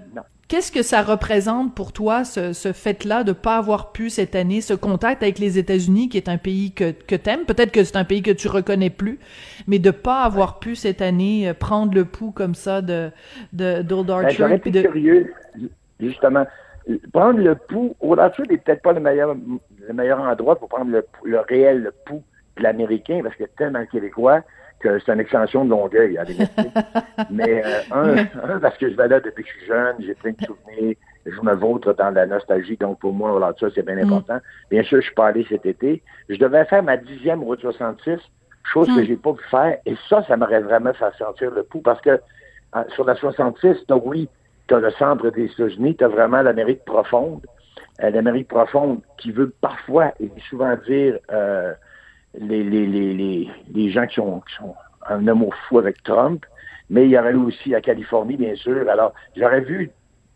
Qu'est-ce 0.53 0.71
que 0.71 0.83
ça 0.83 1.01
représente 1.01 1.73
pour 1.73 1.91
toi, 1.93 2.23
ce, 2.23 2.53
ce 2.53 2.73
fait-là 2.73 3.23
de 3.23 3.31
pas 3.31 3.57
avoir 3.57 3.91
pu 3.91 4.11
cette 4.11 4.35
année 4.35 4.61
ce 4.61 4.75
contact 4.75 5.23
avec 5.23 5.39
les 5.39 5.57
États-Unis, 5.57 6.09
qui 6.09 6.17
est 6.17 6.29
un 6.29 6.37
pays 6.37 6.71
que, 6.73 6.91
que 6.91 7.15
t'aimes, 7.15 7.45
peut-être 7.45 7.71
que 7.71 7.83
c'est 7.83 7.97
un 7.97 8.03
pays 8.03 8.21
que 8.21 8.29
tu 8.29 8.47
reconnais 8.47 8.91
plus, 8.91 9.17
mais 9.65 9.79
de 9.79 9.89
pas 9.89 10.21
avoir 10.21 10.59
pu 10.59 10.75
cette 10.75 11.01
année 11.01 11.49
euh, 11.49 11.55
prendre 11.55 11.95
le 11.95 12.05
pouls 12.05 12.29
comme 12.29 12.53
ça 12.53 12.83
de 12.83 13.09
d'Old 13.51 14.05
ben, 14.05 14.25
Archer. 14.25 14.43
Ben, 14.47 14.59
de... 14.63 14.81
curieux, 14.83 15.33
justement. 15.99 16.45
Prendre 17.11 17.39
le 17.39 17.55
pouls, 17.55 17.95
Old 17.99 18.19
Archer 18.19 18.43
n'est 18.47 18.57
peut-être 18.57 18.83
pas 18.83 18.93
le 18.93 18.99
meilleur, 18.99 19.33
le 19.33 19.93
meilleur 19.95 20.19
endroit 20.19 20.59
pour 20.59 20.69
prendre 20.69 20.91
le, 20.91 21.03
le 21.23 21.39
réel 21.39 21.89
pouls 22.05 22.21
de 22.57 22.61
l'Américain, 22.61 23.21
parce 23.23 23.35
qu'il 23.35 23.47
y 23.47 23.49
a 23.49 23.51
tellement 23.57 23.83
Québécois 23.87 24.41
que 24.83 24.99
c'est 24.99 25.13
une 25.13 25.19
extension 25.21 25.65
de 25.65 25.69
Longueuil, 25.69 26.17
à 26.17 26.25
Mais 27.31 27.63
euh, 27.65 28.23
un, 28.43 28.59
parce 28.59 28.77
que 28.77 28.89
je 28.89 28.95
vais 28.95 29.07
là 29.07 29.19
depuis 29.19 29.43
que 29.43 29.49
je 29.49 29.57
suis 29.57 29.67
jeune, 29.67 29.95
j'ai 29.99 30.13
plein 30.13 30.31
de 30.31 30.45
souvenirs, 30.45 30.95
je 31.25 31.41
me 31.41 31.53
vautre 31.55 31.93
dans 31.93 32.11
la 32.11 32.25
nostalgie, 32.25 32.77
donc 32.77 32.99
pour 32.99 33.13
moi, 33.13 33.31
voilà, 33.31 33.53
ça, 33.59 33.67
c'est 33.73 33.85
bien 33.85 33.95
mm. 33.95 34.05
important. 34.05 34.39
Bien 34.69 34.83
sûr, 34.83 34.99
je 34.99 35.05
suis 35.05 35.15
pas 35.15 35.27
allé 35.27 35.45
cet 35.47 35.65
été. 35.65 36.03
Je 36.29 36.37
devais 36.37 36.65
faire 36.65 36.83
ma 36.83 36.97
dixième 36.97 37.41
route 37.41 37.61
66, 37.61 38.19
chose 38.65 38.87
que 38.87 39.01
mm. 39.01 39.05
j'ai 39.05 39.15
pas 39.15 39.33
pu 39.33 39.43
faire, 39.49 39.77
et 39.85 39.95
ça, 40.09 40.23
ça 40.27 40.35
m'aurait 40.35 40.61
vraiment 40.61 40.93
fait 40.93 41.13
sentir 41.17 41.51
le 41.51 41.63
pouls, 41.63 41.81
parce 41.81 42.01
que 42.01 42.19
sur 42.89 43.05
la 43.05 43.15
66, 43.15 43.87
donc 43.87 44.03
oui, 44.05 44.27
tu 44.67 44.73
as 44.73 44.79
le 44.79 44.91
centre 44.91 45.29
des 45.29 45.45
États-Unis, 45.45 45.95
tu 45.95 46.03
as 46.03 46.07
vraiment 46.07 46.41
l'Amérique 46.41 46.83
profonde, 46.85 47.45
euh, 48.01 48.09
l'Amérique 48.09 48.47
profonde 48.47 49.01
qui 49.17 49.31
veut 49.31 49.53
parfois 49.61 50.13
et 50.19 50.29
souvent 50.49 50.75
dire 50.87 51.19
euh, 51.31 51.73
les, 52.35 52.63
les, 52.63 52.85
les, 52.85 53.49
les, 53.73 53.89
gens 53.89 54.07
qui 54.07 54.15
sont, 54.15 54.41
qui 54.41 54.55
sont 54.55 54.75
en 55.09 55.27
amour 55.27 55.53
fou 55.67 55.79
avec 55.79 56.01
Trump, 56.03 56.45
mais 56.89 57.05
il 57.05 57.11
y 57.11 57.17
aurait 57.17 57.33
aussi 57.33 57.69
la 57.69 57.81
Californie, 57.81 58.37
bien 58.37 58.55
sûr. 58.55 58.89
Alors, 58.89 59.13
j'aurais 59.35 59.61
vu, 59.61 59.91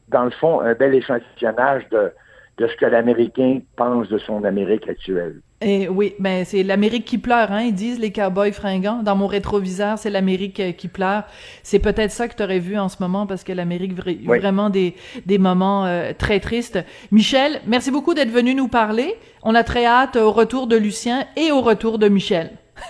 dans 0.10 0.26
le 0.26 0.32
fond, 0.32 0.62
un 0.62 0.74
bel 0.74 0.93
échantillonnage 0.95 1.88
de, 1.89 2.12
de 2.58 2.68
ce 2.68 2.76
que 2.76 2.86
l'Américain 2.86 3.60
pense 3.76 4.10
de 4.10 4.18
son 4.18 4.43
Amérique 4.43 4.89
actuelle. 4.89 5.41
Et 5.62 5.88
oui, 5.88 6.14
ben 6.20 6.45
c'est 6.45 6.62
l'Amérique 6.62 7.05
qui 7.05 7.18
pleure, 7.18 7.51
hein, 7.51 7.62
ils 7.64 7.74
disent 7.74 7.99
les 7.99 8.12
cowboys 8.12 8.51
fringants. 8.51 9.01
Dans 9.01 9.16
mon 9.16 9.26
rétroviseur, 9.26 9.97
c'est 9.97 10.12
l'Amérique 10.12 10.60
euh, 10.60 10.72
qui 10.72 10.88
pleure. 10.88 11.24
C'est 11.64 11.80
peut-être 11.80 12.12
ça 12.12 12.28
que 12.28 12.36
tu 12.36 12.43
aurais 12.43 12.60
vu 12.60 12.78
en 12.78 12.89
ce 12.89 13.01
moment 13.01 13.26
parce 13.26 13.43
que 13.43 13.53
l'Amérique 13.53 13.93
vit 13.93 14.24
vraiment 14.26 14.70
des 14.70 14.93
des 15.26 15.39
moments 15.39 15.86
euh, 15.86 16.12
très 16.18 16.39
tristes. 16.39 16.80
Michel, 17.12 17.60
merci 17.66 17.89
beaucoup 17.89 18.14
d'être 18.14 18.30
venu 18.30 18.53
nous 18.53 18.68
parler. 18.68 19.16
On 19.41 19.55
a 19.55 19.64
très 19.64 19.86
hâte 19.86 20.16
au 20.16 20.32
retour 20.32 20.68
de 20.68 20.78
Lucien 20.78 21.26
et 21.36 21.51
au 21.51 21.62
retour 21.62 21.97
de 21.99 22.08
Michel. 22.08 22.51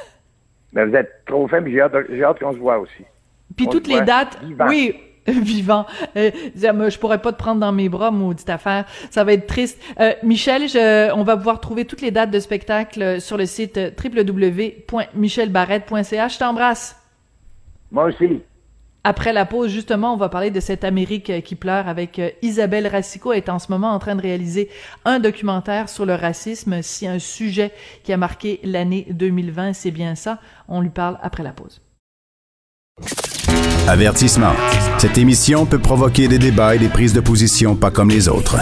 Ben, 0.73 0.89
vous 0.89 0.95
êtes 0.95 1.23
trop 1.25 1.47
fin, 1.47 1.61
mais 1.61 1.71
j'ai 1.71 1.81
hâte, 1.81 1.95
hâte 1.95 2.39
qu'on 2.39 2.53
se 2.53 2.57
voit 2.57 2.77
aussi. 2.77 3.03
Puis 3.55 3.67
toutes 3.67 3.87
les 3.87 4.01
dates, 4.01 4.37
oui, 4.67 4.95
vivant. 5.31 5.85
Euh, 6.15 6.31
je 6.55 6.97
pourrais 6.97 7.21
pas 7.21 7.33
te 7.33 7.37
prendre 7.37 7.59
dans 7.59 7.71
mes 7.71 7.89
bras, 7.89 8.09
maudite 8.11 8.49
affaire. 8.49 8.85
Ça 9.11 9.23
va 9.23 9.33
être 9.33 9.45
triste. 9.47 9.79
Euh, 9.99 10.13
Michel, 10.23 10.67
je, 10.69 11.13
on 11.13 11.23
va 11.23 11.37
pouvoir 11.37 11.59
trouver 11.59 11.85
toutes 11.85 12.01
les 12.01 12.09
dates 12.11 12.31
de 12.31 12.39
spectacle 12.39 13.21
sur 13.21 13.37
le 13.37 13.45
site 13.45 13.79
www.michelbarrette.ca. 14.03 16.27
Je 16.27 16.37
t'embrasse. 16.37 16.95
Moi 17.91 18.05
aussi. 18.05 18.41
Après 19.03 19.31
la 19.31 19.45
pause, 19.45 19.69
justement, 19.71 20.13
on 20.13 20.17
va 20.17 20.27
parler 20.27 20.49
de 20.51 20.59
cette 20.59 20.83
Amérique 20.83 21.31
qui 21.43 21.55
pleure 21.55 21.87
avec 21.87 22.19
euh, 22.19 22.29
Isabelle 22.41 22.87
Racicot 22.87 23.31
est 23.31 23.47
en 23.47 23.57
ce 23.57 23.71
moment 23.71 23.91
en 23.91 23.99
train 23.99 24.17
de 24.17 24.21
réaliser 24.21 24.69
un 25.05 25.19
documentaire 25.19 25.87
sur 25.87 26.05
le 26.05 26.13
racisme. 26.13 26.81
Si 26.81 27.07
un 27.07 27.17
sujet 27.17 27.71
qui 28.03 28.11
a 28.11 28.17
marqué 28.17 28.59
l'année 28.65 29.07
2020, 29.09 29.71
c'est 29.71 29.91
bien 29.91 30.15
ça. 30.15 30.39
On 30.67 30.81
lui 30.81 30.89
parle 30.89 31.17
après 31.21 31.43
la 31.43 31.53
pause. 31.53 31.79
Avertissement. 33.87 34.53
Cette 34.97 35.17
émission 35.17 35.65
peut 35.65 35.79
provoquer 35.79 36.27
des 36.27 36.39
débats 36.39 36.75
et 36.75 36.79
des 36.79 36.89
prises 36.89 37.13
de 37.13 37.21
position 37.21 37.75
pas 37.75 37.91
comme 37.91 38.09
les 38.09 38.27
autres. 38.27 38.57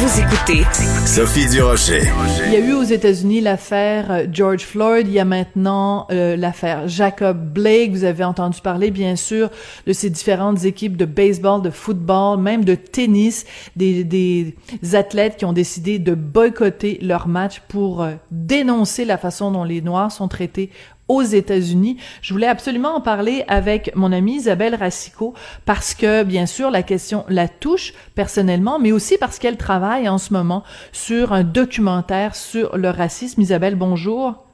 Vous 0.00 0.20
écoutez 0.20 0.64
Sophie 1.04 1.46
Durocher. 1.48 2.02
Il 2.46 2.52
y 2.52 2.56
a 2.56 2.60
eu 2.60 2.72
aux 2.72 2.84
États-Unis 2.84 3.42
l'affaire 3.42 4.10
euh, 4.10 4.26
George 4.32 4.62
Floyd. 4.62 5.06
Il 5.06 5.12
y 5.12 5.18
a 5.18 5.26
maintenant 5.26 6.06
euh, 6.10 6.36
l'affaire 6.36 6.88
Jacob 6.88 7.52
Blake. 7.52 7.90
Vous 7.90 8.04
avez 8.04 8.24
entendu 8.24 8.60
parler, 8.62 8.90
bien 8.90 9.14
sûr, 9.14 9.50
de 9.86 9.92
ces 9.92 10.08
différentes 10.08 10.64
équipes 10.64 10.96
de 10.96 11.04
baseball, 11.04 11.60
de 11.60 11.68
football, 11.68 12.40
même 12.40 12.64
de 12.64 12.74
tennis, 12.74 13.44
des, 13.76 14.02
des 14.02 14.54
athlètes 14.94 15.36
qui 15.36 15.44
ont 15.44 15.52
décidé 15.52 15.98
de 15.98 16.14
boycotter 16.14 16.98
leur 17.02 17.28
match 17.28 17.60
pour 17.68 18.02
euh, 18.02 18.12
dénoncer 18.30 19.04
la 19.04 19.18
façon 19.18 19.50
dont 19.50 19.64
les 19.64 19.82
Noirs 19.82 20.12
sont 20.12 20.28
traités 20.28 20.70
aux 21.10 21.22
États-Unis. 21.22 21.98
Je 22.22 22.32
voulais 22.32 22.46
absolument 22.46 22.94
en 22.94 23.00
parler 23.00 23.44
avec 23.48 23.90
mon 23.96 24.12
amie 24.12 24.36
Isabelle 24.36 24.76
Racicot 24.76 25.34
parce 25.66 25.94
que, 25.94 26.22
bien 26.22 26.46
sûr, 26.46 26.70
la 26.70 26.84
question 26.84 27.24
la 27.28 27.48
touche 27.48 27.92
personnellement, 28.14 28.78
mais 28.78 28.92
aussi 28.92 29.18
parce 29.18 29.38
qu'elle 29.40 29.56
travaille 29.56 30.08
en 30.08 30.18
ce 30.18 30.32
moment 30.32 30.62
sur 30.92 31.32
un 31.32 31.42
documentaire 31.42 32.36
sur 32.36 32.76
le 32.76 32.90
racisme. 32.90 33.40
Isabelle, 33.40 33.74
bonjour. 33.74 34.44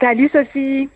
Salut 0.00 0.30
Sophie. 0.32 0.88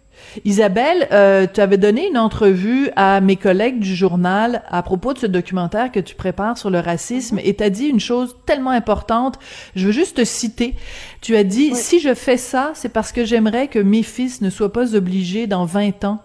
Isabelle, 0.45 1.09
euh, 1.13 1.47
tu 1.53 1.61
avais 1.61 1.77
donné 1.77 2.09
une 2.09 2.19
entrevue 2.19 2.91
à 2.97 3.21
mes 3.21 3.37
collègues 3.37 3.81
du 3.81 3.95
journal 3.95 4.63
à 4.69 4.83
propos 4.83 5.13
de 5.13 5.19
ce 5.19 5.27
documentaire 5.27 5.91
que 5.91 6.01
tu 6.01 6.15
prépares 6.15 6.59
sur 6.59 6.71
le 6.71 6.79
racisme 6.79 7.39
et 7.43 7.55
tu 7.55 7.63
as 7.63 7.71
dit 7.71 7.87
une 7.87 8.01
chose 8.01 8.37
tellement 8.47 8.71
importante. 8.71 9.39
Je 9.75 9.87
veux 9.87 9.93
juste 9.93 10.17
te 10.17 10.25
citer. 10.25 10.75
Tu 11.21 11.37
as 11.37 11.45
dit, 11.45 11.75
si 11.75 12.01
je 12.01 12.15
fais 12.15 12.37
ça, 12.37 12.73
c'est 12.75 12.89
parce 12.89 13.13
que 13.13 13.25
j'aimerais 13.25 13.69
que 13.69 13.79
mes 13.79 14.03
fils 14.03 14.41
ne 14.41 14.51
soient 14.51 14.73
pas 14.73 14.95
obligés 14.95 15.47
dans 15.47 15.65
20 15.65 16.05
ans 16.05 16.23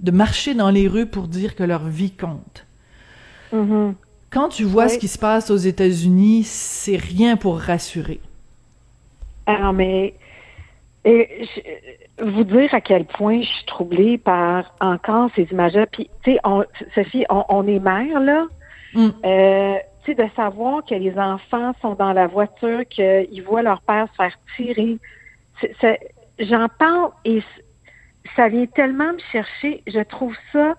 de 0.00 0.10
marcher 0.10 0.54
dans 0.54 0.70
les 0.70 0.86
rues 0.86 1.06
pour 1.06 1.28
dire 1.28 1.56
que 1.56 1.64
leur 1.64 1.88
vie 1.88 2.12
compte. 2.12 2.64
Mm-hmm. 3.52 3.94
Quand 4.30 4.48
tu 4.50 4.64
vois 4.64 4.88
ce 4.88 4.98
qui 4.98 5.08
se 5.08 5.18
passe 5.18 5.50
aux 5.50 5.56
États-Unis, 5.56 6.44
c'est 6.44 6.96
rien 6.96 7.36
pour 7.36 7.58
rassurer. 7.58 8.20
Alors, 9.46 9.72
mais 9.72 10.14
et 11.04 11.28
vous 12.20 12.44
dire 12.44 12.72
à 12.74 12.80
quel 12.80 13.04
point 13.04 13.40
je 13.40 13.46
suis 13.46 13.64
troublée 13.66 14.18
par 14.18 14.74
encore 14.80 15.30
ces 15.34 15.44
images-là. 15.50 15.86
Puis, 15.86 16.10
tu 16.22 16.32
sais, 16.32 16.40
on, 16.44 16.64
Sophie, 16.94 17.24
on, 17.28 17.66
est 17.66 17.78
mère, 17.78 18.20
là. 18.20 18.46
Mm. 18.94 19.08
Euh, 19.24 19.74
tu 20.04 20.14
sais, 20.14 20.22
de 20.22 20.28
savoir 20.34 20.84
que 20.84 20.94
les 20.94 21.18
enfants 21.18 21.72
sont 21.80 21.94
dans 21.94 22.12
la 22.12 22.26
voiture, 22.26 22.82
qu'ils 22.88 23.42
voient 23.44 23.62
leur 23.62 23.80
père 23.82 24.08
se 24.10 24.16
faire 24.16 24.38
tirer. 24.56 24.98
J'en 26.38 26.68
parle 26.68 27.10
et 27.24 27.42
ça 28.36 28.48
vient 28.48 28.66
tellement 28.66 29.12
me 29.12 29.18
chercher. 29.32 29.82
Je 29.86 30.00
trouve 30.00 30.36
ça 30.52 30.74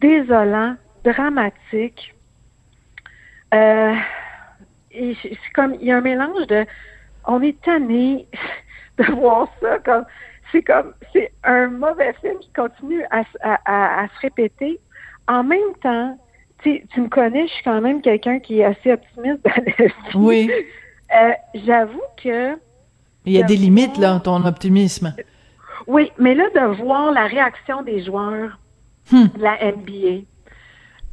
désolant, 0.00 0.76
dramatique. 1.04 2.14
Euh, 3.54 3.94
c'est 4.92 5.38
comme, 5.54 5.74
il 5.80 5.86
y 5.86 5.92
a 5.92 5.98
un 5.98 6.00
mélange 6.00 6.46
de, 6.48 6.66
on 7.26 7.42
est 7.42 7.60
tanné 7.62 8.26
de 8.98 9.04
voir 9.12 9.48
ça 9.60 9.78
comme 9.78 10.04
c'est 10.52 10.62
comme 10.62 10.92
c'est 11.12 11.32
un 11.44 11.68
mauvais 11.68 12.14
film 12.20 12.38
qui 12.40 12.50
continue 12.54 13.04
à, 13.10 13.24
se 13.24 14.20
répéter. 14.20 14.78
En 15.28 15.42
même 15.42 15.74
temps, 15.82 16.18
tu 16.62 16.82
me 16.96 17.08
connais, 17.08 17.46
je 17.46 17.52
suis 17.52 17.64
quand 17.64 17.80
même 17.80 18.00
quelqu'un 18.00 18.38
qui 18.38 18.60
est 18.60 18.64
assez 18.64 18.92
optimiste 18.92 19.44
dans 19.44 19.64
la 19.64 19.86
vie. 19.86 19.92
Oui. 20.14 20.50
Euh, 21.14 21.30
j'avoue 21.54 22.02
que. 22.22 22.54
Il 23.24 23.32
y 23.32 23.42
a 23.42 23.46
des 23.46 23.56
limites, 23.56 23.98
là, 23.98 24.20
ton 24.20 24.44
optimisme. 24.44 25.14
Oui, 25.86 26.12
mais 26.18 26.34
là, 26.34 26.44
de 26.54 26.82
voir 26.82 27.12
la 27.12 27.26
réaction 27.26 27.82
des 27.82 28.04
joueurs 28.04 28.58
hmm. 29.10 29.26
de 29.36 29.42
la 29.42 29.72
NBA 29.72 30.24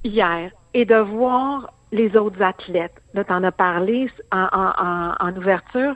hier 0.03 0.51
et 0.73 0.85
de 0.85 0.95
voir 0.95 1.73
les 1.91 2.15
autres 2.15 2.41
athlètes, 2.41 3.01
là, 3.13 3.23
tu 3.23 3.33
en 3.33 3.43
as 3.43 3.51
parlé 3.51 4.09
en 4.31 5.35
ouverture, 5.35 5.95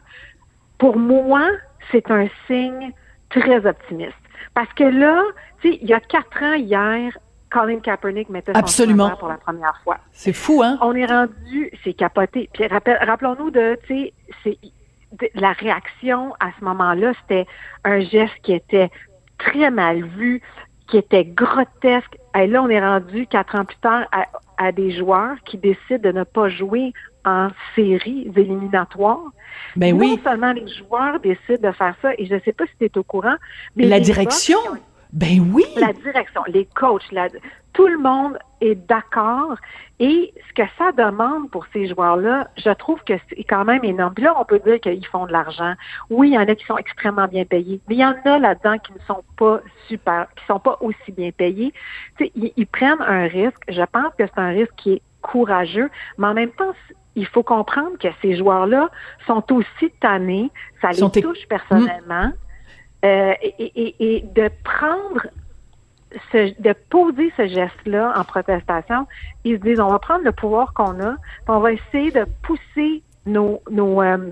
pour 0.77 0.97
moi, 0.97 1.47
c'est 1.91 2.11
un 2.11 2.27
signe 2.45 2.93
très 3.29 3.65
optimiste. 3.65 4.13
Parce 4.53 4.71
que 4.73 4.83
là, 4.83 5.23
tu 5.61 5.71
sais, 5.71 5.79
il 5.81 5.87
y 5.87 5.93
a 5.93 5.99
quatre 5.99 6.41
ans 6.43 6.53
hier, 6.53 7.17
Colin 7.49 7.79
Kaepernick 7.79 8.29
mettait 8.29 8.53
son 8.53 8.59
Absolument. 8.59 9.15
pour 9.17 9.29
la 9.29 9.37
première 9.37 9.79
fois. 9.83 9.97
C'est 10.11 10.33
fou, 10.33 10.61
hein? 10.63 10.77
On 10.81 10.95
est 10.95 11.05
rendu, 11.05 11.71
c'est 11.83 11.93
capoté. 11.93 12.49
Puis 12.53 12.67
rappelons-nous 12.67 13.51
de, 13.51 13.77
tu 13.87 14.11
sais, 14.43 14.57
la 15.35 15.53
réaction 15.53 16.33
à 16.39 16.49
ce 16.59 16.65
moment-là, 16.65 17.13
c'était 17.21 17.47
un 17.83 17.99
geste 18.01 18.33
qui 18.43 18.53
était 18.53 18.89
très 19.37 19.71
mal 19.71 20.03
vu, 20.03 20.41
qui 20.87 20.97
était 20.97 21.25
grotesque. 21.25 22.17
Et 22.35 22.47
là, 22.47 22.61
on 22.63 22.69
est 22.69 22.79
rendu 22.79 23.27
quatre 23.27 23.55
ans 23.55 23.65
plus 23.65 23.77
tard 23.77 24.05
à, 24.11 24.25
à 24.57 24.71
des 24.71 24.91
joueurs 24.91 25.35
qui 25.45 25.57
décident 25.57 25.99
de 26.01 26.11
ne 26.11 26.23
pas 26.23 26.49
jouer 26.49 26.93
en 27.27 27.49
séries 27.75 28.31
éliminatoires. 28.35 29.31
Ben 29.75 29.95
non 29.95 29.99
oui. 29.99 30.19
seulement 30.23 30.53
les 30.53 30.67
joueurs 30.67 31.19
décident 31.19 31.69
de 31.69 31.73
faire 31.73 31.95
ça, 32.01 32.11
et 32.17 32.25
je 32.25 32.35
ne 32.35 32.39
sais 32.39 32.53
pas 32.53 32.65
si 32.65 32.73
tu 32.79 32.85
es 32.85 32.97
au 32.97 33.03
courant, 33.03 33.35
mais 33.75 33.85
la 33.85 33.99
direction. 33.99 34.59
Ben 35.11 35.39
oui. 35.53 35.63
La 35.77 35.93
direction, 35.93 36.41
les 36.47 36.65
coachs, 36.65 37.09
tout 37.73 37.87
le 37.87 37.97
monde 37.97 38.37
est 38.59 38.75
d'accord. 38.75 39.55
Et 39.99 40.33
ce 40.49 40.53
que 40.53 40.67
ça 40.77 40.91
demande 40.91 41.49
pour 41.49 41.65
ces 41.71 41.87
joueurs-là, 41.87 42.49
je 42.57 42.69
trouve 42.71 43.01
que 43.03 43.13
c'est 43.29 43.43
quand 43.43 43.65
même 43.65 43.83
énorme. 43.83 44.13
Puis 44.13 44.23
là, 44.23 44.35
on 44.39 44.45
peut 44.45 44.59
dire 44.59 44.79
qu'ils 44.79 45.05
font 45.05 45.25
de 45.25 45.31
l'argent. 45.31 45.73
Oui, 46.09 46.29
il 46.29 46.33
y 46.33 46.37
en 46.37 46.47
a 46.47 46.55
qui 46.55 46.65
sont 46.65 46.77
extrêmement 46.77 47.27
bien 47.27 47.45
payés, 47.45 47.79
mais 47.87 47.95
il 47.95 47.99
y 47.99 48.05
en 48.05 48.15
a 48.25 48.39
là-dedans 48.39 48.77
qui 48.79 48.93
ne 48.93 48.99
sont 49.07 49.23
pas 49.37 49.61
super, 49.87 50.27
qui 50.35 50.45
sont 50.45 50.59
pas 50.59 50.77
aussi 50.81 51.11
bien 51.11 51.31
payés. 51.31 51.73
Tu 52.17 52.29
ils, 52.35 52.51
ils 52.57 52.67
prennent 52.67 53.01
un 53.01 53.27
risque. 53.27 53.63
Je 53.69 53.83
pense 53.83 54.13
que 54.17 54.25
c'est 54.25 54.41
un 54.41 54.49
risque 54.49 54.73
qui 54.75 54.93
est 54.93 55.01
courageux, 55.21 55.89
mais 56.17 56.27
en 56.27 56.33
même 56.33 56.51
temps, 56.51 56.73
il 57.17 57.25
faut 57.25 57.43
comprendre 57.43 57.97
que 57.99 58.07
ces 58.21 58.37
joueurs-là 58.37 58.89
sont 59.25 59.43
aussi 59.51 59.91
tannés, 59.99 60.51
ça 60.81 60.91
les 60.91 61.21
touche 61.21 61.47
personnellement, 61.49 62.31
euh, 63.03 63.33
et, 63.41 64.23
de 64.35 64.49
prendre, 64.63 65.27
de 66.31 66.73
poser 66.89 67.33
ce 67.35 67.47
geste-là 67.47 68.13
en 68.15 68.23
protestation, 68.23 69.07
ils 69.43 69.57
se 69.57 69.61
disent, 69.63 69.79
on 69.79 69.89
va 69.89 69.97
prendre 69.97 70.23
le 70.23 70.31
pouvoir 70.31 70.73
qu'on 70.73 71.01
a, 71.03 71.15
on 71.47 71.59
va 71.59 71.73
essayer 71.73 72.11
de 72.11 72.25
pousser 72.43 73.01
nos, 73.25 73.63
nos, 73.71 74.01
euh, 74.03 74.29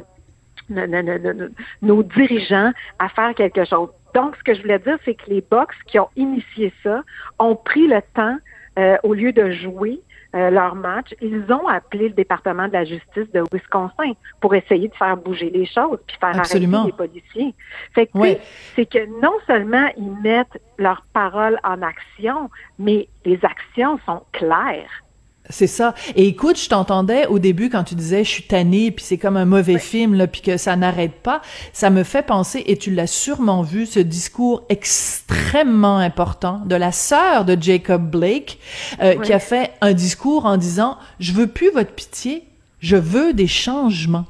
nos, 0.69 2.03
dirigeants 2.03 2.71
à 2.99 3.09
faire 3.09 3.33
quelque 3.33 3.65
chose. 3.65 3.89
Donc, 4.13 4.35
ce 4.37 4.43
que 4.43 4.53
je 4.53 4.61
voulais 4.61 4.79
dire, 4.79 4.97
c'est 5.05 5.15
que 5.15 5.27
les 5.27 5.41
box 5.41 5.75
qui 5.87 5.97
ont 5.97 6.09
initié 6.15 6.71
ça 6.83 7.01
ont 7.39 7.55
pris 7.55 7.87
le 7.87 8.01
temps, 8.13 8.37
euh, 8.77 8.97
au 9.01 9.15
lieu 9.15 9.31
de 9.31 9.49
jouer, 9.51 10.01
euh, 10.35 10.49
leur 10.49 10.75
match, 10.75 11.15
ils 11.21 11.45
ont 11.51 11.67
appelé 11.67 12.09
le 12.09 12.13
département 12.13 12.67
de 12.67 12.73
la 12.73 12.83
justice 12.83 13.31
de 13.33 13.43
Wisconsin 13.53 14.11
pour 14.41 14.53
essayer 14.53 14.89
de 14.89 14.95
faire 14.95 15.15
bouger 15.15 15.49
les 15.49 15.65
choses 15.65 15.99
puis 16.05 16.17
faire 16.19 16.37
arrêter 16.37 16.59
les 16.59 16.91
policiers. 16.91 17.53
Fait 17.93 18.07
que 18.07 18.37
c'est 18.75 18.85
que 18.85 19.05
non 19.21 19.33
seulement 19.47 19.87
ils 19.97 20.21
mettent 20.21 20.61
leurs 20.77 21.05
paroles 21.13 21.57
en 21.63 21.81
action, 21.81 22.49
mais 22.77 23.07
les 23.23 23.39
actions 23.43 23.97
sont 24.05 24.23
claires. 24.33 25.04
C'est 25.49 25.67
ça. 25.67 25.93
Et 26.15 26.27
écoute, 26.27 26.59
je 26.59 26.69
t'entendais 26.69 27.27
au 27.27 27.39
début 27.39 27.69
quand 27.69 27.83
tu 27.83 27.95
disais 27.95 28.23
je 28.23 28.29
suis 28.29 28.43
tannée 28.43 28.91
puis 28.91 29.05
c'est 29.05 29.17
comme 29.17 29.37
un 29.37 29.45
mauvais 29.45 29.77
film 29.77 30.15
là 30.15 30.27
puis 30.27 30.41
que 30.41 30.57
ça 30.57 30.75
n'arrête 30.75 31.13
pas. 31.21 31.41
Ça 31.73 31.89
me 31.89 32.03
fait 32.03 32.23
penser 32.23 32.63
et 32.65 32.77
tu 32.77 32.91
l'as 32.91 33.07
sûrement 33.07 33.61
vu 33.61 33.85
ce 33.85 33.99
discours 33.99 34.63
extrêmement 34.69 35.97
important 35.97 36.61
de 36.65 36.75
la 36.75 36.91
sœur 36.91 37.45
de 37.45 37.57
Jacob 37.59 38.09
Blake 38.09 38.59
euh, 39.01 39.15
qui 39.19 39.33
a 39.33 39.39
fait 39.39 39.71
un 39.81 39.93
discours 39.93 40.45
en 40.45 40.57
disant 40.57 40.97
je 41.19 41.33
veux 41.33 41.47
plus 41.47 41.69
votre 41.71 41.91
pitié, 41.91 42.43
je 42.79 42.95
veux 42.95 43.33
des 43.33 43.47
changements 43.47 44.25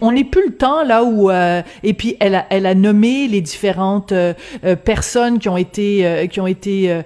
on 0.00 0.12
n'est 0.12 0.24
plus 0.24 0.46
le 0.46 0.54
temps 0.54 0.84
là 0.84 1.04
où 1.04 1.30
euh, 1.30 1.62
et 1.82 1.94
puis 1.94 2.16
elle 2.20 2.34
a 2.34 2.46
elle 2.50 2.66
a 2.66 2.74
nommé 2.74 3.28
les 3.28 3.40
différentes 3.40 4.12
euh, 4.12 4.34
euh, 4.64 4.76
personnes 4.76 5.38
qui 5.38 5.48
ont 5.48 5.56
été 5.56 6.28
qui 6.30 6.40
ont 6.40 6.46
été 6.46 7.02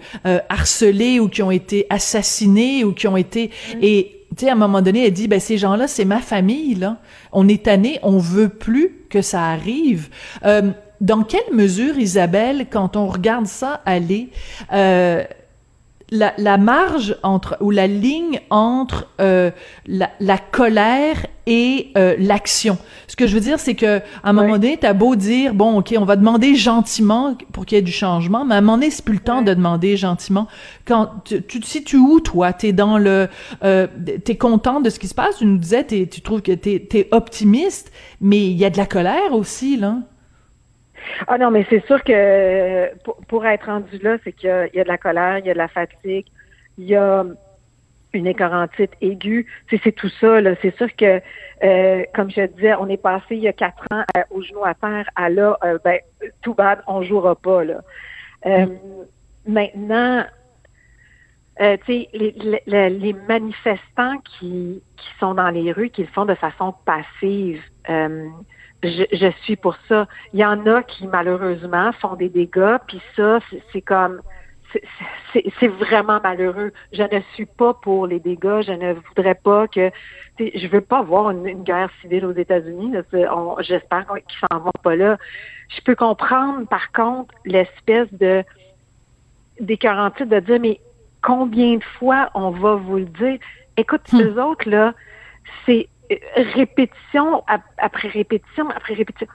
harcelées 0.49 1.21
ou 1.21 1.29
qui 1.29 1.43
ont 1.43 1.51
été 1.51 1.87
assassinées 1.91 2.85
ou 2.85 2.93
qui 2.93 3.09
ont 3.09 3.17
été 3.17 3.51
mm. 3.75 3.79
et 3.83 4.17
tu 4.37 4.45
sais 4.45 4.51
à 4.51 4.53
un 4.53 4.57
moment 4.57 4.83
donné 4.83 5.07
elle 5.07 5.13
dit 5.13 5.29
ben 5.29 5.41
ces 5.41 5.59
gens-là 5.59 5.89
c'est 5.89 6.05
ma 6.05 6.21
famille 6.21 6.75
là 6.75 6.99
on 7.33 7.49
est 7.49 7.65
tanné 7.65 7.99
on 8.03 8.19
veut 8.19 8.49
plus 8.49 9.05
que 9.09 9.23
ça 9.23 9.45
arrive 9.47 10.09
dans 10.43 11.23
quelle 11.25 11.55
mesure 11.55 11.99
Isabelle 11.99 12.67
quand 12.71 12.97
on 12.97 13.07
regarde 13.07 13.47
ça 13.47 13.81
aller 13.87 14.29
la, 16.11 16.33
la, 16.39 16.59
marge 16.59 17.17
entre 17.23 17.57
ou 17.61 17.71
la 17.71 17.87
ligne 17.87 18.41
entre 18.51 19.07
euh, 19.21 19.51
la, 19.87 20.11
la, 20.21 20.39
colère 20.39 21.27
et 21.47 21.93
euh, 21.97 22.17
l'action. 22.19 22.79
Ce 23.07 23.17
que 23.17 23.27
je 23.27 23.35
veux 23.35 23.41
dire, 23.41 23.61
c'est 23.61 23.75
que 23.75 23.99
à 23.99 24.31
un 24.31 24.33
moment 24.33 24.55
donné, 24.55 24.77
t'as 24.77 24.93
beau 24.93 25.15
dire 25.15 25.55
bon, 25.55 25.79
ok, 25.79 25.95
on 25.99 26.05
va 26.05 26.17
demander 26.17 26.55
gentiment 26.55 27.37
pour 27.53 27.67
qu'il 27.67 27.77
y 27.77 27.79
ait 27.79 27.83
du 27.83 27.93
changement, 27.93 28.45
mais 28.45 28.57
à 28.57 28.59
un 28.59 28.61
moment 28.61 28.77
donné, 28.77 28.91
c'est 28.91 29.05
plus 29.05 29.15
le 29.15 29.21
temps 29.21 29.43
de 29.43 29.55
demander 29.55 29.97
gentiment. 29.97 30.49
Quand 30.85 31.11
tu, 31.25 31.43
tu 31.43 31.61
te 31.61 31.67
situes 31.67 31.97
où 31.97 32.21
toi 32.21 32.53
T'es 32.53 32.73
dans 32.73 32.99
le, 32.99 33.29
euh, 33.65 33.87
t'es 34.25 34.37
content 34.37 34.81
de 34.81 34.91
ce 34.91 34.99
qui 34.99 35.09
se 35.09 35.15
passe 35.15 35.39
Tu 35.39 35.47
nous 35.47 35.59
disais, 35.59 35.85
tu 35.85 36.21
trouves 36.21 36.43
que 36.43 36.53
t'es 36.53 36.89
es 36.93 37.09
optimiste, 37.13 37.93
mais 38.21 38.47
il 38.47 38.57
y 38.57 38.65
a 38.65 38.71
de 38.71 38.77
la 38.77 38.87
colère 38.87 39.33
aussi 39.33 39.77
là. 39.77 39.99
Ah 41.27 41.39
non, 41.39 41.51
mais 41.51 41.67
c'est 41.71 41.85
sûr 41.87 42.03
que 42.05 42.91
pour, 43.29 43.47
être 43.47 43.67
rendu 43.67 43.99
là, 43.99 44.17
c'est 44.25 44.33
qu'il 44.33 44.49
y, 44.75 44.81
a 44.81 44.85
de 44.85 44.89
la 44.89 44.99
colère, 44.99 45.39
il 45.39 45.47
y 45.47 45.51
a 45.51 45.55
de 45.55 45.59
la 45.59 45.69
fatigue, 45.69 46.27
il 46.79 46.85
y 46.85 46.97
a 46.97 47.25
une 48.13 48.27
écorantite 48.27 48.93
aiguë. 49.01 49.47
C'est 49.71 49.93
tout 49.93 50.09
ça. 50.21 50.39
C'est 50.63 50.77
sûr 50.77 50.95
que, 50.97 51.21
euh, 51.63 52.05
comme 52.15 52.31
je 52.31 52.47
disais, 52.47 52.75
on 52.75 52.89
est 52.89 53.01
passé 53.01 53.37
il 53.37 53.41
y 53.41 53.49
a 53.49 53.53
quatre 53.53 53.85
ans 53.91 54.05
au 54.31 54.43
genou 54.43 54.65
à 54.65 54.75
terre 54.75 55.09
à 55.15 55.29
là, 55.29 55.57
euh, 55.65 55.79
ben, 55.85 55.99
tout 56.43 56.55
bad, 56.55 56.81
on 56.87 57.03
jouera 57.03 57.35
pas. 57.37 57.65
Là. 57.65 57.81
Euh, 58.47 58.67
maintenant, 59.47 60.25
euh, 61.61 61.77
tu 61.85 61.93
sais, 61.93 62.09
les, 62.15 62.91
les, 62.91 63.13
manifestants 63.13 64.17
qui, 64.19 64.83
qui 64.97 65.09
sont 65.19 65.35
dans 65.35 65.51
les 65.51 65.73
rues, 65.73 65.91
qui 65.91 66.03
le 66.03 66.09
font 66.09 66.25
de 66.25 66.35
façon 66.35 66.75
passive, 66.87 67.63
euh, 67.91 68.29
je, 68.83 69.33
suis 69.43 69.57
pour 69.57 69.77
ça. 69.89 70.07
Il 70.33 70.41
y 70.41 70.45
en 70.45 70.67
a 70.67 70.83
qui, 70.83 71.07
malheureusement, 71.07 71.93
font 71.93 72.15
des 72.15 72.29
dégâts, 72.29 72.79
puis 72.87 73.01
ça, 73.17 73.41
c'est 73.73 73.83
comme... 73.83 74.21
C'est 75.33 75.67
vraiment 75.67 76.21
malheureux. 76.23 76.73
Je 76.93 77.03
ne 77.03 77.21
suis 77.35 77.47
pas 77.47 77.75
pour 77.75 78.07
les 78.07 78.21
dégâts. 78.21 78.63
Je 78.63 78.73
ne 78.73 78.93
voudrais 78.93 79.35
pas 79.35 79.67
que... 79.67 79.91
Je 80.39 80.67
veux 80.69 80.81
pas 80.81 81.03
voir 81.03 81.31
une, 81.33 81.65
guerre 81.65 81.91
civile 82.01 82.25
aux 82.25 82.33
États-Unis. 82.33 82.95
J'espère 83.61 84.07
qu'ils 84.07 84.49
s'en 84.49 84.61
vont 84.61 84.71
pas 84.83 84.95
là. 84.95 85.19
Je 85.77 85.81
peux 85.83 85.97
comprendre, 85.97 86.69
par 86.69 86.93
contre, 86.93 87.35
l'espèce 87.45 88.13
de 88.13 88.45
des 89.61 89.77
de 89.77 90.41
dire, 90.41 90.61
mais 90.61 90.81
combien 91.23 91.77
de 91.77 91.85
fois 91.99 92.31
on 92.35 92.51
va 92.51 92.77
vous 92.77 92.97
le 92.97 93.05
dire? 93.05 93.39
Écoute, 93.77 94.03
hmm. 94.13 94.19
ces 94.19 94.39
autres, 94.39 94.69
là, 94.69 94.95
c'est 95.67 95.89
répétition 96.37 97.45
après 97.79 98.09
répétition 98.09 98.69
après 98.71 98.95
répétition. 98.95 99.27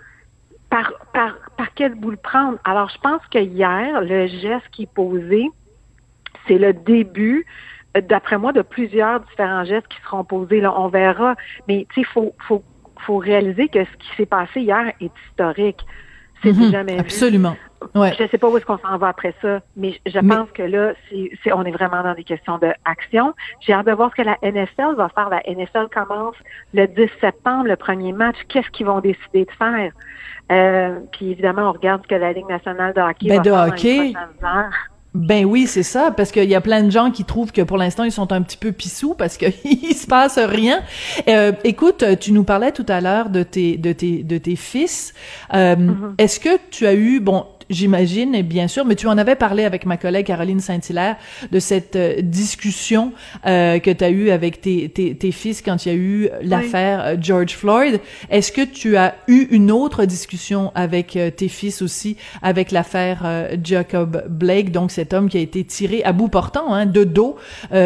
Par, 0.70 0.94
par, 1.14 1.36
par 1.58 1.74
quel 1.76 1.96
bout 1.96 2.12
le 2.12 2.18
prendre? 2.18 2.58
Alors, 2.66 2.90
je 2.90 2.98
pense 3.00 3.22
que 3.32 3.38
hier, 3.38 4.02
le 4.02 4.28
geste 4.28 4.68
qui 4.72 4.84
est 4.84 4.94
posé, 4.94 5.48
c'est 6.48 6.58
le 6.58 6.74
début, 6.74 7.46
d'après 8.10 8.38
moi, 8.38 8.52
de 8.52 8.62
plusieurs 8.62 9.22
différents 9.22 9.64
gestes 9.64 9.88
qui 9.88 9.98
seront 10.02 10.24
posés. 10.24 10.62
Là, 10.62 10.78
on 10.78 10.88
verra. 10.88 11.36
Mais, 11.68 11.86
tu 11.90 11.96
sais, 11.96 12.02
il 12.02 12.06
faut, 12.08 12.34
faut, 12.48 12.64
faut 13.00 13.18
réaliser 13.18 13.70
que 13.70 13.86
ce 13.86 13.98
qui 13.98 14.16
s'est 14.18 14.26
passé 14.26 14.62
hier 14.62 14.92
est 15.00 15.12
historique. 15.30 15.86
C'est 16.44 16.52
mhm. 16.52 16.72
jamais 16.72 17.00
Absolument. 17.00 17.56
Ouais. 17.94 18.14
Je 18.18 18.24
ne 18.24 18.28
sais 18.28 18.38
pas 18.38 18.50
où 18.50 18.58
est-ce 18.58 18.66
qu'on 18.66 18.78
s'en 18.78 18.98
va 18.98 19.10
après 19.10 19.34
ça, 19.42 19.60
mais 19.76 20.00
je 20.06 20.20
pense 20.20 20.50
que 20.52 20.64
là, 20.64 20.94
c'est, 21.10 21.54
on 21.54 21.64
est 21.64 21.72
vraiment 21.72 22.04
dans 22.04 22.14
des 22.14 22.24
questions 22.24 22.58
d'action. 22.58 23.34
J'ai 23.62 23.74
hâte 23.74 23.86
de 23.86 23.92
voir 23.92 24.12
ce 24.12 24.22
que 24.22 24.28
la 24.28 24.38
NFL 24.42 24.96
va 24.96 25.10
faire. 25.10 25.30
La 25.30 25.42
NFL 25.48 25.88
commence 25.94 26.36
le 26.74 26.88
10 26.88 27.10
septembre, 27.22 27.66
le 27.68 27.76
premier 27.76 28.14
match. 28.14 28.38
Qu'est-ce 28.50 28.70
qu'ils 28.70 28.86
vont 28.86 29.00
décider 29.00 29.46
de 29.46 29.52
faire? 29.52 29.92
Euh, 30.52 31.00
puis 31.12 31.32
évidemment, 31.32 31.70
on 31.70 31.74
regarde 31.74 32.02
ce 32.04 32.08
que 32.08 32.16
la 32.16 32.34
Ligue 32.34 32.48
nationale 32.48 32.94
de 32.94 33.02
hockey 33.02 33.28
ben 33.28 33.38
va 33.38 33.42
de 33.42 33.50
faire 33.50 33.68
hockey. 33.68 34.14
Ben 35.16 35.46
oui, 35.46 35.66
c'est 35.66 35.82
ça, 35.82 36.12
parce 36.12 36.30
qu'il 36.30 36.50
y 36.50 36.56
a 36.56 36.62
plein 36.62 36.84
de 36.84 36.90
gens 36.90 37.10
qui 37.10 37.24
trouvent 37.24 37.54
que 37.54 37.62
pour 37.62 37.78
l'instant 37.78 38.04
ils 38.04 38.12
sont 38.12 38.34
un 38.34 38.42
petit 38.42 38.58
peu 38.58 38.74
pissous 38.74 39.14
parce 39.14 39.38
qu'il 39.38 39.54
se 39.96 40.08
passe 40.08 40.38
rien. 40.38 40.82
Euh, 41.30 41.54
écoute, 41.64 42.04
tu 42.20 42.34
nous 42.34 42.44
parlais 42.44 42.74
tout 42.74 42.86
à 42.90 43.00
l'heure 43.00 43.30
de 43.30 43.42
tes 43.42 43.78
de 43.78 43.94
tes 43.94 44.24
de 44.24 44.38
tes 44.38 44.58
fils. 44.58 45.14
Euh, 45.54 45.78
mm-hmm. 45.78 46.16
Est-ce 46.18 46.42
que 46.42 46.60
tu 46.70 46.86
as 46.86 46.96
eu 46.96 47.22
bon 47.22 47.46
j'imagine, 47.70 48.36
et 48.36 48.44
bien 48.44 48.68
sûr, 48.68 48.86
mais 48.86 48.96
tu 48.96 49.08
en 49.08 49.18
avais 49.18 49.36
parlé 49.36 49.64
avec 49.64 49.86
ma 49.86 49.98
collègue 49.98 50.26
Caroline 50.26 50.60
Saint-Hilaire 50.60 51.18
de 51.52 51.60
cette 51.60 51.96
euh, 51.96 52.22
discussion 52.22 53.14
euh, 53.46 53.80
que 53.80 53.92
tu 53.92 54.04
as 54.04 54.10
eue 54.10 54.30
avec 54.30 54.62
tes, 54.62 54.90
tes, 54.90 55.16
tes, 55.16 55.32
fils 55.32 55.62
quand 55.62 55.86
il 55.86 55.92
y 55.92 55.92
a 55.92 55.96
eu 55.96 56.30
l'affaire 56.42 57.02
euh, 57.06 57.16
George 57.20 57.56
Floyd. 57.56 58.00
Est-ce 58.30 58.52
que 58.52 58.62
tu 58.62 58.98
as 58.98 59.16
eu 59.28 59.48
une 59.52 59.72
autre 59.72 60.06
discussion 60.06 60.72
avec 60.76 61.18
tes 61.38 61.48
fils 61.48 61.82
aussi, 61.82 62.18
avec 62.42 62.72
l'affaire 62.72 63.50
Jacob 63.64 64.26
Blake, 64.30 64.72
donc 64.72 64.92
cet 64.92 65.14
homme 65.14 65.30
qui 65.30 65.38
a 65.38 65.42
été 65.42 65.64
tiré 65.64 66.04
à 66.04 66.12
bout 66.12 66.28
portant, 66.28 66.74
hein, 66.74 66.86
de 66.86 67.04
dos, 67.04 67.38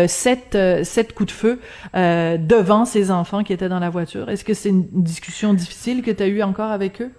sept, 0.08 0.58
sept 0.84 1.14
coups 1.14 1.28
de 1.28 1.32
feu 1.32 1.60
devant 1.94 2.86
ses 2.86 3.12
enfants 3.12 3.44
qui 3.44 3.54
étaient 3.54 3.70
dans 3.70 3.80
la 3.80 3.90
voiture? 3.90 4.30
Est-ce 4.30 4.44
que 4.44 4.54
c'est 4.54 4.70
une 4.70 4.88
discussion 4.92 5.54
difficile 5.54 6.02
que 6.02 6.12
tu 6.12 6.24
as 6.24 6.28
eue 6.28 6.44
encore 6.44 6.72
avec 6.72 7.02
eux? 7.02 7.12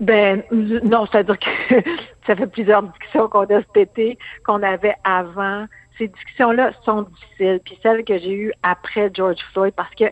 Ben 0.00 0.42
non, 0.50 1.06
c'est-à-dire 1.06 1.38
que 1.38 1.74
ça 2.26 2.36
fait 2.36 2.46
plusieurs 2.46 2.82
discussions 2.82 3.28
qu'on 3.28 3.44
a 3.44 3.62
cet 3.62 3.76
été, 3.76 4.18
qu'on 4.44 4.62
avait 4.62 4.94
avant. 5.04 5.66
Ces 5.96 6.08
discussions-là 6.08 6.72
sont 6.84 7.02
difficiles. 7.02 7.60
Puis 7.64 7.78
celles 7.82 8.04
que 8.04 8.18
j'ai 8.18 8.34
eues 8.34 8.52
après 8.62 9.10
George 9.14 9.40
Floyd, 9.52 9.72
parce 9.74 9.94
que 9.94 10.04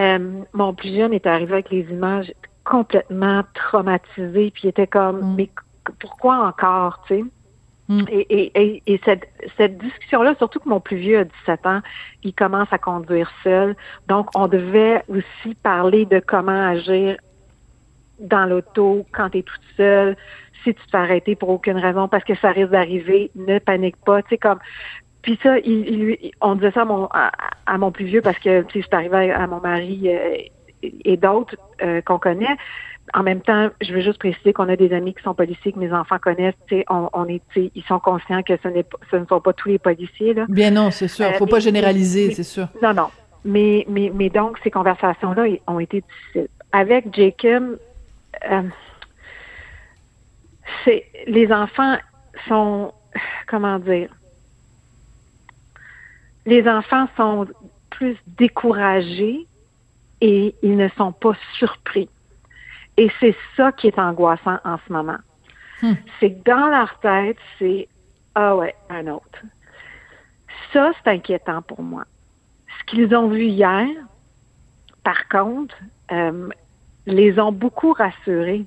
euh, 0.00 0.42
mon 0.52 0.74
plus 0.74 0.94
jeune 0.94 1.12
est 1.12 1.26
arrivé 1.26 1.54
avec 1.54 1.70
les 1.70 1.82
images 1.90 2.32
complètement 2.64 3.42
traumatisées, 3.54 4.50
puis 4.50 4.62
il 4.64 4.68
était 4.68 4.86
comme, 4.86 5.20
mm. 5.20 5.34
mais 5.36 5.50
pourquoi 6.00 6.46
encore, 6.46 7.02
tu 7.06 7.16
sais? 7.16 7.24
Mm. 7.88 8.04
Et, 8.10 8.52
et, 8.54 8.82
et, 8.86 9.00
cette, 9.04 9.28
cette 9.56 9.78
discussion-là, 9.78 10.34
surtout 10.36 10.58
que 10.58 10.68
mon 10.68 10.80
plus 10.80 10.98
vieux 10.98 11.20
a 11.20 11.24
17 11.24 11.66
ans, 11.66 11.80
il 12.22 12.34
commence 12.34 12.68
à 12.70 12.78
conduire 12.78 13.30
seul. 13.42 13.76
Donc, 14.08 14.28
on 14.34 14.46
devait 14.46 15.02
aussi 15.08 15.54
parler 15.62 16.04
de 16.04 16.20
comment 16.20 16.68
agir 16.68 17.16
dans 18.18 18.46
l'auto, 18.46 19.06
quand 19.12 19.30
tu 19.30 19.38
es 19.38 19.42
toute 19.42 19.60
seule, 19.76 20.16
si 20.64 20.74
tu 20.74 20.84
te 20.84 20.90
fais 20.90 20.96
arrêter 20.96 21.36
pour 21.36 21.50
aucune 21.50 21.78
raison 21.78 22.08
parce 22.08 22.24
que 22.24 22.34
ça 22.36 22.50
risque 22.50 22.70
d'arriver, 22.70 23.30
ne 23.36 23.58
panique 23.58 23.96
pas. 24.04 24.22
Tu 24.22 24.30
sais, 24.30 24.38
comme 24.38 24.58
puis 25.22 25.38
ça, 25.42 25.58
il, 25.58 26.16
on 26.40 26.54
disait 26.54 26.70
ça 26.70 26.82
à 26.82 26.84
mon, 26.84 27.08
à, 27.12 27.78
mon 27.78 27.90
plus 27.90 28.06
vieux 28.06 28.22
parce 28.22 28.38
que 28.38 28.64
c'est 28.72 28.94
arrivé 28.94 29.30
à, 29.32 29.46
mon 29.46 29.60
mari 29.60 30.02
euh, 30.06 30.36
et 30.82 31.16
d'autres 31.16 31.56
euh, 31.82 32.00
qu'on 32.02 32.18
connaît. 32.18 32.56
En 33.14 33.22
même 33.22 33.40
temps, 33.40 33.68
je 33.80 33.92
veux 33.92 34.00
juste 34.00 34.18
préciser 34.18 34.52
qu'on 34.52 34.68
a 34.68 34.76
des 34.76 34.92
amis 34.92 35.14
qui 35.14 35.22
sont 35.22 35.34
policiers 35.34 35.72
que 35.72 35.78
mes 35.78 35.92
enfants 35.92 36.18
connaissent. 36.18 36.54
On, 36.88 37.08
on 37.12 37.26
est, 37.26 37.42
ils 37.56 37.82
sont 37.88 37.98
conscients 37.98 38.42
que 38.42 38.54
ce, 38.62 38.68
ne 38.68 39.24
sont 39.26 39.40
pas 39.40 39.52
tous 39.54 39.68
les 39.68 39.78
policiers. 39.78 40.34
Là. 40.34 40.44
Bien 40.48 40.70
non, 40.70 40.90
c'est 40.90 41.08
sûr. 41.08 41.26
Faut 41.34 41.46
pas 41.46 41.60
généraliser, 41.60 42.32
c'est 42.32 42.42
sûr. 42.42 42.68
Non, 42.82 42.92
non. 42.92 43.08
Mais, 43.44 43.86
mais, 43.88 44.12
mais 44.14 44.28
donc, 44.28 44.58
ces 44.62 44.70
conversations-là 44.70 45.44
ont 45.66 45.80
été 45.80 46.02
difficiles. 46.02 46.48
Avec 46.72 47.14
Jacob, 47.14 47.78
euh, 48.50 48.62
c'est 50.84 51.04
les 51.26 51.52
enfants 51.52 51.96
sont 52.46 52.92
comment 53.46 53.78
dire? 53.78 54.10
Les 56.46 56.66
enfants 56.68 57.08
sont 57.16 57.46
plus 57.90 58.16
découragés 58.26 59.46
et 60.20 60.54
ils 60.62 60.76
ne 60.76 60.88
sont 60.90 61.12
pas 61.12 61.36
surpris. 61.58 62.08
Et 62.96 63.10
c'est 63.20 63.36
ça 63.56 63.72
qui 63.72 63.88
est 63.88 63.98
angoissant 63.98 64.58
en 64.64 64.78
ce 64.86 64.92
moment. 64.92 65.18
Hmm. 65.82 65.94
C'est 66.18 66.32
que 66.32 66.44
dans 66.44 66.68
leur 66.68 66.98
tête, 67.00 67.36
c'est 67.58 67.88
ah 68.34 68.56
ouais, 68.56 68.74
un 68.88 69.06
autre. 69.08 69.42
Ça, 70.72 70.92
c'est 70.92 71.10
inquiétant 71.10 71.62
pour 71.62 71.82
moi. 71.82 72.04
Ce 72.78 72.84
qu'ils 72.84 73.14
ont 73.14 73.28
vu 73.28 73.44
hier, 73.44 73.88
par 75.02 75.28
contre, 75.28 75.76
euh, 76.12 76.48
les 77.08 77.38
ont 77.38 77.52
beaucoup 77.52 77.92
rassurés. 77.92 78.66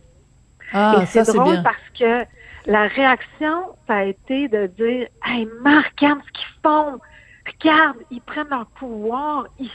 Ah, 0.74 1.00
Et 1.02 1.06
c'est 1.06 1.28
drôle 1.34 1.62
parce 1.64 1.90
que 1.98 2.26
la 2.66 2.88
réaction, 2.88 3.64
ça 3.88 3.96
a 3.98 4.04
été 4.04 4.48
de 4.48 4.68
dire 4.68 5.08
Hey, 5.24 5.48
Marc, 5.62 5.94
regarde 6.00 6.22
ce 6.26 6.32
qu'ils 6.32 6.62
font. 6.64 7.00
Regarde, 7.46 7.98
ils 8.12 8.22
prennent 8.22 8.50
leur 8.50 8.68
pouvoir. 8.68 9.46
Ils, 9.60 9.70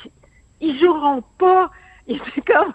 ils 0.60 0.78
joueront 0.78 1.22
pas. 1.38 1.70
Et 2.06 2.20
c'est 2.34 2.44
comme 2.46 2.72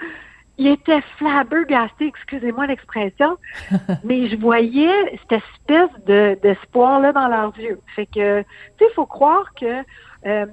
ils 0.57 0.67
étaient 0.67 1.01
flabbergastés, 1.17 2.05
excusez-moi 2.05 2.67
l'expression, 2.67 3.37
mais 4.03 4.29
je 4.29 4.35
voyais 4.35 5.17
cette 5.21 5.41
espèce 5.41 6.05
de 6.05 6.37
d'espoir-là 6.43 7.13
dans 7.13 7.27
leurs 7.27 7.57
yeux. 7.57 7.79
Fait 7.95 8.05
que, 8.05 8.41
tu 8.41 8.45
sais, 8.77 8.85
il 8.91 8.93
faut 8.93 9.07
croire 9.07 9.53
que 9.59 9.83
euh, 10.27 10.45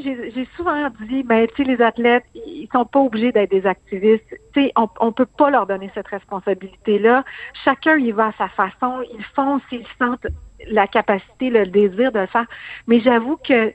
j'ai 0.00 0.48
souvent 0.56 0.88
dit, 1.08 1.22
ben, 1.22 1.46
tu 1.48 1.56
sais, 1.56 1.64
les 1.64 1.82
athlètes, 1.82 2.24
ils 2.34 2.68
sont 2.72 2.84
pas 2.84 3.00
obligés 3.00 3.32
d'être 3.32 3.50
des 3.50 3.66
activistes. 3.66 4.24
Tu 4.54 4.62
sais, 4.62 4.72
on, 4.76 4.88
on 5.00 5.12
peut 5.12 5.26
pas 5.26 5.50
leur 5.50 5.66
donner 5.66 5.90
cette 5.94 6.08
responsabilité-là. 6.08 7.24
Chacun 7.64 7.98
y 7.98 8.12
va 8.12 8.28
à 8.28 8.32
sa 8.38 8.48
façon. 8.48 9.02
Ils 9.12 9.24
font 9.34 9.60
s'ils 9.68 9.86
sentent 9.98 10.26
la 10.68 10.86
capacité, 10.86 11.50
le 11.50 11.66
désir 11.66 12.12
de 12.12 12.20
le 12.20 12.26
faire. 12.26 12.46
Mais 12.86 13.00
j'avoue 13.00 13.36
que 13.36 13.72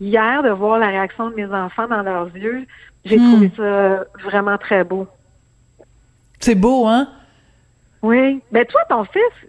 hier, 0.00 0.42
de 0.42 0.50
voir 0.50 0.78
la 0.78 0.88
réaction 0.88 1.30
de 1.30 1.34
mes 1.34 1.46
enfants 1.46 1.88
dans 1.88 2.02
leurs 2.02 2.34
yeux, 2.36 2.66
j'ai 3.04 3.18
hmm. 3.18 3.30
trouvé 3.30 3.50
ça 3.56 4.04
vraiment 4.24 4.58
très 4.58 4.84
beau. 4.84 5.06
C'est 6.40 6.54
beau, 6.54 6.86
hein? 6.86 7.08
Oui. 8.02 8.42
Mais 8.52 8.64
ben, 8.64 8.66
toi, 8.66 8.82
ton 8.88 9.04
fils, 9.04 9.48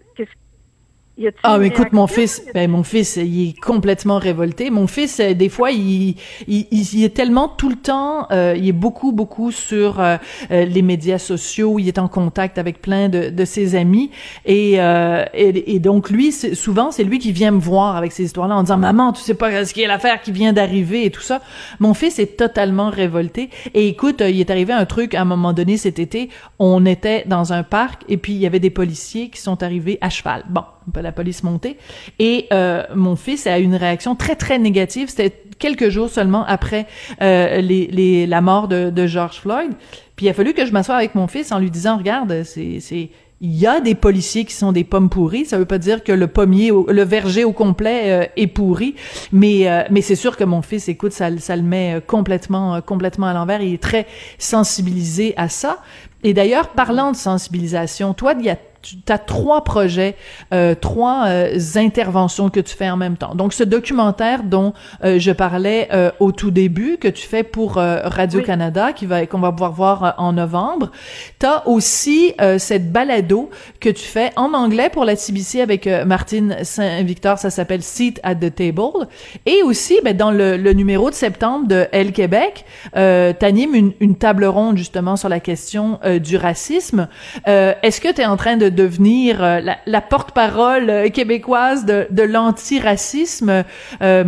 ah, 1.42 1.58
mais 1.58 1.68
écoute, 1.68 1.92
mon 1.92 2.06
fils, 2.06 2.44
ben, 2.54 2.70
mon 2.70 2.82
fils, 2.82 3.16
il 3.16 3.50
est 3.50 3.60
complètement 3.60 4.18
révolté. 4.18 4.70
Mon 4.70 4.86
fils, 4.86 5.20
euh, 5.20 5.34
des 5.34 5.48
fois, 5.48 5.70
il, 5.70 6.16
il, 6.46 6.66
il 6.70 7.04
est 7.04 7.14
tellement 7.14 7.48
tout 7.48 7.68
le 7.68 7.76
temps, 7.76 8.26
euh, 8.30 8.54
il 8.56 8.68
est 8.68 8.72
beaucoup, 8.72 9.12
beaucoup 9.12 9.50
sur 9.50 10.00
euh, 10.00 10.16
les 10.50 10.82
médias 10.82 11.18
sociaux, 11.18 11.78
il 11.78 11.88
est 11.88 11.98
en 11.98 12.08
contact 12.08 12.58
avec 12.58 12.80
plein 12.80 13.08
de, 13.08 13.30
de 13.30 13.44
ses 13.44 13.74
amis. 13.74 14.10
Et, 14.46 14.74
et, 14.74 15.74
et, 15.74 15.78
donc, 15.78 16.10
lui, 16.10 16.32
souvent, 16.32 16.90
c'est 16.90 17.04
lui 17.04 17.18
qui 17.18 17.32
vient 17.32 17.50
me 17.50 17.60
voir 17.60 17.96
avec 17.96 18.12
ces 18.12 18.24
histoires-là 18.24 18.56
en 18.56 18.62
disant, 18.62 18.78
maman, 18.78 19.12
tu 19.12 19.22
sais 19.22 19.34
pas 19.34 19.64
ce 19.64 19.72
qu'il 19.72 19.82
y 19.82 19.84
a 19.84 19.88
l'affaire 19.88 20.20
qui 20.20 20.32
vient 20.32 20.52
d'arriver 20.52 21.04
et 21.04 21.10
tout 21.10 21.20
ça. 21.20 21.40
Mon 21.80 21.94
fils 21.94 22.18
est 22.18 22.36
totalement 22.36 22.90
révolté. 22.90 23.50
Et 23.74 23.88
écoute, 23.88 24.22
il 24.26 24.40
est 24.40 24.50
arrivé 24.50 24.72
un 24.72 24.86
truc 24.86 25.14
à 25.14 25.22
un 25.22 25.24
moment 25.24 25.52
donné 25.52 25.76
cet 25.76 25.98
été, 25.98 26.30
on 26.58 26.86
était 26.86 27.24
dans 27.26 27.52
un 27.52 27.62
parc 27.62 28.02
et 28.08 28.16
puis 28.16 28.32
il 28.32 28.38
y 28.38 28.46
avait 28.46 28.60
des 28.60 28.70
policiers 28.70 29.30
qui 29.30 29.40
sont 29.40 29.62
arrivés 29.62 29.98
à 30.00 30.10
cheval. 30.10 30.44
Bon, 30.48 30.62
la 30.94 31.12
police 31.12 31.42
montée. 31.42 31.76
Et 32.18 32.46
euh, 32.52 32.82
mon 32.94 33.16
fils 33.16 33.46
a 33.46 33.58
eu 33.58 33.62
une 33.62 33.76
réaction 33.76 34.14
très, 34.14 34.36
très 34.36 34.58
négative. 34.58 35.08
C'était 35.08 35.34
quelques 35.58 35.88
jours 35.88 36.08
seulement 36.08 36.44
après 36.46 36.86
euh, 37.20 37.60
les, 37.60 37.86
les, 37.88 38.26
la 38.26 38.40
mort 38.40 38.68
de, 38.68 38.90
de 38.90 39.06
George 39.06 39.40
Floyd. 39.40 39.72
Puis 40.16 40.26
il 40.26 40.28
a 40.28 40.34
fallu 40.34 40.52
que 40.54 40.66
je 40.66 40.72
m'assoie 40.72 40.96
avec 40.96 41.14
mon 41.14 41.28
fils 41.28 41.52
en 41.52 41.58
lui 41.58 41.70
disant, 41.70 41.96
regarde, 41.98 42.42
c'est... 42.44 42.80
c'est 42.80 43.10
il 43.40 43.54
y 43.54 43.68
a 43.68 43.78
des 43.78 43.94
policiers 43.94 44.44
qui 44.44 44.52
sont 44.52 44.72
des 44.72 44.82
pommes 44.82 45.08
pourries. 45.08 45.46
Ça 45.46 45.58
veut 45.58 45.64
pas 45.64 45.78
dire 45.78 46.02
que 46.02 46.10
le 46.10 46.26
pommier, 46.26 46.72
le 46.88 47.02
verger 47.04 47.44
au 47.44 47.52
complet 47.52 48.02
euh, 48.06 48.26
est 48.36 48.48
pourri, 48.48 48.96
mais 49.30 49.70
euh, 49.70 49.84
mais 49.90 50.00
c'est 50.00 50.16
sûr 50.16 50.36
que 50.36 50.42
mon 50.42 50.60
fils, 50.60 50.88
écoute, 50.88 51.12
ça, 51.12 51.30
ça 51.38 51.54
le 51.54 51.62
met 51.62 52.00
complètement 52.04 52.80
complètement 52.80 53.28
à 53.28 53.34
l'envers. 53.34 53.62
Il 53.62 53.74
est 53.74 53.80
très 53.80 54.08
sensibilisé 54.38 55.34
à 55.36 55.48
ça. 55.48 55.78
Et 56.24 56.34
d'ailleurs, 56.34 56.70
parlant 56.70 57.12
de 57.12 57.16
sensibilisation, 57.16 58.12
toi, 58.12 58.34
il 58.36 58.44
y 58.44 58.50
a 58.50 58.56
tu 58.82 58.96
as 59.08 59.18
trois 59.18 59.64
projets, 59.64 60.14
euh, 60.52 60.74
trois 60.74 61.24
euh, 61.26 61.58
interventions 61.76 62.48
que 62.48 62.60
tu 62.60 62.74
fais 62.74 62.88
en 62.88 62.96
même 62.96 63.16
temps. 63.16 63.34
Donc, 63.34 63.52
ce 63.52 63.64
documentaire 63.64 64.42
dont 64.42 64.72
euh, 65.04 65.18
je 65.18 65.32
parlais 65.32 65.88
au 66.20 66.32
tout 66.32 66.50
début, 66.50 66.96
que 66.98 67.08
tu 67.08 67.26
fais 67.26 67.42
pour 67.42 67.74
Radio-Canada, 67.74 68.92
qui 68.92 69.06
va 69.06 69.26
qu'on 69.26 69.38
va 69.38 69.52
pouvoir 69.52 69.72
voir 69.72 70.14
en 70.18 70.32
novembre. 70.32 70.90
Tu 71.38 71.46
as 71.46 71.66
aussi 71.66 72.34
cette 72.58 72.92
balado 72.92 73.50
que 73.80 73.88
tu 73.88 74.04
fais 74.04 74.30
en 74.36 74.54
anglais 74.54 74.90
pour 74.90 75.04
la 75.04 75.16
CBC 75.16 75.60
avec 75.60 75.88
Martine 76.06 76.56
Saint-Victor, 76.62 77.38
ça 77.38 77.50
s'appelle 77.50 77.82
Seat 77.82 78.20
at 78.22 78.36
the 78.36 78.54
Table. 78.54 79.08
Et 79.46 79.62
aussi, 79.62 79.98
ben, 80.04 80.16
dans 80.16 80.30
le, 80.30 80.56
le, 80.56 80.72
numéro 80.72 81.10
de 81.10 81.14
septembre 81.14 81.66
de 81.66 81.86
Elle 81.92 82.12
Québec, 82.12 82.64
euh, 82.96 83.32
tu 83.38 83.44
animes 83.44 83.74
une, 83.74 83.92
une, 84.00 84.16
table 84.16 84.44
ronde 84.44 84.76
justement 84.76 85.16
sur 85.16 85.28
la 85.28 85.40
question 85.40 86.00
du 86.20 86.36
racisme. 86.36 87.08
Est-ce 87.46 88.00
que 88.00 88.12
tu 88.12 88.20
es 88.20 88.26
en 88.26 88.36
train 88.36 88.56
de 88.56 88.67
devenir 88.70 89.42
euh, 89.42 89.60
la, 89.86 90.00
porte-parole 90.00 90.90
euh, 90.90 91.08
québécoise 91.08 91.84
de, 91.84 92.06
de 92.10 92.22
l'antiracisme. 92.22 93.64
Euh. 94.02 94.24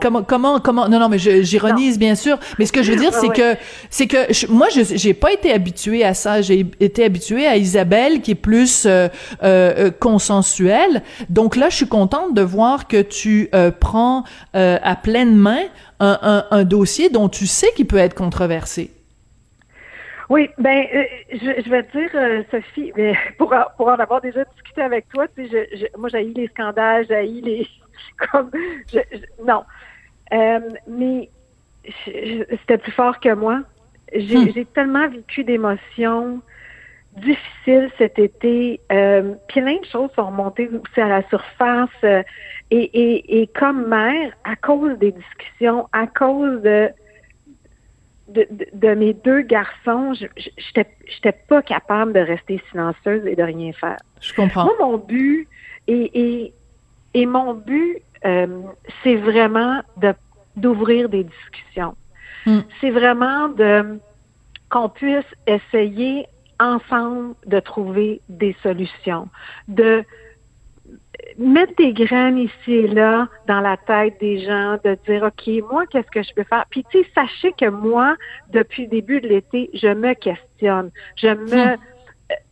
Comment, 0.00 0.22
comment, 0.22 0.60
comment, 0.60 0.88
non, 0.88 0.98
non, 0.98 1.08
mais 1.08 1.18
j'ironise 1.18 1.98
bien 1.98 2.14
sûr. 2.14 2.38
Mais 2.58 2.66
ce 2.66 2.72
que 2.72 2.82
je 2.82 2.92
veux 2.92 2.98
dire, 2.98 3.12
c'est 3.20 3.28
que, 3.28 3.56
c'est 3.90 4.06
que 4.06 4.50
moi, 4.50 4.68
je, 4.74 4.82
j'ai 4.94 5.14
pas 5.14 5.32
été 5.32 5.52
habituée 5.52 6.04
à 6.04 6.14
ça. 6.14 6.42
J'ai 6.42 6.66
été 6.80 7.04
habituée 7.04 7.46
à 7.46 7.56
Isabelle, 7.56 8.20
qui 8.20 8.32
est 8.32 8.34
plus 8.34 8.86
consensuelle. 10.00 11.02
Donc 11.28 11.56
là, 11.56 11.68
je 11.68 11.76
suis 11.76 11.88
contente 11.88 12.34
de 12.34 12.42
voir 12.42 12.88
que 12.88 13.00
tu 13.00 13.50
prends 13.80 14.24
à 14.52 14.96
pleine 14.96 15.34
main 15.36 15.62
un, 16.00 16.18
un, 16.22 16.44
un 16.50 16.64
dossier 16.64 17.08
dont 17.08 17.28
tu 17.28 17.46
sais 17.46 17.68
qu'il 17.76 17.86
peut 17.86 17.98
être 17.98 18.14
controversé. 18.14 18.93
Oui, 20.30 20.48
ben, 20.58 20.86
euh, 20.94 21.04
je, 21.32 21.62
je, 21.64 21.70
vais 21.70 21.82
te 21.82 21.98
dire, 21.98 22.10
euh, 22.14 22.42
Sophie, 22.50 22.92
mais 22.96 23.14
pour, 23.38 23.54
pour 23.76 23.88
en 23.88 23.94
avoir 23.94 24.20
déjà 24.20 24.44
discuté 24.44 24.82
avec 24.82 25.08
toi, 25.08 25.26
tu 25.28 25.46
sais, 25.48 25.68
je, 25.72 25.78
je, 25.78 25.98
moi, 25.98 26.08
j'ai 26.08 26.24
les 26.24 26.48
scandales, 26.48 27.06
j'ai 27.08 27.22
les... 27.26 27.68
comme, 28.32 28.50
non. 29.44 29.64
Euh, 30.32 30.60
mais 30.88 31.28
c'était 32.58 32.78
plus 32.78 32.92
fort 32.92 33.20
que 33.20 33.34
moi. 33.34 33.60
J'ai 34.14 34.62
hmm. 34.62 34.64
tellement 34.74 35.08
vécu 35.08 35.44
d'émotions 35.44 36.40
difficiles 37.16 37.90
cet 37.98 38.18
été. 38.18 38.80
Euh, 38.90 39.34
plein 39.48 39.78
de 39.78 39.84
choses 39.84 40.10
sont 40.16 40.26
remontées 40.26 40.68
aussi 40.68 41.00
à 41.00 41.08
la 41.08 41.28
surface. 41.28 41.90
et, 42.02 42.24
et, 42.70 43.42
et 43.42 43.46
comme 43.48 43.86
mère, 43.88 44.32
à 44.44 44.56
cause 44.56 44.98
des 44.98 45.12
discussions, 45.12 45.88
à 45.92 46.06
cause 46.06 46.62
de 46.62 46.90
de, 48.28 48.46
de, 48.72 48.94
mes 48.94 49.12
deux 49.12 49.42
garçons, 49.42 50.14
je 50.14 50.26
n'étais 50.76 51.32
pas 51.48 51.62
capable 51.62 52.12
de 52.12 52.20
rester 52.20 52.60
silencieuse 52.70 53.26
et 53.26 53.36
de 53.36 53.42
rien 53.42 53.72
faire. 53.72 53.98
Je 54.20 54.32
comprends. 54.34 54.64
Moi, 54.64 54.74
mon 54.80 54.98
but, 54.98 55.46
et, 55.86 56.10
et, 56.14 56.52
et 57.12 57.26
mon 57.26 57.54
but, 57.54 57.98
euh, 58.24 58.46
c'est 59.02 59.16
vraiment 59.16 59.82
de 59.96 60.14
d'ouvrir 60.56 61.08
des 61.08 61.24
discussions. 61.24 61.96
Hmm. 62.46 62.60
C'est 62.80 62.90
vraiment 62.90 63.48
de 63.48 63.98
qu'on 64.70 64.88
puisse 64.88 65.24
essayer 65.46 66.26
ensemble 66.60 67.34
de 67.46 67.58
trouver 67.60 68.20
des 68.28 68.56
solutions, 68.62 69.28
de 69.66 70.04
mettre 71.38 71.74
des 71.76 71.92
graines 71.92 72.38
ici 72.38 72.72
et 72.72 72.88
là 72.88 73.28
dans 73.46 73.60
la 73.60 73.76
tête 73.76 74.18
des 74.20 74.38
gens, 74.40 74.78
de 74.84 74.96
dire, 75.06 75.22
OK, 75.22 75.70
moi, 75.70 75.84
qu'est-ce 75.86 76.10
que 76.10 76.22
je 76.22 76.32
peux 76.34 76.44
faire? 76.44 76.64
Puis, 76.70 76.84
tu 76.90 77.02
sais, 77.02 77.08
sachez 77.14 77.52
que 77.52 77.68
moi, 77.68 78.16
depuis 78.50 78.84
le 78.84 78.88
début 78.88 79.20
de 79.20 79.28
l'été, 79.28 79.70
je 79.74 79.88
me 79.88 80.14
questionne. 80.14 80.90
Je 81.16 81.28
me, 81.28 81.74
hmm. 81.74 81.78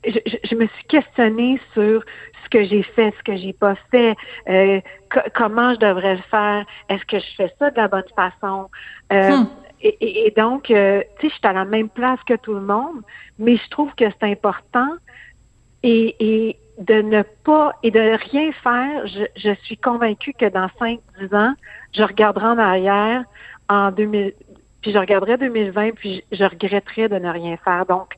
je, 0.04 0.54
me 0.54 0.66
suis 0.66 0.84
questionnée 0.88 1.60
sur 1.74 2.04
ce 2.44 2.48
que 2.50 2.64
j'ai 2.64 2.82
fait, 2.82 3.14
ce 3.18 3.22
que 3.22 3.36
j'ai 3.36 3.52
pas 3.52 3.74
fait, 3.90 4.14
euh, 4.48 4.80
comment 5.34 5.74
je 5.74 5.78
devrais 5.78 6.16
le 6.16 6.22
faire, 6.30 6.64
est-ce 6.88 7.04
que 7.04 7.18
je 7.18 7.34
fais 7.36 7.52
ça 7.58 7.70
de 7.70 7.76
la 7.76 7.88
bonne 7.88 8.02
façon? 8.14 8.68
Euh, 9.12 9.38
hmm. 9.38 9.46
et, 9.80 10.26
et, 10.26 10.30
donc, 10.32 10.70
euh, 10.70 11.02
tu 11.18 11.28
sais, 11.28 11.34
je 11.34 11.38
suis 11.38 11.46
à 11.46 11.52
la 11.52 11.64
même 11.64 11.88
place 11.88 12.20
que 12.26 12.34
tout 12.34 12.54
le 12.54 12.60
monde, 12.60 13.02
mais 13.38 13.56
je 13.56 13.68
trouve 13.70 13.94
que 13.94 14.04
c'est 14.10 14.30
important 14.30 14.88
et, 15.82 16.16
et 16.20 16.56
de 16.78 17.02
ne 17.02 17.22
pas 17.44 17.72
et 17.82 17.90
de 17.90 18.18
rien 18.30 18.50
faire, 18.52 19.06
je, 19.06 19.24
je 19.36 19.54
suis 19.64 19.76
convaincue 19.76 20.32
que 20.32 20.48
dans 20.48 20.68
5-10 20.80 21.36
ans, 21.36 21.54
je 21.94 22.02
regarderai 22.02 22.46
en 22.46 22.58
arrière 22.58 23.24
en 23.68 23.90
2000, 23.90 24.32
puis 24.80 24.92
je 24.92 24.98
regarderai 24.98 25.36
2020, 25.38 25.92
puis 25.92 26.24
je, 26.32 26.44
regretterai 26.44 27.08
de 27.08 27.16
ne 27.16 27.30
rien 27.30 27.56
faire. 27.58 27.86
Donc, 27.86 28.14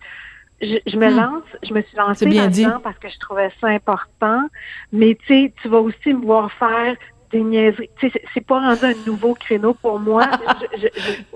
je, 0.62 0.76
je 0.86 0.96
me 0.96 1.10
hmm. 1.10 1.16
lance, 1.16 1.42
je 1.62 1.74
me 1.74 1.82
suis 1.82 1.96
lancée 1.96 2.26
là-dedans 2.26 2.80
parce 2.82 2.98
que 2.98 3.08
je 3.08 3.18
trouvais 3.18 3.50
ça 3.60 3.68
important. 3.68 4.48
Mais 4.92 5.16
tu 5.26 5.26
sais, 5.26 5.52
tu 5.60 5.68
vas 5.68 5.80
aussi 5.80 6.14
me 6.14 6.24
voir 6.24 6.50
faire 6.52 6.96
des 7.32 7.42
niaiseries. 7.42 7.90
Tu 7.98 8.10
sais, 8.10 8.22
c'est 8.32 8.46
pas 8.46 8.60
rendu 8.60 8.84
un 8.84 8.94
nouveau 9.06 9.34
créneau 9.34 9.74
pour 9.74 9.98
moi. 9.98 10.26
je, 10.78 10.86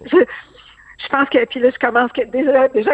je, 0.07 0.17
je, 0.99 1.09
pense 1.09 1.29
que 1.29 1.45
puis 1.47 1.61
là, 1.61 1.71
je 1.71 1.79
commence 1.79 2.13
que 2.13 2.25
déjà 2.25 2.69
déjà 2.69 2.93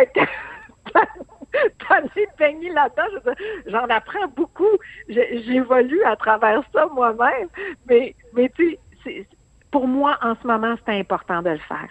être 1.55 2.37
baigner 2.39 2.71
là-dedans. 2.71 3.33
J'en 3.67 3.87
apprends 3.89 4.29
beaucoup. 4.37 4.79
J'évolue 5.09 6.03
à 6.05 6.17
travers 6.17 6.63
ça 6.73 6.87
moi-même. 6.87 7.49
Mais, 7.89 8.15
mais 8.35 8.51
tu 8.57 8.77
sais, 9.03 9.27
pour 9.71 9.87
moi, 9.89 10.19
en 10.23 10.35
ce 10.41 10.47
moment, 10.47 10.75
c'est 10.85 10.99
important 10.99 11.43
de 11.43 11.51
le 11.51 11.59
faire. 11.59 11.89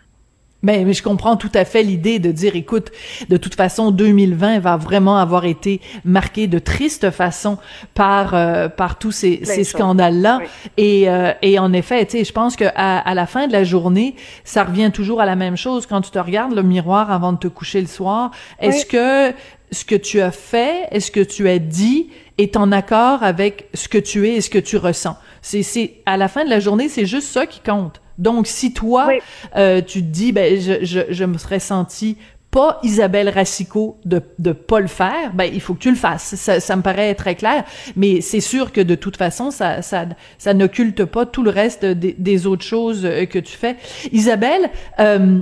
Mais, 0.63 0.83
mais, 0.85 0.93
je 0.93 1.03
comprends 1.03 1.35
tout 1.35 1.51
à 1.53 1.65
fait 1.65 1.83
l'idée 1.83 2.19
de 2.19 2.31
dire, 2.31 2.55
écoute, 2.55 2.91
de 3.29 3.37
toute 3.37 3.55
façon, 3.55 3.91
2020 3.91 4.59
va 4.59 4.77
vraiment 4.77 5.17
avoir 5.17 5.45
été 5.45 5.81
marqué 6.05 6.47
de 6.47 6.57
triste 6.57 7.11
façon 7.11 7.57
par 7.93 8.33
euh, 8.33 8.69
par 8.69 8.97
tous 8.97 9.11
ces, 9.11 9.41
ces 9.43 9.63
scandales-là. 9.63 10.39
Et, 10.77 11.09
euh, 11.09 11.33
et 11.41 11.59
en 11.59 11.73
effet, 11.73 12.05
tu 12.05 12.17
sais, 12.17 12.23
je 12.23 12.31
pense 12.31 12.55
que 12.55 12.65
à, 12.75 12.97
à, 12.99 13.13
la 13.13 13.25
fin 13.25 13.47
de 13.47 13.51
la 13.51 13.63
journée, 13.63 14.15
ça 14.43 14.63
revient 14.63 14.91
toujours 14.93 15.21
à 15.21 15.25
la 15.25 15.35
même 15.35 15.57
chose. 15.57 15.85
Quand 15.85 16.01
tu 16.01 16.11
te 16.11 16.19
regardes 16.19 16.55
le 16.55 16.63
miroir 16.63 17.11
avant 17.11 17.33
de 17.33 17.37
te 17.37 17.47
coucher 17.47 17.81
le 17.81 17.87
soir, 17.87 18.31
est-ce 18.59 18.85
que 18.85 19.35
ce 19.71 19.83
que 19.83 19.95
tu 19.95 20.21
as 20.21 20.31
fait, 20.31 20.87
est-ce 20.91 21.11
que 21.11 21.19
tu 21.19 21.49
as 21.49 21.59
dit 21.59 22.09
est 22.37 22.55
en 22.55 22.71
accord 22.71 23.23
avec 23.23 23.67
ce 23.73 23.87
que 23.87 23.97
tu 23.97 24.27
es 24.27 24.35
et 24.35 24.41
ce 24.41 24.49
que 24.49 24.59
tu 24.59 24.77
ressens? 24.77 25.17
C'est, 25.41 25.63
c'est 25.63 25.95
à 26.05 26.15
la 26.15 26.27
fin 26.27 26.45
de 26.45 26.49
la 26.49 26.59
journée, 26.59 26.87
c'est 26.87 27.05
juste 27.05 27.27
ça 27.27 27.45
qui 27.45 27.59
compte. 27.59 27.99
Donc, 28.17 28.47
si 28.47 28.73
toi, 28.73 29.09
euh, 29.55 29.81
tu 29.81 30.01
te 30.01 30.07
dis, 30.07 30.31
ben, 30.31 30.59
je, 30.59 30.83
je, 30.85 31.01
je 31.09 31.25
me 31.25 31.37
serais 31.37 31.59
senti 31.59 32.17
pas 32.53 32.79
Isabelle 32.83 33.29
Racicot 33.29 33.97
de 34.05 34.21
de 34.37 34.51
pas 34.51 34.79
le 34.79 34.87
faire, 34.87 35.33
ben 35.33 35.49
il 35.51 35.59
faut 35.59 35.73
que 35.73 35.79
tu 35.79 35.89
le 35.89 35.95
fasses. 35.95 36.35
Ça, 36.35 36.59
ça 36.59 36.75
me 36.75 36.83
paraît 36.83 37.15
très 37.15 37.33
clair, 37.33 37.63
mais 37.95 38.21
c'est 38.21 38.41
sûr 38.41 38.71
que 38.71 38.79
de 38.79 38.93
toute 38.93 39.17
façon 39.17 39.49
ça 39.49 39.81
ça 39.81 40.05
ça 40.37 40.53
n'occulte 40.53 41.03
pas 41.03 41.25
tout 41.25 41.41
le 41.41 41.49
reste 41.49 41.83
des, 41.83 42.13
des 42.15 42.45
autres 42.45 42.63
choses 42.63 43.01
que 43.01 43.39
tu 43.39 43.57
fais. 43.57 43.75
Isabelle, 44.11 44.69
euh, 44.99 45.39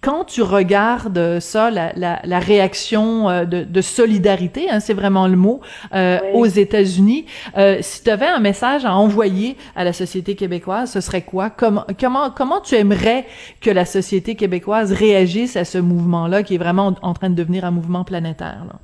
quand 0.00 0.24
tu 0.24 0.42
regardes 0.42 1.40
ça, 1.40 1.70
la, 1.70 1.92
la, 1.94 2.20
la 2.24 2.38
réaction 2.38 3.28
euh, 3.28 3.44
de, 3.44 3.64
de 3.64 3.80
solidarité, 3.80 4.70
hein, 4.70 4.80
c'est 4.80 4.94
vraiment 4.94 5.26
le 5.28 5.36
mot, 5.36 5.60
euh, 5.94 6.18
aux 6.32 6.46
États-Unis, 6.46 7.26
euh, 7.56 7.78
si 7.82 8.02
tu 8.02 8.10
avais 8.10 8.26
un 8.26 8.40
message 8.40 8.84
à 8.84 8.94
envoyer 8.94 9.56
à 9.76 9.84
la 9.84 9.92
société 9.92 10.34
québécoise, 10.36 10.92
ce 10.92 11.00
serait 11.00 11.22
quoi? 11.22 11.50
Comment, 11.50 11.84
comment, 11.98 12.30
comment 12.30 12.60
tu 12.60 12.76
aimerais 12.76 13.26
que 13.60 13.70
la 13.70 13.84
société 13.84 14.36
québécoise 14.36 14.92
réagisse 14.92 15.56
à 15.56 15.64
ce 15.64 15.78
mouvement-là 15.78 16.42
qui 16.42 16.54
est 16.54 16.58
vraiment 16.58 16.94
en 17.02 17.14
train 17.14 17.28
de 17.28 17.34
devenir 17.34 17.64
un 17.64 17.70
mouvement 17.70 18.04
planétaire? 18.04 18.64
Là? 18.66 18.78